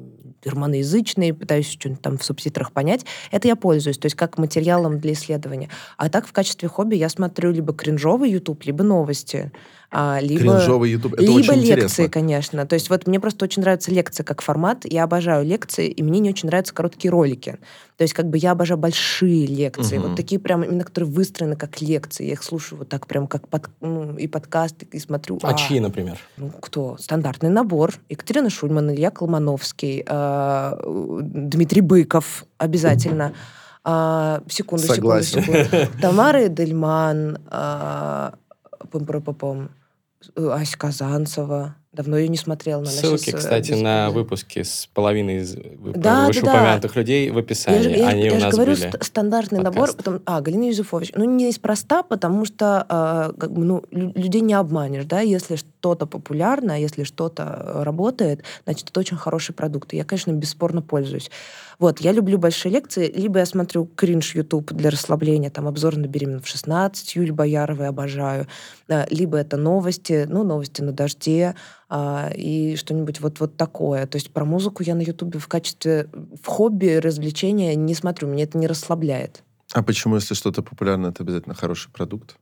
германоязычный, 0.44 1.34
пытаюсь 1.34 1.68
что-нибудь 1.70 2.02
там 2.02 2.18
в 2.18 2.24
субтитрах 2.24 2.72
понять. 2.72 3.04
Это 3.30 3.48
я 3.48 3.56
пользуюсь, 3.56 3.98
то 3.98 4.06
есть 4.06 4.16
как 4.16 4.38
материалом 4.38 4.98
для 4.98 5.12
исследования. 5.12 5.68
А 5.96 6.08
так 6.08 6.26
в 6.26 6.32
качестве 6.32 6.68
хобби 6.68 6.96
я 6.96 7.08
смотрю 7.08 7.50
либо 7.50 7.72
кринжовый 7.74 8.30
Ютуб, 8.30 8.64
либо 8.64 8.82
новости. 8.82 9.52
а, 9.90 10.18
либо... 10.20 10.40
Кринжовый 10.40 10.90
YouTube. 10.92 11.14
Это 11.14 11.22
Либо 11.22 11.32
очень 11.32 11.54
лекции, 11.54 11.74
интересно. 11.74 12.08
конечно. 12.08 12.66
То 12.66 12.74
есть 12.74 12.90
вот 12.90 13.06
мне 13.06 13.18
просто 13.18 13.44
очень 13.44 13.62
нравятся 13.62 13.90
лекции 13.90 14.22
как 14.22 14.40
формат. 14.40 14.84
Я 14.84 15.02
обожаю 15.04 15.44
лекции, 15.44 15.88
и 15.88 16.02
мне 16.02 16.20
не 16.20 16.30
очень 16.30 16.48
нравятся 16.48 16.72
короткие 16.72 17.11
ролики. 17.11 17.58
То 18.01 18.05
есть 18.05 18.14
как 18.14 18.30
бы 18.30 18.38
я 18.38 18.53
обожаю 18.53 18.78
большие 18.78 19.44
лекции. 19.44 19.98
Мгм. 19.98 20.09
Вот 20.09 20.16
такие 20.16 20.40
прям, 20.40 20.64
именно 20.64 20.84
которые 20.84 21.11
выстроены 21.11 21.55
как 21.55 21.82
лекции. 21.82 22.24
Я 22.24 22.32
их 22.32 22.42
слушаю 22.42 22.78
вот 22.78 22.88
так 22.88 23.07
прям 23.07 23.26
как 23.26 23.46
под, 23.46 23.68
ну, 23.82 24.16
и 24.16 24.26
подкасты, 24.26 24.88
и 24.90 24.98
смотрю. 24.98 25.38
А 25.42 25.53
чьи, 25.53 25.80
например? 25.80 26.18
Ну, 26.38 26.48
кто? 26.48 26.96
Стандартный 26.96 27.51
набор. 27.51 27.92
Екатерина 28.09 28.48
Шульман, 28.48 28.90
Илья 28.90 29.11
Колмановский, 29.11 30.03
а, 30.09 30.80
Дмитрий 30.82 31.82
Быков 31.82 32.46
обязательно. 32.57 33.34
А, 33.84 34.42
секунду, 34.48 34.86
Согласен. 34.86 35.42
секунду, 35.42 35.64
секунду. 35.64 35.86
Тамара 36.01 36.46
Эдельман, 36.46 37.36
а, 37.51 38.32
пам-пам-пам-пам, 38.90 39.68
Ася 40.36 40.76
Казанцева. 40.76 41.74
Давно 41.92 42.18
ее 42.18 42.28
не 42.28 42.36
смотрела. 42.36 42.80
Надо 42.80 42.92
Ссылки, 42.92 43.30
э, 43.30 43.36
кстати, 43.36 43.72
без 43.72 43.80
на 43.80 44.10
выпуски 44.10 44.62
с 44.62 44.88
половиной 44.94 45.38
из 45.38 45.54
Да, 45.54 45.62
да, 45.96 46.26
вышеупомянутых 46.28 46.94
людей 46.94 47.30
в 47.30 47.38
описании. 47.38 47.78
Я 47.78 47.82
же, 47.82 47.90
я, 47.90 48.08
Они 48.08 48.22
я 48.26 48.32
у 48.32 48.36
же 48.36 48.44
нас 48.44 48.54
говорю, 48.54 48.76
были. 48.76 48.90
ст- 48.90 49.04
стандартный 49.04 49.58
подкаст. 49.62 49.76
набор. 49.76 49.96
Потом, 49.96 50.20
а, 50.24 50.40
Галина 50.40 50.68
Юзефович. 50.68 51.12
Ну, 51.16 51.24
неспроста, 51.24 52.04
потому 52.04 52.44
что 52.44 52.86
а, 52.88 53.32
как 53.32 53.50
бы, 53.52 53.64
ну, 53.64 53.82
лю- 53.90 54.12
людей 54.14 54.40
не 54.40 54.54
обманешь, 54.54 55.04
да, 55.06 55.18
если 55.20 55.56
что-то 55.56 56.06
популярно, 56.06 56.80
если 56.80 57.02
что-то 57.02 57.42
э, 57.42 57.82
работает, 57.82 58.44
значит, 58.66 58.90
это 58.90 59.00
очень 59.00 59.16
хороший 59.16 59.52
продукт. 59.54 59.92
И 59.92 59.96
я, 59.96 60.04
конечно, 60.04 60.30
бесспорно 60.30 60.82
пользуюсь. 60.82 61.28
Вот, 61.80 62.00
я 62.00 62.12
люблю 62.12 62.36
большие 62.36 62.70
лекции, 62.72 63.10
либо 63.10 63.38
я 63.38 63.46
смотрю 63.46 63.86
кринж 63.86 64.34
YouTube 64.34 64.70
для 64.72 64.90
расслабления, 64.90 65.48
там, 65.48 65.66
обзор 65.66 65.96
на 65.96 66.06
беременна 66.06 66.40
в 66.42 66.46
16, 66.46 67.16
Юль 67.16 67.32
Бояровой 67.32 67.88
обожаю, 67.88 68.46
а, 68.88 69.06
либо 69.08 69.38
это 69.38 69.56
новости, 69.56 70.26
ну, 70.28 70.44
новости 70.44 70.82
на 70.82 70.92
дожде, 70.92 71.54
а, 71.88 72.30
и 72.36 72.76
что-нибудь 72.76 73.20
вот, 73.20 73.40
вот 73.40 73.56
такое. 73.56 74.06
То 74.06 74.16
есть 74.16 74.30
про 74.30 74.44
музыку 74.44 74.82
я 74.82 74.94
на 74.94 75.00
Ютубе 75.00 75.38
в 75.38 75.48
качестве 75.48 76.08
в 76.12 76.46
хобби, 76.46 76.96
развлечения 77.02 77.74
не 77.74 77.94
смотрю, 77.94 78.28
меня 78.28 78.44
это 78.44 78.58
не 78.58 78.66
расслабляет. 78.66 79.42
А 79.72 79.82
почему, 79.82 80.16
если 80.16 80.34
что-то 80.34 80.62
популярное, 80.62 81.10
это 81.10 81.22
обязательно 81.22 81.54
хороший 81.54 81.90
продукт? 81.90 82.36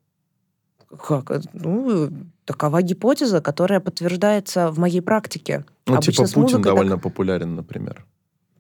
Как? 1.06 1.30
э, 1.30 1.42
Ну, 1.52 2.10
такова 2.44 2.82
гипотеза, 2.82 3.40
которая 3.40 3.78
подтверждается 3.78 4.72
в 4.72 4.78
моей 4.80 5.00
практике. 5.00 5.64
Ну, 5.86 5.94
Обычно 5.94 6.12
типа 6.12 6.22
Путин 6.24 6.40
музыкой 6.42 6.62
так- 6.64 6.72
довольно 6.72 6.98
популярен, 6.98 7.54
например. 7.54 8.04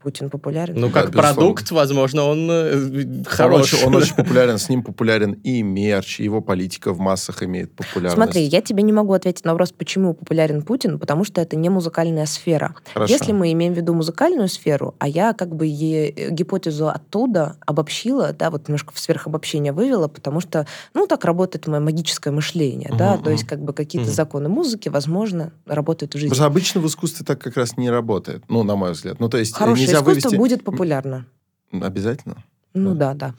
Путин 0.02 0.30
популярен. 0.30 0.74
Ну, 0.76 0.86
Да, 0.88 0.92
как 0.92 1.10
безусловно. 1.10 1.34
продукт, 1.34 1.70
возможно, 1.70 2.24
он 2.24 2.48
э, 2.50 2.74
Он 2.74 3.24
хороший. 3.26 3.74
очень, 3.78 3.86
он 3.88 3.94
очень 3.96 4.14
популярен, 4.16 4.58
с 4.58 4.68
ним 4.68 4.82
популярен 4.82 5.32
и 5.32 5.62
мерч, 5.62 6.20
и 6.20 6.24
его 6.24 6.40
политика 6.40 6.92
в 6.92 7.00
массах 7.00 7.42
имеет 7.42 7.72
популярность. 7.72 8.14
Смотри, 8.14 8.42
я 8.44 8.60
тебе 8.60 8.82
не 8.82 8.92
могу 8.92 9.12
ответить 9.12 9.44
на 9.44 9.52
вопрос, 9.52 9.72
почему 9.72 10.14
популярен 10.14 10.62
Путин, 10.62 10.98
потому 10.98 11.24
что 11.24 11.40
это 11.40 11.56
не 11.56 11.68
музыкальная 11.68 12.26
сфера. 12.26 12.74
Хорошо. 12.94 13.12
Если 13.12 13.32
мы 13.32 13.50
имеем 13.52 13.74
в 13.74 13.76
виду 13.76 13.92
музыкальную 13.94 14.48
сферу, 14.48 14.94
а 14.98 15.08
я 15.08 15.32
как 15.32 15.54
бы 15.54 15.66
е- 15.66 16.30
гипотезу 16.30 16.88
оттуда 16.88 17.56
обобщила, 17.66 18.32
да, 18.32 18.50
вот 18.50 18.68
немножко 18.68 18.92
в 18.94 18.98
сверхобобщение 19.00 19.72
вывела, 19.72 20.08
потому 20.08 20.40
что, 20.40 20.66
ну, 20.94 21.06
так 21.06 21.24
работает 21.24 21.66
мое 21.66 21.80
магическое 21.80 22.30
мышление, 22.30 22.92
да, 22.96 23.16
то 23.16 23.30
есть 23.30 23.44
как 23.44 23.60
бы 23.62 23.72
какие-то 23.72 24.10
законы 24.10 24.48
музыки, 24.48 24.88
возможно, 24.88 25.52
работают 25.66 26.12
в 26.14 26.18
жизни. 26.18 26.28
Потому 26.28 26.44
что 26.44 26.46
обычно 26.46 26.80
в 26.80 26.86
искусстве 26.86 27.26
так 27.26 27.40
как 27.40 27.56
раз 27.56 27.76
не 27.76 27.90
работает, 27.90 28.44
ну, 28.48 28.62
на 28.62 28.76
мой 28.76 28.92
взгляд. 28.92 29.18
Ну, 29.20 29.28
то 29.28 29.38
есть 29.38 29.54
Хорошее 29.54 29.87
нельзя 29.88 30.00
искусство 30.00 30.28
вывести... 30.30 30.36
будет 30.36 30.64
популярно. 30.64 31.26
Обязательно? 31.72 32.36
Ну 32.74 32.94
Да. 32.94 33.14
да, 33.14 33.28
да. 33.28 33.34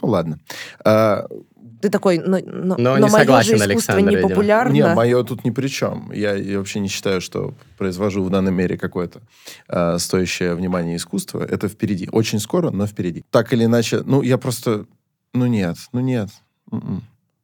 Ну, 0.00 0.08
ладно. 0.08 0.38
А, 0.84 1.26
Ты 1.82 1.90
такой, 1.90 2.18
но, 2.18 2.38
но, 2.44 2.76
Но 2.78 2.96
но 2.96 2.98
не 2.98 3.10
согласен 3.10 3.58
же 3.58 3.64
искусство 3.64 3.94
Александр, 3.94 4.10
не 4.10 4.16
видимо. 4.16 4.28
популярно. 4.30 4.72
Не, 4.72 4.94
мое 4.94 5.22
тут 5.24 5.44
ни 5.44 5.50
при 5.50 5.68
чем. 5.68 6.10
Я, 6.12 6.34
я 6.34 6.58
вообще 6.58 6.80
не 6.80 6.88
считаю, 6.88 7.20
что 7.20 7.54
произвожу 7.76 8.22
в 8.24 8.30
данной 8.30 8.52
мере 8.52 8.78
какое-то 8.78 9.20
э, 9.68 9.98
стоящее 9.98 10.54
внимание 10.54 10.96
искусство. 10.96 11.44
Это 11.44 11.68
впереди. 11.68 12.08
Очень 12.10 12.38
скоро, 12.38 12.70
но 12.70 12.86
впереди. 12.86 13.24
Так 13.30 13.52
или 13.52 13.64
иначе, 13.64 14.02
ну, 14.06 14.22
я 14.22 14.38
просто... 14.38 14.86
Ну, 15.34 15.46
нет, 15.46 15.76
ну, 15.92 16.00
нет. 16.00 16.28
М-м. 16.70 17.02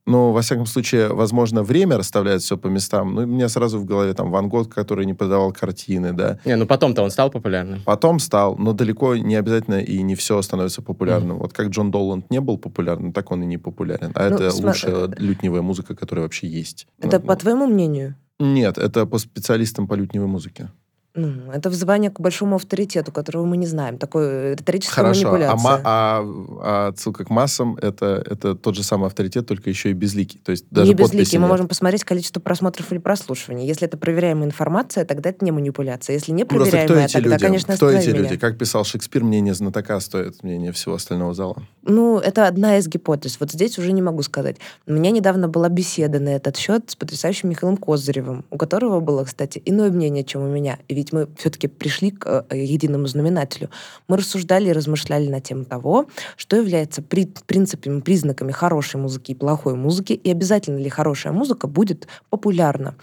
Ну, 0.09 0.33
во 0.33 0.41
всяком 0.41 0.65
случае, 0.67 1.09
возможно, 1.09 1.63
время 1.63 1.99
расставляет 1.99 2.41
все 2.41 2.57
по 2.57 2.69
местам. 2.69 3.15
Ну, 3.15 3.23
у 3.23 3.27
меня 3.27 3.49
сразу 3.49 3.79
в 3.79 3.85
голове 3.85 4.15
там 4.15 4.31
Ван 4.31 4.49
Гог, 4.49 4.75
который 4.75 5.05
не 5.05 5.13
продавал 5.13 5.53
картины, 5.53 6.13
да. 6.13 6.39
Не, 6.47 6.57
ну 6.57 6.67
потом-то 6.67 7.03
он 7.03 7.11
стал 7.11 7.31
популярным. 7.31 7.83
Потом 7.85 8.19
стал, 8.19 8.57
но 8.57 8.73
далеко 8.73 9.17
не 9.17 9.35
обязательно 9.37 9.81
и 9.81 10.03
не 10.03 10.15
все 10.15 10.41
становится 10.41 10.81
популярным. 10.81 11.39
Вот 11.39 11.53
как 11.53 11.69
Джон 11.69 11.91
Доланд 11.91 12.31
не 12.31 12.41
был 12.41 12.57
популярным, 12.57 13.13
так 13.13 13.31
он 13.31 13.43
и 13.43 13.47
не 13.47 13.59
популярен. 13.59 14.13
А 14.15 14.31
Ну, 14.31 14.37
это 14.37 14.49
сма- 14.49 14.67
лучшая 14.67 15.09
лютневая 15.19 15.61
музыка, 15.63 15.95
которая 15.95 16.23
вообще 16.25 16.47
есть. 16.47 16.87
Это 17.03 17.19
Ну, 17.19 17.27
по 17.27 17.37
твоему 17.37 17.67
мнению? 17.67 18.15
Нет, 18.41 18.79
это 18.79 19.05
по 19.05 19.19
специалистам 19.19 19.87
по 19.87 19.95
лютневой 19.95 20.29
музыке. 20.29 20.71
Ну, 21.19 21.51
это 21.53 21.69
взывание 21.69 22.11
к 22.11 22.21
большому 22.21 22.57
авторитету, 22.57 23.11
которого 23.11 23.45
мы 23.45 23.57
не 23.57 23.67
знаем. 23.67 23.99
Такой 23.99 24.53
риторическая 24.55 24.95
Хорошо. 25.03 25.29
А, 25.29 25.33
манипуляция. 25.33 25.65
ма- 25.71 25.81
а- 25.85 26.25
а 26.63 26.89
отсылка 26.89 27.25
к 27.25 27.31
массам 27.31 27.77
это, 27.83 28.23
это 28.25 28.55
тот 28.55 28.77
же 28.77 28.83
самый 28.85 29.07
авторитет, 29.07 29.47
только 29.47 29.69
еще 29.69 29.91
и 29.91 29.95
безликий. 29.95 30.41
То 30.45 30.53
есть 30.53 30.67
даже 30.71 30.87
не 30.89 30.95
безликий. 30.95 31.19
подписи 31.19 31.37
Мы 31.37 31.43
нет. 31.43 31.51
можем 31.51 31.69
посмотреть 31.69 32.05
количество 32.05 32.41
просмотров 32.41 32.93
или 32.93 32.99
прослушиваний. 32.99 33.67
Если 33.67 33.87
это 33.89 33.97
проверяемая 33.97 34.47
информация, 34.47 35.05
тогда 35.05 35.31
это 35.31 35.45
не 35.45 35.51
манипуляция. 35.51 36.15
Если 36.15 36.31
не 36.33 36.45
Просто 36.45 36.69
кто 36.69 36.77
проверяемая, 36.79 37.05
эти 37.07 37.13
тогда, 37.15 37.31
люди? 37.31 37.45
конечно, 37.45 37.75
кто 37.75 37.91
эти 37.91 37.97
останови 37.99 38.19
люди? 38.19 38.29
меня. 38.33 38.41
Как 38.41 38.57
писал 38.59 38.85
Шекспир, 38.85 39.25
мнение 39.25 39.55
знатока 39.55 39.99
стоит 39.99 40.43
мнение 40.45 40.71
всего 40.73 40.95
остального 40.95 41.35
зала. 41.35 41.57
Ну, 41.83 42.19
это 42.19 42.47
одна 42.47 42.79
из 42.79 42.87
гипотез. 42.87 43.39
Вот 43.41 43.51
здесь 43.51 43.77
уже 43.79 43.93
не 43.93 44.03
могу 44.03 44.23
сказать. 44.23 44.57
У 44.87 44.93
меня 44.93 45.11
недавно 45.11 45.49
была 45.49 45.69
беседа 45.69 46.21
на 46.21 46.29
этот 46.29 46.57
счет 46.57 46.91
с 46.91 46.97
потрясающим 46.97 47.49
Михаилом 47.49 47.77
Козыревым, 47.77 48.45
у 48.51 48.57
которого 48.57 49.01
было, 49.01 49.25
кстати, 49.25 49.61
иное 49.65 49.91
мнение, 49.91 50.23
чем 50.23 50.43
у 50.43 50.49
меня. 50.49 50.79
И 50.89 50.95
ведь 50.95 51.08
мы 51.13 51.29
все-таки 51.37 51.69
пришли 51.69 52.11
к 52.11 52.47
э, 52.51 52.57
единому 52.57 53.07
знаменателю. 53.07 53.71
Мы 54.09 54.17
рассуждали 54.17 54.69
и 54.69 54.73
размышляли 54.73 55.29
на 55.29 55.41
тему 55.41 55.65
того, 55.65 56.07
что 56.37 56.57
является 56.57 57.03
при- 57.03 57.33
принципами, 57.47 58.01
признаками 58.01 58.53
хорошей 58.53 59.01
музыки 59.01 59.33
и 59.33 59.35
плохой 59.35 59.75
музыки, 59.75 60.13
и 60.13 60.31
обязательно 60.31 60.79
ли 60.79 60.89
хорошая 60.89 61.33
музыка 61.33 61.67
будет 61.67 62.09
популярна. 62.31 62.95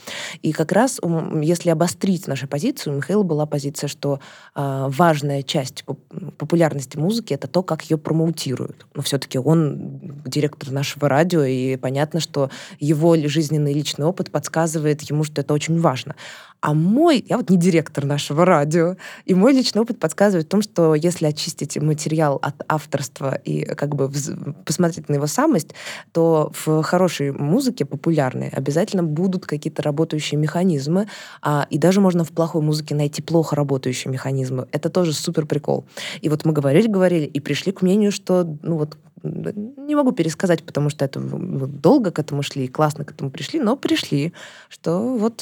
И 0.41 0.51
как 0.51 0.71
раз, 0.71 0.99
если 1.41 1.69
обострить 1.69 2.27
нашу 2.27 2.47
позицию, 2.47 2.93
у 2.93 2.97
Михаила 2.97 3.23
была 3.23 3.45
позиция, 3.45 3.87
что 3.87 4.19
а, 4.53 4.89
важная 4.89 5.43
часть 5.43 5.83
поп- 5.83 5.99
популярности 6.37 6.97
музыки 6.97 7.33
это 7.33 7.47
то, 7.47 7.63
как 7.63 7.83
ее 7.83 7.97
промоутируют. 7.97 8.85
Но 8.93 9.01
все-таки 9.01 9.37
он 9.37 10.21
директор 10.25 10.71
нашего 10.71 11.09
радио, 11.09 11.43
и 11.43 11.77
понятно, 11.77 12.19
что 12.19 12.49
его 12.79 13.15
жизненный 13.15 13.73
личный 13.73 14.05
опыт 14.05 14.31
подсказывает 14.31 15.01
ему, 15.03 15.23
что 15.23 15.41
это 15.41 15.53
очень 15.53 15.79
важно. 15.79 16.15
А 16.61 16.73
мой, 16.73 17.23
я 17.27 17.37
вот 17.37 17.49
не 17.49 17.57
директор 17.57 18.05
нашего 18.05 18.45
радио, 18.45 18.95
и 19.25 19.33
мой 19.33 19.53
личный 19.53 19.81
опыт 19.81 19.99
подсказывает 19.99 20.47
в 20.47 20.49
том, 20.49 20.61
что 20.61 20.95
если 20.95 21.27
очистить 21.27 21.77
материал 21.77 22.39
от 22.41 22.55
авторства 22.67 23.35
и 23.35 23.65
как 23.65 23.95
бы 23.95 24.11
посмотреть 24.65 25.09
на 25.09 25.15
его 25.15 25.27
самость, 25.27 25.75
то 26.11 26.51
в 26.65 26.81
хорошей 26.81 27.31
музыке, 27.31 27.85
популярной, 27.85 28.49
обязательно 28.49 29.03
будут 29.03 29.45
какие-то 29.45 29.83
работающие 29.83 30.39
механизмы, 30.39 31.07
а, 31.41 31.67
и 31.69 31.77
даже 31.77 32.01
можно 32.01 32.23
в 32.23 32.31
плохой 32.31 32.61
музыке 32.61 32.95
найти 32.95 33.21
плохо 33.21 33.55
работающие 33.55 34.11
механизмы. 34.11 34.67
Это 34.71 34.89
тоже 34.89 35.13
супер 35.13 35.45
прикол. 35.45 35.85
И 36.21 36.29
вот 36.29 36.45
мы 36.45 36.53
говорили, 36.53 36.87
говорили, 36.87 37.25
и 37.25 37.39
пришли 37.39 37.71
к 37.71 37.81
мнению, 37.81 38.11
что, 38.11 38.57
ну 38.63 38.77
вот, 38.77 38.97
не 39.23 39.95
могу 39.95 40.11
пересказать, 40.11 40.63
потому 40.63 40.89
что 40.89 41.05
это 41.05 41.19
долго 41.19 42.11
к 42.11 42.19
этому 42.19 42.43
шли, 42.43 42.67
классно 42.67 43.05
к 43.05 43.11
этому 43.11 43.31
пришли, 43.31 43.59
но 43.59 43.75
пришли, 43.75 44.33
что 44.69 44.99
вот 45.17 45.39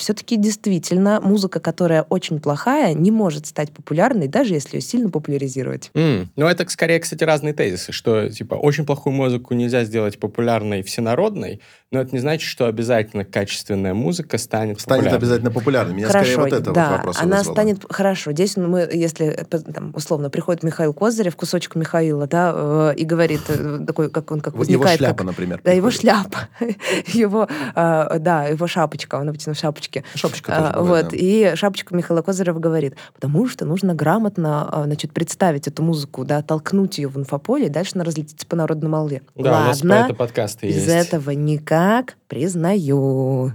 все-таки 0.00 0.36
действительно 0.36 1.20
музыка, 1.20 1.58
которая 1.60 2.02
очень 2.02 2.40
плохая, 2.40 2.94
не 2.94 3.10
может 3.10 3.46
стать 3.46 3.72
популярной, 3.72 4.28
даже 4.28 4.54
если 4.54 4.76
ее 4.76 4.82
сильно 4.82 5.10
популяризировать. 5.10 5.90
М, 5.94 6.30
Ну, 6.36 6.46
это 6.46 6.68
скорее, 6.68 7.00
кстати, 7.00 7.24
разные 7.24 7.54
тезисы, 7.54 7.92
что, 7.92 8.28
типа, 8.28 8.54
очень 8.54 8.84
плохую 8.86 9.14
музыку 9.14 9.54
нельзя 9.54 9.84
сделать 9.84 10.18
популярной 10.18 10.82
всенародной, 10.82 11.60
но 11.94 12.00
это 12.00 12.10
не 12.12 12.18
значит, 12.18 12.48
что 12.48 12.66
обязательно 12.66 13.24
качественная 13.24 13.94
музыка 13.94 14.36
станет 14.38 14.80
Станет 14.80 15.04
популярной. 15.04 15.18
обязательно 15.18 15.50
популярной. 15.50 15.94
Меня 15.94 16.06
Хорошо, 16.08 16.32
скорее 16.32 16.44
вот 16.50 16.52
это 16.60 16.72
да, 16.72 16.88
вот 16.88 16.96
вопрос 16.96 17.16
она 17.20 17.36
вызвало. 17.38 17.54
станет 17.54 17.84
хорошо. 17.88 18.32
Здесь 18.32 18.56
мы, 18.56 18.88
если 18.92 19.26
э, 19.28 19.44
там, 19.44 19.92
условно 19.94 20.30
приходит 20.30 20.62
Михаил 20.62 20.92
Козырев, 20.92 21.36
кусочек 21.36 21.74
Михаила, 21.76 22.26
да, 22.26 22.52
э, 22.54 22.94
и 22.96 23.04
говорит 23.04 23.40
э, 23.48 23.80
такой, 23.86 24.10
как 24.10 24.30
он 24.30 24.40
как 24.40 24.54
Его 24.54 24.60
возникает, 24.60 24.98
шляпа, 24.98 25.14
как- 25.18 25.26
например. 25.26 25.60
да, 25.64 25.72
его 25.72 25.90
шляпа, 25.90 26.48
его, 27.06 27.48
э, 27.74 28.18
да, 28.18 28.44
его 28.46 28.66
шапочка, 28.66 29.14
он 29.16 29.28
обычно 29.28 29.54
в 29.54 29.58
шапочке. 29.58 30.04
Шапочка 30.14 30.52
тоже 30.52 30.72
бывает, 30.72 31.04
вот, 31.06 31.12
да. 31.12 31.18
и 31.18 31.54
шапочка 31.54 31.94
Михаила 31.94 32.22
Козырева 32.22 32.58
говорит, 32.58 32.94
потому 33.14 33.46
что 33.48 33.64
нужно 33.64 33.94
грамотно, 33.94 34.82
значит, 34.86 35.12
представить 35.12 35.68
эту 35.68 35.82
музыку, 35.82 36.24
да, 36.24 36.42
толкнуть 36.42 36.98
ее 36.98 37.08
в 37.08 37.16
инфополе, 37.18 37.66
и 37.66 37.70
дальше 37.70 37.92
она 37.94 38.04
разлетится 38.04 38.46
по 38.46 38.56
народной 38.56 38.88
молве. 38.88 39.22
Да, 39.36 39.42
у 39.62 39.64
нас 39.66 39.80
про 39.80 39.88
Ладно, 39.90 40.04
это 40.06 40.14
подкасты 40.14 40.66
есть. 40.66 40.88
этого 40.88 41.30
никак, 41.30 41.83
признаю. 42.28 43.52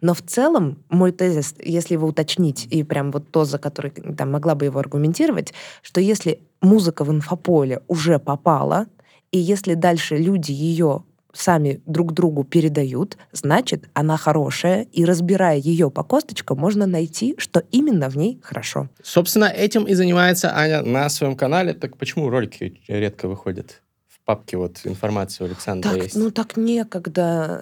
Но 0.00 0.14
в 0.14 0.22
целом 0.22 0.78
мой 0.88 1.12
тезис, 1.12 1.54
если 1.58 1.94
его 1.94 2.08
уточнить, 2.08 2.66
и 2.70 2.82
прям 2.82 3.10
вот 3.10 3.30
то, 3.30 3.44
за 3.44 3.58
который 3.58 3.90
там 3.90 4.32
могла 4.32 4.54
бы 4.54 4.66
его 4.66 4.78
аргументировать, 4.78 5.52
что 5.82 6.00
если 6.00 6.40
музыка 6.60 7.04
в 7.04 7.10
инфополе 7.10 7.80
уже 7.88 8.18
попала, 8.18 8.86
и 9.30 9.38
если 9.38 9.74
дальше 9.74 10.16
люди 10.16 10.52
ее 10.52 11.04
сами 11.32 11.80
друг 11.86 12.12
другу 12.12 12.44
передают, 12.44 13.16
значит, 13.32 13.88
она 13.94 14.16
хорошая, 14.16 14.82
и 14.92 15.04
разбирая 15.04 15.56
ее 15.56 15.90
по 15.90 16.02
косточкам, 16.04 16.58
можно 16.58 16.86
найти, 16.86 17.34
что 17.38 17.60
именно 17.70 18.10
в 18.10 18.16
ней 18.16 18.38
хорошо. 18.42 18.88
Собственно, 19.02 19.46
этим 19.46 19.84
и 19.84 19.94
занимается 19.94 20.54
Аня 20.54 20.82
на 20.82 21.08
своем 21.08 21.36
канале. 21.36 21.72
Так 21.72 21.96
почему 21.96 22.28
ролики 22.28 22.80
редко 22.88 23.28
выходят? 23.28 23.82
Папке 24.24 24.56
вот 24.56 24.80
информация 24.84 25.46
у 25.46 25.48
Александра 25.48 25.90
Так, 25.90 26.02
есть. 26.04 26.14
ну 26.16 26.30
так 26.30 26.56
некогда, 26.56 27.60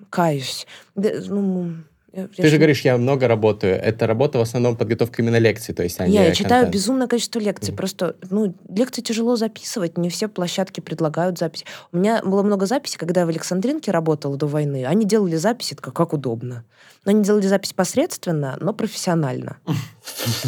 э, 0.00 0.04
каюсь. 0.10 0.66
Да, 0.96 1.10
ну, 1.28 1.74
я- 2.12 2.22
я 2.22 2.26
Ты 2.26 2.42
же 2.48 2.56
ж- 2.56 2.56
говоришь, 2.56 2.80
я 2.80 2.96
много 2.98 3.28
работаю. 3.28 3.74
Это 3.80 4.08
работа 4.08 4.38
в 4.38 4.40
основном 4.42 4.76
подготовка 4.76 5.22
именно 5.22 5.38
лекций, 5.38 5.72
то 5.72 5.84
есть 5.84 6.00
они 6.00 6.18
Не, 6.18 6.24
я 6.24 6.34
читаю 6.34 6.62
контент. 6.64 6.74
безумное 6.74 7.06
количество 7.06 7.38
лекций. 7.38 7.68
Мгм. 7.70 7.76
Просто, 7.76 8.16
ну, 8.28 8.52
лекции 8.68 9.02
тяжело 9.02 9.36
записывать, 9.36 9.96
не 9.98 10.08
все 10.10 10.26
площадки 10.26 10.80
предлагают 10.80 11.38
запись. 11.38 11.64
У 11.92 11.98
меня 11.98 12.20
было 12.24 12.42
много 12.42 12.66
записей, 12.66 12.98
когда 12.98 13.20
я 13.20 13.26
в 13.26 13.28
Александринке 13.28 13.92
работала 13.92 14.36
до 14.36 14.46
войны. 14.48 14.84
Они 14.86 15.04
делали 15.06 15.36
записи, 15.36 15.76
так 15.76 15.94
как 15.94 16.12
удобно. 16.12 16.64
Но 17.04 17.12
они 17.12 17.22
делали 17.22 17.46
запись 17.46 17.72
посредственно, 17.72 18.58
но 18.60 18.72
профессионально. 18.72 19.58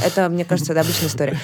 Это, 0.04 0.28
мне 0.28 0.44
кажется, 0.44 0.72
это 0.72 0.82
обычная 0.82 1.08
история. 1.08 1.38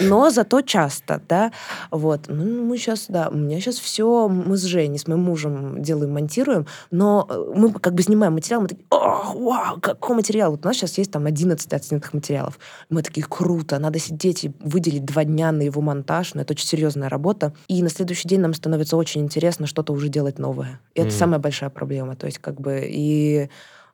Но 0.00 0.30
зато 0.30 0.62
часто, 0.62 1.20
да, 1.28 1.52
вот. 1.90 2.26
Ну, 2.28 2.64
мы 2.64 2.76
сейчас, 2.78 3.06
да, 3.08 3.28
у 3.28 3.36
меня 3.36 3.60
сейчас 3.60 3.76
все, 3.76 4.28
мы 4.28 4.56
с 4.56 4.62
Женей, 4.62 4.98
с 4.98 5.06
моим 5.06 5.22
мужем 5.22 5.82
делаем, 5.82 6.12
монтируем, 6.12 6.66
но 6.90 7.26
э, 7.28 7.52
мы 7.54 7.72
как 7.72 7.94
бы 7.94 8.02
снимаем 8.02 8.34
материал, 8.34 8.60
мы 8.60 8.68
такие, 8.68 8.84
о, 8.90 9.32
вау, 9.34 9.80
какой 9.80 10.16
материал. 10.16 10.50
Вот 10.52 10.64
у 10.64 10.68
нас 10.68 10.76
сейчас 10.76 10.98
есть 10.98 11.10
там 11.10 11.26
11 11.26 11.72
отснятых 11.72 12.12
материалов. 12.14 12.58
Мы 12.88 13.02
такие, 13.02 13.26
круто, 13.26 13.78
надо 13.78 13.98
сидеть 13.98 14.44
и 14.44 14.52
выделить 14.60 15.04
два 15.04 15.24
дня 15.24 15.52
на 15.52 15.62
его 15.62 15.80
монтаж, 15.80 16.34
но 16.34 16.42
это 16.42 16.52
очень 16.52 16.66
серьезная 16.66 17.08
работа. 17.08 17.52
И 17.68 17.82
на 17.82 17.88
следующий 17.88 18.28
день 18.28 18.40
нам 18.40 18.54
становится 18.54 18.96
очень 18.96 19.22
интересно 19.22 19.66
что-то 19.66 19.92
уже 19.92 20.08
делать 20.08 20.38
новое. 20.38 20.80
И 20.94 21.00
mm-hmm. 21.00 21.06
это 21.06 21.12
самая 21.12 21.40
большая 21.40 21.70
проблема. 21.70 22.16
То 22.16 22.26
есть 22.26 22.38
как 22.38 22.60
бы 22.60 22.82
и 22.84 23.48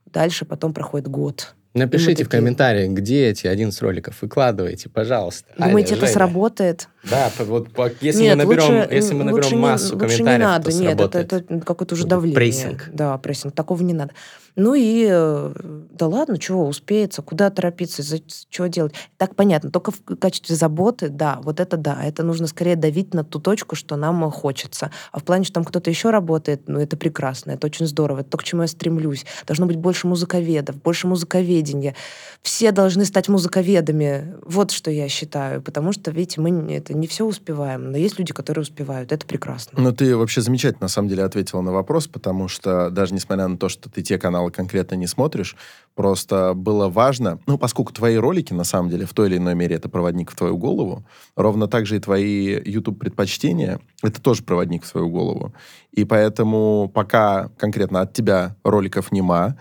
дальше 0.06 0.44
потом 0.44 0.72
проходит 0.72 1.08
год. 1.08 1.54
Напишите 1.76 2.24
в 2.24 2.28
комментариях, 2.28 2.90
где 2.92 3.28
эти 3.28 3.46
11 3.46 3.80
роликов. 3.82 4.16
Выкладывайте, 4.22 4.88
пожалуйста. 4.88 5.44
Думаете, 5.58 5.90
Аня, 5.90 5.98
это 5.98 6.06
Женя. 6.06 6.12
сработает? 6.14 6.88
Да, 7.04 7.30
вот 7.38 7.68
если 8.00 8.22
Нет, 8.22 8.36
мы 8.36 8.44
наберем, 8.44 8.62
лучше, 8.64 8.88
если 8.90 9.14
мы 9.14 9.24
наберем 9.24 9.60
массу 9.60 9.94
не, 9.94 10.00
комментариев, 10.00 10.18
лучше 10.18 10.22
не 10.22 10.38
надо. 10.38 10.70
то 10.70 10.78
Нет, 10.78 11.00
это, 11.00 11.36
это 11.36 11.60
какое-то 11.60 11.94
уже 11.94 12.06
давление. 12.06 12.34
Прессинг. 12.34 12.88
Да, 12.92 13.16
прессинг. 13.18 13.54
Такого 13.54 13.82
не 13.82 13.92
надо. 13.92 14.12
Ну 14.56 14.74
и 14.74 15.06
э, 15.08 15.52
да 15.92 16.06
ладно, 16.08 16.38
чего, 16.38 16.66
успеется, 16.66 17.20
куда 17.20 17.50
торопиться, 17.50 18.02
за, 18.02 18.20
чего 18.48 18.66
делать. 18.68 18.94
Так 19.18 19.34
понятно, 19.34 19.70
только 19.70 19.90
в 19.90 20.16
качестве 20.16 20.56
заботы, 20.56 21.10
да, 21.10 21.40
вот 21.42 21.60
это 21.60 21.76
да, 21.76 22.02
это 22.02 22.22
нужно 22.22 22.46
скорее 22.46 22.76
давить 22.76 23.12
на 23.12 23.22
ту 23.22 23.38
точку, 23.38 23.76
что 23.76 23.96
нам 23.96 24.30
хочется. 24.30 24.90
А 25.12 25.18
в 25.18 25.24
плане, 25.24 25.44
что 25.44 25.54
там 25.54 25.64
кто-то 25.64 25.90
еще 25.90 26.10
работает, 26.10 26.62
ну 26.68 26.80
это 26.80 26.96
прекрасно, 26.96 27.52
это 27.52 27.66
очень 27.66 27.86
здорово, 27.86 28.20
это 28.20 28.30
то, 28.30 28.38
к 28.38 28.44
чему 28.44 28.62
я 28.62 28.68
стремлюсь. 28.68 29.26
Должно 29.46 29.66
быть 29.66 29.76
больше 29.76 30.06
музыковедов, 30.06 30.80
больше 30.82 31.06
музыковедения. 31.06 31.94
Все 32.42 32.72
должны 32.72 33.04
стать 33.04 33.28
музыковедами. 33.28 34.36
Вот 34.42 34.70
что 34.70 34.90
я 34.90 35.08
считаю, 35.08 35.60
потому 35.60 35.92
что, 35.92 36.10
видите, 36.10 36.40
мы 36.40 36.72
это 36.72 36.94
не 36.94 37.06
все 37.06 37.26
успеваем, 37.26 37.92
но 37.92 37.98
есть 37.98 38.18
люди, 38.18 38.32
которые 38.32 38.62
успевают, 38.62 39.12
это 39.12 39.26
прекрасно. 39.26 39.80
Ну 39.80 39.92
ты 39.92 40.16
вообще 40.16 40.40
замечательно, 40.40 40.84
на 40.84 40.88
самом 40.88 41.08
деле, 41.08 41.24
ответила 41.24 41.60
на 41.60 41.72
вопрос, 41.72 42.06
потому 42.06 42.48
что 42.48 42.88
даже 42.90 43.12
несмотря 43.12 43.48
на 43.48 43.58
то, 43.58 43.68
что 43.68 43.90
ты 43.90 44.02
те 44.02 44.18
каналы 44.18 44.45
конкретно 44.50 44.94
не 44.94 45.06
смотришь, 45.06 45.56
просто 45.94 46.54
было 46.54 46.88
важно, 46.88 47.38
ну, 47.46 47.58
поскольку 47.58 47.92
твои 47.92 48.16
ролики, 48.16 48.52
на 48.52 48.64
самом 48.64 48.90
деле, 48.90 49.06
в 49.06 49.12
той 49.14 49.28
или 49.28 49.36
иной 49.36 49.54
мере 49.54 49.76
это 49.76 49.88
проводник 49.88 50.30
в 50.30 50.36
твою 50.36 50.56
голову, 50.56 51.04
ровно 51.36 51.68
так 51.68 51.86
же 51.86 51.96
и 51.96 52.00
твои 52.00 52.58
YouTube-предпочтения, 52.60 53.80
это 54.02 54.20
тоже 54.20 54.42
проводник 54.42 54.84
в 54.84 54.90
твою 54.90 55.08
голову. 55.08 55.54
И 55.92 56.04
поэтому 56.04 56.90
пока 56.92 57.48
конкретно 57.56 58.00
от 58.00 58.12
тебя 58.12 58.56
роликов 58.64 59.12
нема, 59.12 59.56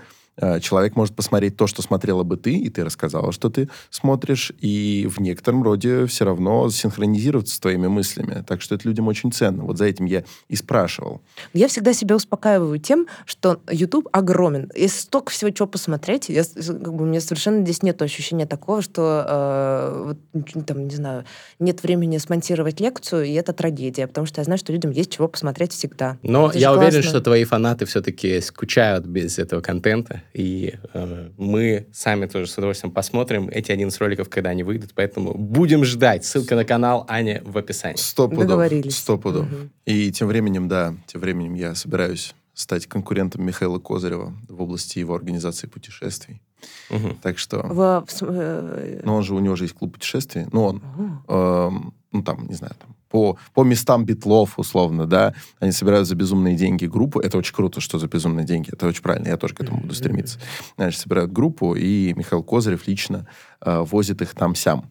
человек 0.61 0.95
может 0.95 1.15
посмотреть 1.15 1.57
то, 1.57 1.67
что 1.67 1.81
смотрела 1.81 2.23
бы 2.23 2.37
ты, 2.37 2.55
и 2.55 2.69
ты 2.69 2.83
рассказала, 2.83 3.31
что 3.31 3.49
ты 3.49 3.69
смотришь, 3.89 4.51
и 4.59 5.07
в 5.09 5.19
некотором 5.19 5.63
роде 5.63 6.05
все 6.05 6.25
равно 6.25 6.69
синхронизироваться 6.69 7.55
с 7.55 7.59
твоими 7.59 7.87
мыслями. 7.87 8.43
Так 8.45 8.61
что 8.61 8.75
это 8.75 8.87
людям 8.87 9.07
очень 9.07 9.31
ценно. 9.31 9.63
Вот 9.63 9.77
за 9.77 9.85
этим 9.85 10.05
я 10.05 10.23
и 10.49 10.55
спрашивал. 10.55 11.21
Я 11.53 11.67
всегда 11.67 11.93
себя 11.93 12.15
успокаиваю 12.15 12.79
тем, 12.79 13.07
что 13.25 13.61
YouTube 13.71 14.09
огромен. 14.11 14.71
Есть 14.75 15.01
столько 15.01 15.31
всего, 15.31 15.49
чего 15.51 15.67
посмотреть. 15.67 16.29
Я, 16.29 16.43
как 16.43 16.93
бы, 16.93 17.03
у 17.03 17.07
меня 17.07 17.21
совершенно 17.21 17.61
здесь 17.63 17.81
нет 17.81 18.01
ощущения 18.01 18.45
такого, 18.45 18.81
что 18.81 19.25
э, 19.27 20.13
вот, 20.33 20.65
там, 20.65 20.87
не 20.87 20.95
знаю, 20.95 21.25
нет 21.59 21.81
времени 21.83 22.17
смонтировать 22.17 22.79
лекцию, 22.79 23.25
и 23.25 23.33
это 23.33 23.53
трагедия, 23.53 24.07
потому 24.07 24.27
что 24.27 24.41
я 24.41 24.45
знаю, 24.45 24.57
что 24.57 24.73
людям 24.73 24.91
есть 24.91 25.11
чего 25.11 25.27
посмотреть 25.27 25.71
всегда. 25.71 26.17
Но 26.23 26.49
это 26.49 26.57
я 26.57 26.73
уверен, 26.73 26.91
классно. 26.91 27.09
что 27.09 27.21
твои 27.21 27.43
фанаты 27.45 27.85
все-таки 27.85 28.41
скучают 28.41 29.05
без 29.05 29.39
этого 29.39 29.61
контента 29.61 30.21
и 30.33 30.75
э, 30.93 31.29
мы 31.37 31.87
сами 31.93 32.25
тоже 32.25 32.47
с 32.47 32.57
удовольствием 32.57 32.93
посмотрим 32.93 33.49
эти 33.49 33.71
11 33.71 33.99
роликов, 33.99 34.29
когда 34.29 34.49
они 34.49 34.63
выйдут, 34.63 34.91
поэтому 34.93 35.33
будем 35.33 35.83
ждать. 35.83 36.25
Ссылка 36.25 36.55
на 36.55 36.65
канал 36.65 37.05
Аня 37.07 37.41
в 37.45 37.57
описании. 37.57 37.97
Сто 37.97 38.27
пудов. 38.27 38.47
Договорились. 38.47 38.97
Сто 38.97 39.17
пудов. 39.17 39.45
Угу. 39.45 39.69
И 39.85 40.11
тем 40.11 40.27
временем, 40.27 40.67
да, 40.67 40.95
тем 41.07 41.21
временем 41.21 41.53
я 41.53 41.75
собираюсь 41.75 42.33
стать 42.53 42.87
конкурентом 42.87 43.45
Михаила 43.45 43.79
Козырева 43.79 44.33
в 44.47 44.61
области 44.61 44.99
его 44.99 45.13
организации 45.13 45.67
путешествий. 45.67 46.41
Угу. 46.89 47.17
Так 47.21 47.37
что... 47.37 47.61
В... 47.63 48.05
Э, 48.21 49.01
ну, 49.03 49.15
он 49.15 49.23
же, 49.23 49.35
у 49.35 49.39
него 49.39 49.55
же 49.55 49.65
есть 49.65 49.75
клуб 49.75 49.93
путешествий. 49.93 50.47
Ну, 50.51 50.63
он, 50.63 50.77
угу. 50.77 51.09
э, 51.27 51.71
ну, 52.11 52.23
там, 52.23 52.47
не 52.47 52.55
знаю, 52.55 52.73
там, 52.79 52.95
по, 53.15 53.37
по 53.53 53.63
местам 53.63 54.03
битлов, 54.03 54.59
условно, 54.59 55.05
да, 55.05 55.33
они 55.61 55.71
собирают 55.71 56.05
за 56.05 56.15
безумные 56.15 56.57
деньги 56.57 56.85
группу. 56.85 57.21
Это 57.21 57.37
очень 57.37 57.55
круто, 57.55 57.79
что 57.79 57.97
за 57.97 58.09
безумные 58.09 58.45
деньги. 58.45 58.69
Это 58.73 58.87
очень 58.87 59.01
правильно. 59.01 59.29
Я 59.29 59.37
тоже 59.37 59.55
к 59.55 59.61
этому 59.61 59.79
буду 59.79 59.95
стремиться. 59.95 60.37
Значит, 60.75 60.99
собирают 60.99 61.31
группу, 61.31 61.75
и 61.75 62.13
Михаил 62.13 62.43
Козырев 62.43 62.85
лично 62.87 63.25
э, 63.61 63.79
возит 63.79 64.21
их 64.21 64.33
там-сям. 64.33 64.89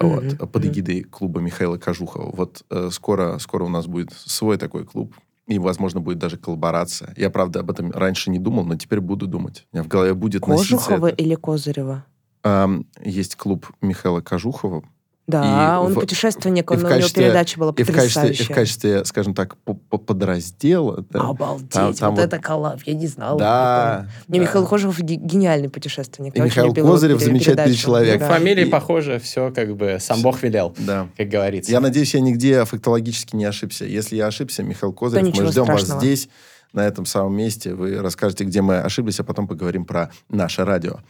Вот, 0.00 0.38
под 0.50 0.64
эгидой 0.64 1.02
клуба 1.02 1.40
Михаила 1.40 1.76
Кожухова. 1.76 2.34
Вот 2.34 2.64
э, 2.70 2.88
скоро, 2.90 3.36
скоро 3.40 3.64
у 3.64 3.68
нас 3.68 3.86
будет 3.86 4.10
свой 4.14 4.56
такой 4.56 4.86
клуб. 4.86 5.14
И, 5.46 5.58
возможно, 5.58 6.00
будет 6.00 6.16
даже 6.16 6.38
коллаборация. 6.38 7.12
Я, 7.14 7.28
правда, 7.28 7.60
об 7.60 7.70
этом 7.70 7.90
раньше 7.92 8.30
не 8.30 8.38
думал, 8.38 8.64
но 8.64 8.76
теперь 8.76 9.00
буду 9.00 9.26
думать. 9.26 9.66
У 9.70 9.76
меня 9.76 9.84
в 9.84 9.88
голове 9.88 10.14
будет 10.14 10.40
Кожухова 10.40 11.08
или 11.08 11.34
Козырева? 11.34 12.06
Эм, 12.42 12.86
есть 13.04 13.36
клуб 13.36 13.66
Михаила 13.82 14.22
Кожухова, 14.22 14.82
да, 15.26 15.78
и 15.80 15.84
он 15.84 15.92
в, 15.92 16.00
путешественник, 16.00 16.70
он, 16.70 16.78
в 16.78 16.82
качестве, 16.82 17.22
у 17.22 17.26
него 17.26 17.32
передача 17.32 17.58
была 17.58 17.72
потрясающая. 17.72 18.30
И 18.30 18.34
в 18.34 18.36
качестве, 18.36 18.44
и 18.44 18.52
в 18.52 18.54
качестве 18.54 19.04
скажем 19.04 19.34
так, 19.34 19.56
подраздела. 19.56 21.04
Да, 21.10 21.20
Обалдеть, 21.20 21.70
там, 21.70 21.94
там 21.94 22.10
вот, 22.14 22.20
вот 22.20 22.26
это 22.26 22.38
коллаб, 22.38 22.80
я 22.84 22.94
не 22.94 23.08
знала. 23.08 23.38
Да. 23.38 24.08
Не, 24.28 24.38
да. 24.38 24.44
Михаил 24.44 24.66
Кожев 24.66 25.00
гениальный 25.00 25.68
путешественник. 25.68 26.36
И 26.36 26.40
Михаил 26.40 26.72
Козырев 26.72 27.20
замечательный 27.20 27.64
передачу. 27.64 27.82
человек. 27.82 28.20
Да. 28.20 28.28
Фамилии 28.28 28.66
и... 28.66 28.70
похожи, 28.70 29.18
все 29.18 29.50
как 29.50 29.74
бы 29.76 29.98
сам 30.00 30.22
Бог 30.22 30.42
велел, 30.42 30.74
да. 30.78 31.08
как 31.16 31.28
говорится. 31.28 31.72
Я 31.72 31.80
надеюсь, 31.80 32.14
я 32.14 32.20
нигде 32.20 32.64
фактологически 32.64 33.34
не 33.34 33.46
ошибся. 33.46 33.84
Если 33.84 34.14
я 34.16 34.28
ошибся, 34.28 34.62
Михаил 34.62 34.92
Козырев, 34.92 35.24
мы 35.24 35.46
ждем 35.46 35.64
страшного. 35.64 35.94
вас 35.94 36.02
здесь, 36.02 36.28
на 36.72 36.86
этом 36.86 37.04
самом 37.04 37.34
месте. 37.34 37.74
Вы 37.74 38.00
расскажете, 38.00 38.44
где 38.44 38.62
мы 38.62 38.78
ошиблись, 38.78 39.18
а 39.18 39.24
потом 39.24 39.48
поговорим 39.48 39.84
про 39.86 40.10
наше 40.28 40.64
радио. 40.64 41.00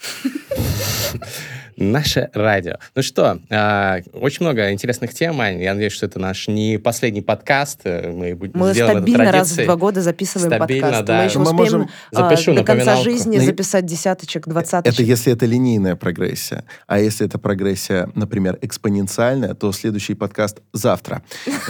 Наше 1.80 2.28
радио. 2.34 2.74
Ну 2.94 3.02
что, 3.02 3.38
э, 3.48 4.02
очень 4.12 4.44
много 4.44 4.70
интересных 4.70 5.14
тем, 5.14 5.40
Ань. 5.40 5.62
Я 5.62 5.72
надеюсь, 5.72 5.94
что 5.94 6.04
это 6.04 6.18
наш 6.18 6.46
не 6.46 6.76
последний 6.76 7.22
подкаст. 7.22 7.86
Мы, 7.86 8.38
мы 8.52 8.74
стабильно 8.74 9.32
раз 9.32 9.52
в 9.52 9.64
два 9.64 9.76
года 9.76 10.02
записываем 10.02 10.52
стабильно, 10.52 10.88
подкаст. 10.88 11.06
Да. 11.06 11.16
Мы 11.16 11.24
еще 11.24 11.38
мы 11.38 11.44
успеем 11.44 11.58
можем... 11.58 11.88
Запишу 12.12 12.54
до 12.54 12.64
конца 12.64 12.96
жизни 12.96 13.38
Но... 13.38 13.44
записать 13.44 13.86
десяточек, 13.86 14.46
двадцаточек. 14.46 15.00
Это 15.00 15.02
если 15.02 15.32
это 15.32 15.46
линейная 15.46 15.96
прогрессия. 15.96 16.64
А 16.86 16.98
если 16.98 17.26
это 17.26 17.38
прогрессия, 17.38 18.10
например, 18.14 18.58
экспоненциальная, 18.60 19.54
то 19.54 19.72
следующий 19.72 20.12
подкаст 20.12 20.58
завтра. 20.74 21.22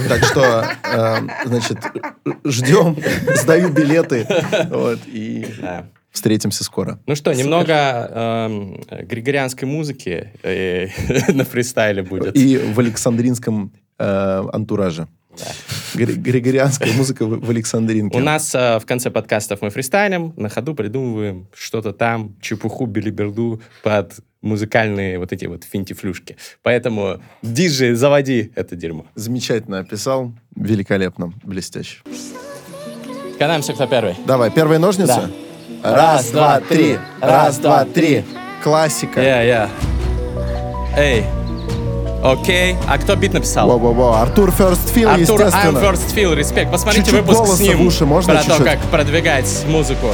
Так 0.08 0.24
что, 0.24 0.66
э, 0.92 1.18
значит, 1.46 1.78
ждем, 2.44 2.96
сдаю 3.36 3.68
билеты. 3.68 4.26
Вот, 4.70 4.98
и... 5.06 5.46
Встретимся 6.10 6.64
скоро. 6.64 6.98
Ну 7.06 7.14
что, 7.14 7.32
Супер. 7.32 7.44
немного 7.44 7.72
э, 8.90 9.04
григорианской 9.04 9.68
музыки 9.68 10.32
э, 10.42 10.88
на 11.32 11.44
фристайле 11.44 12.02
будет. 12.02 12.36
И 12.36 12.56
в 12.58 12.78
Александринском 12.80 13.72
э, 13.98 14.44
антураже. 14.52 15.06
Да. 15.38 15.46
Григорианская 15.94 16.92
музыка 16.94 17.24
в, 17.24 17.40
в 17.40 17.50
Александринке. 17.50 18.18
У 18.18 18.20
нас 18.20 18.54
э, 18.54 18.78
в 18.80 18.86
конце 18.86 19.10
подкастов 19.10 19.62
мы 19.62 19.70
фристайлим, 19.70 20.34
на 20.36 20.48
ходу 20.48 20.74
придумываем 20.74 21.46
что-то 21.54 21.92
там, 21.92 22.36
чепуху, 22.40 22.86
билиберду 22.86 23.62
под 23.84 24.14
музыкальные 24.42 25.18
вот 25.18 25.32
эти 25.32 25.44
вот 25.44 25.64
финтифлюшки. 25.64 26.36
Поэтому, 26.62 27.20
диджей, 27.42 27.94
заводи 27.94 28.50
это 28.56 28.74
дерьмо. 28.74 29.06
Замечательно 29.14 29.78
описал, 29.78 30.32
великолепно, 30.56 31.32
блестяще. 31.44 31.98
Катаемся, 33.38 33.72
кто 33.74 33.86
первый. 33.86 34.16
Давай, 34.26 34.50
первые 34.50 34.78
ножницы? 34.78 35.14
Да. 35.14 35.30
Раз, 35.82 36.26
два, 36.30 36.60
три. 36.60 36.98
Раз, 37.20 37.58
два, 37.58 37.84
три. 37.84 38.24
Классика. 38.62 39.22
Я, 39.22 39.42
я. 39.42 39.68
Эй. 40.96 41.24
Окей. 42.22 42.76
А 42.86 42.98
кто 42.98 43.16
бит 43.16 43.32
написал? 43.32 43.68
Во-во-во. 43.68 44.20
Артур 44.20 44.50
First 44.50 44.94
Feel, 44.94 45.08
Артур, 45.08 45.40
естественно. 45.40 45.78
I'm 45.78 45.82
First 45.82 46.14
Feel. 46.14 46.34
Респект. 46.34 46.70
Посмотрите 46.70 47.10
чуть-чуть 47.10 47.26
выпуск 47.26 47.56
с 47.56 47.60
ним. 47.60 47.78
В 47.78 47.86
уши 47.86 48.04
можно 48.04 48.34
про 48.34 48.42
чуть-чуть? 48.42 48.58
то, 48.58 48.64
как 48.64 48.78
продвигать 48.90 49.64
музыку. 49.66 50.08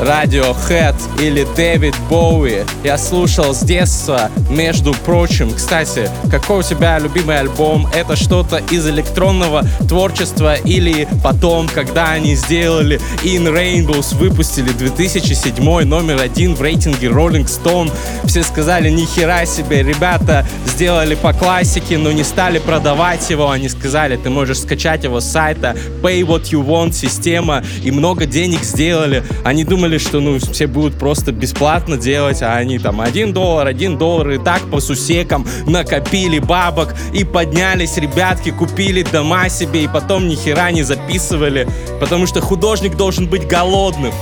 Radiohead 0.00 0.96
или 1.20 1.46
Дэвид 1.56 1.94
Боуи. 2.08 2.64
Я 2.84 2.98
слушал 2.98 3.54
с 3.54 3.60
детства, 3.60 4.30
между 4.48 4.94
прочим. 4.94 5.52
Кстати, 5.52 6.10
какой 6.30 6.60
у 6.60 6.62
тебя 6.62 6.98
любимый 6.98 7.38
альбом? 7.38 7.86
Это 7.94 8.16
что-то 8.16 8.56
из 8.70 8.86
электронного 8.88 9.64
творчества 9.88 10.54
или 10.54 11.06
потом, 11.22 11.68
когда 11.68 12.10
они 12.10 12.34
сделали 12.34 13.00
In 13.22 13.46
Rainbows, 13.52 14.16
выпустили 14.16 14.70
2007 14.70 15.84
номер 15.84 16.20
один 16.20 16.54
в 16.54 16.62
рейтинге 16.62 17.08
Rolling 17.08 17.46
Stone. 17.46 17.92
Все 18.24 18.42
сказали, 18.42 18.90
нихера 18.90 19.44
себе, 19.44 19.82
ребята 19.82 20.46
сделали 20.66 21.14
по 21.14 21.32
классике, 21.32 21.98
но 21.98 22.10
не 22.12 22.24
стали 22.24 22.58
продавать 22.58 23.28
его. 23.30 23.50
Они 23.50 23.68
сказали, 23.68 24.16
ты 24.16 24.30
можешь 24.30 24.60
скачать 24.60 25.04
его 25.04 25.20
с 25.20 25.30
сайта 25.30 25.76
Pay 26.02 26.22
What 26.22 26.50
You 26.50 26.64
Want 26.64 26.92
система 26.92 27.62
и 27.84 27.90
много 27.90 28.26
денег 28.26 28.62
сделали. 28.64 29.22
Они 29.44 29.64
думали, 29.64 29.89
что 29.98 30.20
ну 30.20 30.38
все 30.38 30.66
будут 30.66 30.98
просто 30.98 31.32
бесплатно 31.32 31.96
делать, 31.96 32.42
а 32.42 32.54
они 32.54 32.78
там 32.78 33.00
один 33.00 33.32
доллар, 33.32 33.66
один 33.66 33.98
доллар 33.98 34.30
и 34.30 34.38
так 34.38 34.62
по 34.70 34.80
сусекам 34.80 35.46
накопили 35.66 36.38
бабок 36.38 36.94
и 37.12 37.24
поднялись 37.24 37.96
ребятки, 37.96 38.50
купили 38.50 39.02
дома 39.02 39.48
себе 39.48 39.84
и 39.84 39.88
потом 39.88 40.28
ни 40.28 40.34
хера 40.34 40.70
не 40.70 40.82
записывали, 40.82 41.68
потому 42.00 42.26
что 42.26 42.40
художник 42.40 42.96
должен 42.96 43.26
быть 43.26 43.46
голодным. 43.46 44.12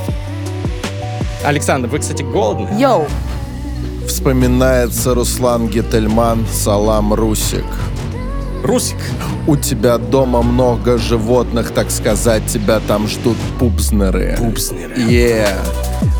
Александр, 1.44 1.88
вы, 1.88 1.98
кстати, 1.98 2.22
голодны? 2.22 2.68
Йоу! 2.80 3.06
Вспоминается 4.06 5.14
Руслан 5.14 5.68
Гетельман, 5.68 6.46
Салам 6.52 7.12
Русик. 7.14 7.64
Русик. 8.62 8.96
У 9.46 9.56
тебя 9.56 9.98
дома 9.98 10.42
много 10.42 10.98
животных, 10.98 11.70
так 11.70 11.90
сказать, 11.90 12.46
тебя 12.46 12.80
там 12.80 13.08
ждут 13.08 13.36
пупзнеры. 13.58 14.36
Пупснеры. 14.38 14.94
Yeah. 14.94 15.56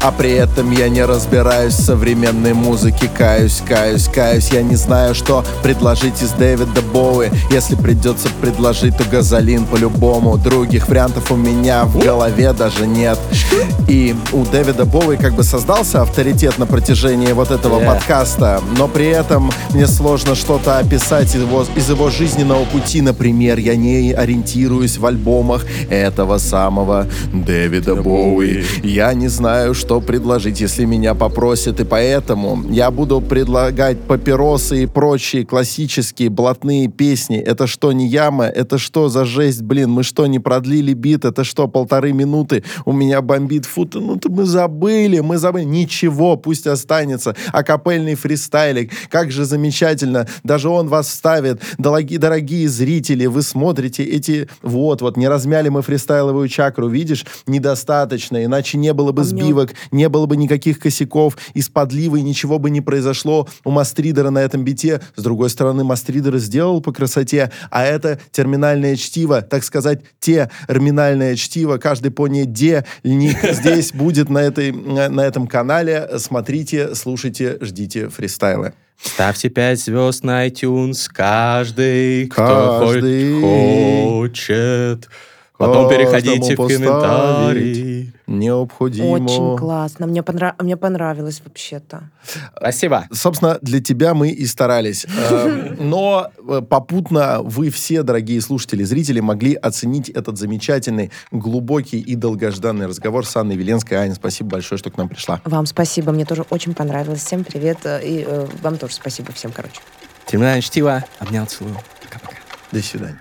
А 0.00 0.12
при 0.12 0.30
этом 0.32 0.70
я 0.70 0.88
не 0.88 1.04
разбираюсь 1.04 1.74
в 1.74 1.84
современной 1.84 2.54
музыке. 2.54 3.10
Каюсь, 3.16 3.60
каюсь, 3.66 4.08
каюсь. 4.08 4.50
Я 4.52 4.62
не 4.62 4.76
знаю, 4.76 5.14
что 5.14 5.44
предложить 5.62 6.22
из 6.22 6.30
Дэвида 6.30 6.82
Боуи. 6.92 7.30
Если 7.50 7.74
придется 7.74 8.28
предложить, 8.40 8.96
то 8.96 9.04
газолин 9.04 9.66
по-любому. 9.66 10.36
Других 10.36 10.88
вариантов 10.88 11.32
у 11.32 11.36
меня 11.36 11.84
в 11.84 11.98
голове 11.98 12.52
даже 12.52 12.86
нет. 12.86 13.18
И 13.88 14.14
у 14.32 14.44
Дэвида 14.44 14.84
Боуи 14.84 15.16
как 15.16 15.34
бы 15.34 15.42
создался 15.42 16.02
авторитет 16.02 16.58
на 16.58 16.66
протяжении 16.66 17.32
вот 17.32 17.50
этого 17.50 17.78
Yeah. 17.78 17.86
подкаста. 17.94 18.60
Но 18.76 18.88
при 18.88 19.06
этом 19.06 19.50
мне 19.70 19.86
сложно 19.86 20.34
что-то 20.34 20.78
описать 20.78 21.34
из 21.34 21.42
его, 21.42 21.64
из 21.76 21.88
его 21.88 22.10
жизненного 22.10 22.64
пути. 22.64 23.00
Например, 23.02 23.58
я 23.58 23.76
не 23.76 24.12
ориентируюсь 24.12 24.98
в 24.98 25.06
альбомах 25.06 25.64
этого 25.90 26.38
самого 26.38 27.06
Дэвида 27.32 27.96
Боуи. 27.96 28.64
Я 28.82 29.12
не 29.14 29.28
знаю, 29.28 29.74
что 29.74 29.87
предложить, 29.88 30.60
если 30.60 30.84
меня 30.84 31.14
попросят, 31.14 31.80
и 31.80 31.84
поэтому 31.84 32.62
я 32.70 32.90
буду 32.90 33.20
предлагать 33.20 33.98
папиросы 34.00 34.82
и 34.82 34.86
прочие 34.86 35.44
классические 35.44 36.28
блатные 36.28 36.88
песни. 36.88 37.38
Это 37.38 37.66
что, 37.66 37.92
не 37.92 38.06
яма? 38.06 38.44
Это 38.44 38.76
что 38.78 39.08
за 39.08 39.24
жесть, 39.24 39.62
блин? 39.62 39.90
Мы 39.90 40.02
что, 40.02 40.26
не 40.26 40.38
продлили 40.38 40.92
бит? 40.92 41.24
Это 41.24 41.42
что, 41.42 41.66
полторы 41.68 42.12
минуты? 42.12 42.62
У 42.84 42.92
меня 42.92 43.22
бомбит 43.22 43.64
фут. 43.64 43.94
Ну, 43.94 44.16
то 44.16 44.30
мы 44.30 44.44
забыли, 44.44 45.20
мы 45.20 45.38
забыли. 45.38 45.64
Ничего, 45.64 46.36
пусть 46.36 46.66
останется. 46.66 47.34
Акапельный 47.52 48.14
фристайлик. 48.14 48.92
Как 49.10 49.32
же 49.32 49.44
замечательно. 49.44 50.28
Даже 50.44 50.68
он 50.68 50.88
вас 50.88 51.08
вставит. 51.08 51.62
Дорогие, 51.78 52.18
дорогие 52.18 52.68
зрители, 52.68 53.26
вы 53.26 53.42
смотрите 53.42 54.04
эти... 54.04 54.48
Вот, 54.62 55.00
вот, 55.00 55.16
не 55.16 55.28
размяли 55.28 55.70
мы 55.70 55.82
фристайловую 55.82 56.48
чакру, 56.48 56.88
видишь? 56.88 57.24
Недостаточно, 57.46 58.44
иначе 58.44 58.76
не 58.78 58.92
было 58.92 59.12
бы 59.12 59.22
А 59.22 59.24
сбивок, 59.24 59.74
не 59.90 60.08
было 60.08 60.26
бы 60.26 60.36
никаких 60.36 60.78
косяков, 60.78 61.36
из 61.54 61.68
подливы 61.68 62.22
ничего 62.22 62.58
бы 62.58 62.70
не 62.70 62.80
произошло 62.80 63.46
у 63.64 63.70
Мастридера 63.70 64.30
на 64.30 64.38
этом 64.38 64.64
бите. 64.64 65.00
С 65.16 65.22
другой 65.22 65.50
стороны, 65.50 65.84
Мастридер 65.84 66.36
сделал 66.38 66.80
по 66.80 66.92
красоте, 66.92 67.50
а 67.70 67.84
это 67.84 68.18
терминальное 68.30 68.96
чтиво, 68.96 69.42
так 69.42 69.64
сказать, 69.64 70.00
те 70.20 70.50
терминальное 70.68 71.36
чтиво, 71.36 71.78
каждый 71.78 72.10
пони 72.10 72.44
де 72.44 72.84
ник 73.04 73.38
здесь 73.52 73.92
будет 73.92 74.28
на, 74.30 74.38
этой, 74.38 74.72
на 74.72 75.20
этом 75.20 75.46
канале. 75.46 76.08
Смотрите, 76.18 76.94
слушайте, 76.94 77.58
ждите 77.60 78.08
фристайлы. 78.08 78.72
Ставьте 79.00 79.48
5 79.48 79.80
звезд 79.80 80.24
на 80.24 80.46
iTunes 80.48 81.06
каждый, 81.12 82.26
кто 82.26 82.80
Каждый. 82.80 83.40
хоть 83.40 84.38
хочет. 84.40 85.08
Потом 85.58 85.88
переходите 85.90 86.54
в 86.54 86.56
комментарии. 86.56 88.12
Необходимо. 88.26 89.06
Очень 89.08 89.56
классно. 89.58 90.06
Мне, 90.06 90.20
понра- 90.20 90.54
мне 90.62 90.76
понравилось 90.76 91.42
вообще-то. 91.44 92.10
Спасибо. 92.56 93.06
Собственно, 93.12 93.58
для 93.62 93.80
тебя 93.80 94.14
мы 94.14 94.28
и 94.30 94.46
старались. 94.46 95.04
Э, 95.30 95.74
Но 95.80 96.30
э, 96.48 96.60
попутно 96.60 97.40
вы 97.42 97.70
все, 97.70 98.02
дорогие 98.02 98.40
слушатели, 98.40 98.84
зрители, 98.84 99.20
могли 99.20 99.54
оценить 99.54 100.08
этот 100.10 100.38
замечательный, 100.38 101.10
глубокий 101.32 101.98
и 102.00 102.14
долгожданный 102.14 102.86
разговор 102.86 103.26
с 103.26 103.34
Анной 103.36 103.56
Веленской. 103.56 103.96
Аня, 103.96 104.14
спасибо 104.14 104.50
большое, 104.50 104.78
что 104.78 104.90
к 104.90 104.96
нам 104.96 105.08
пришла. 105.08 105.40
Вам 105.44 105.66
спасибо, 105.66 106.12
мне 106.12 106.24
тоже 106.24 106.44
очень 106.50 106.74
понравилось. 106.74 107.24
Всем 107.24 107.44
привет. 107.44 107.78
э, 107.84 108.00
И 108.04 108.26
вам 108.62 108.76
тоже 108.78 108.94
спасибо 108.94 109.32
всем, 109.32 109.50
короче. 109.52 109.80
Терминальное 110.26 110.60
чтиво. 110.62 111.04
Обнял, 111.18 111.46
целую. 111.46 111.74
Пока-пока. 112.02 112.36
До 112.70 112.82
свидания. 112.82 113.18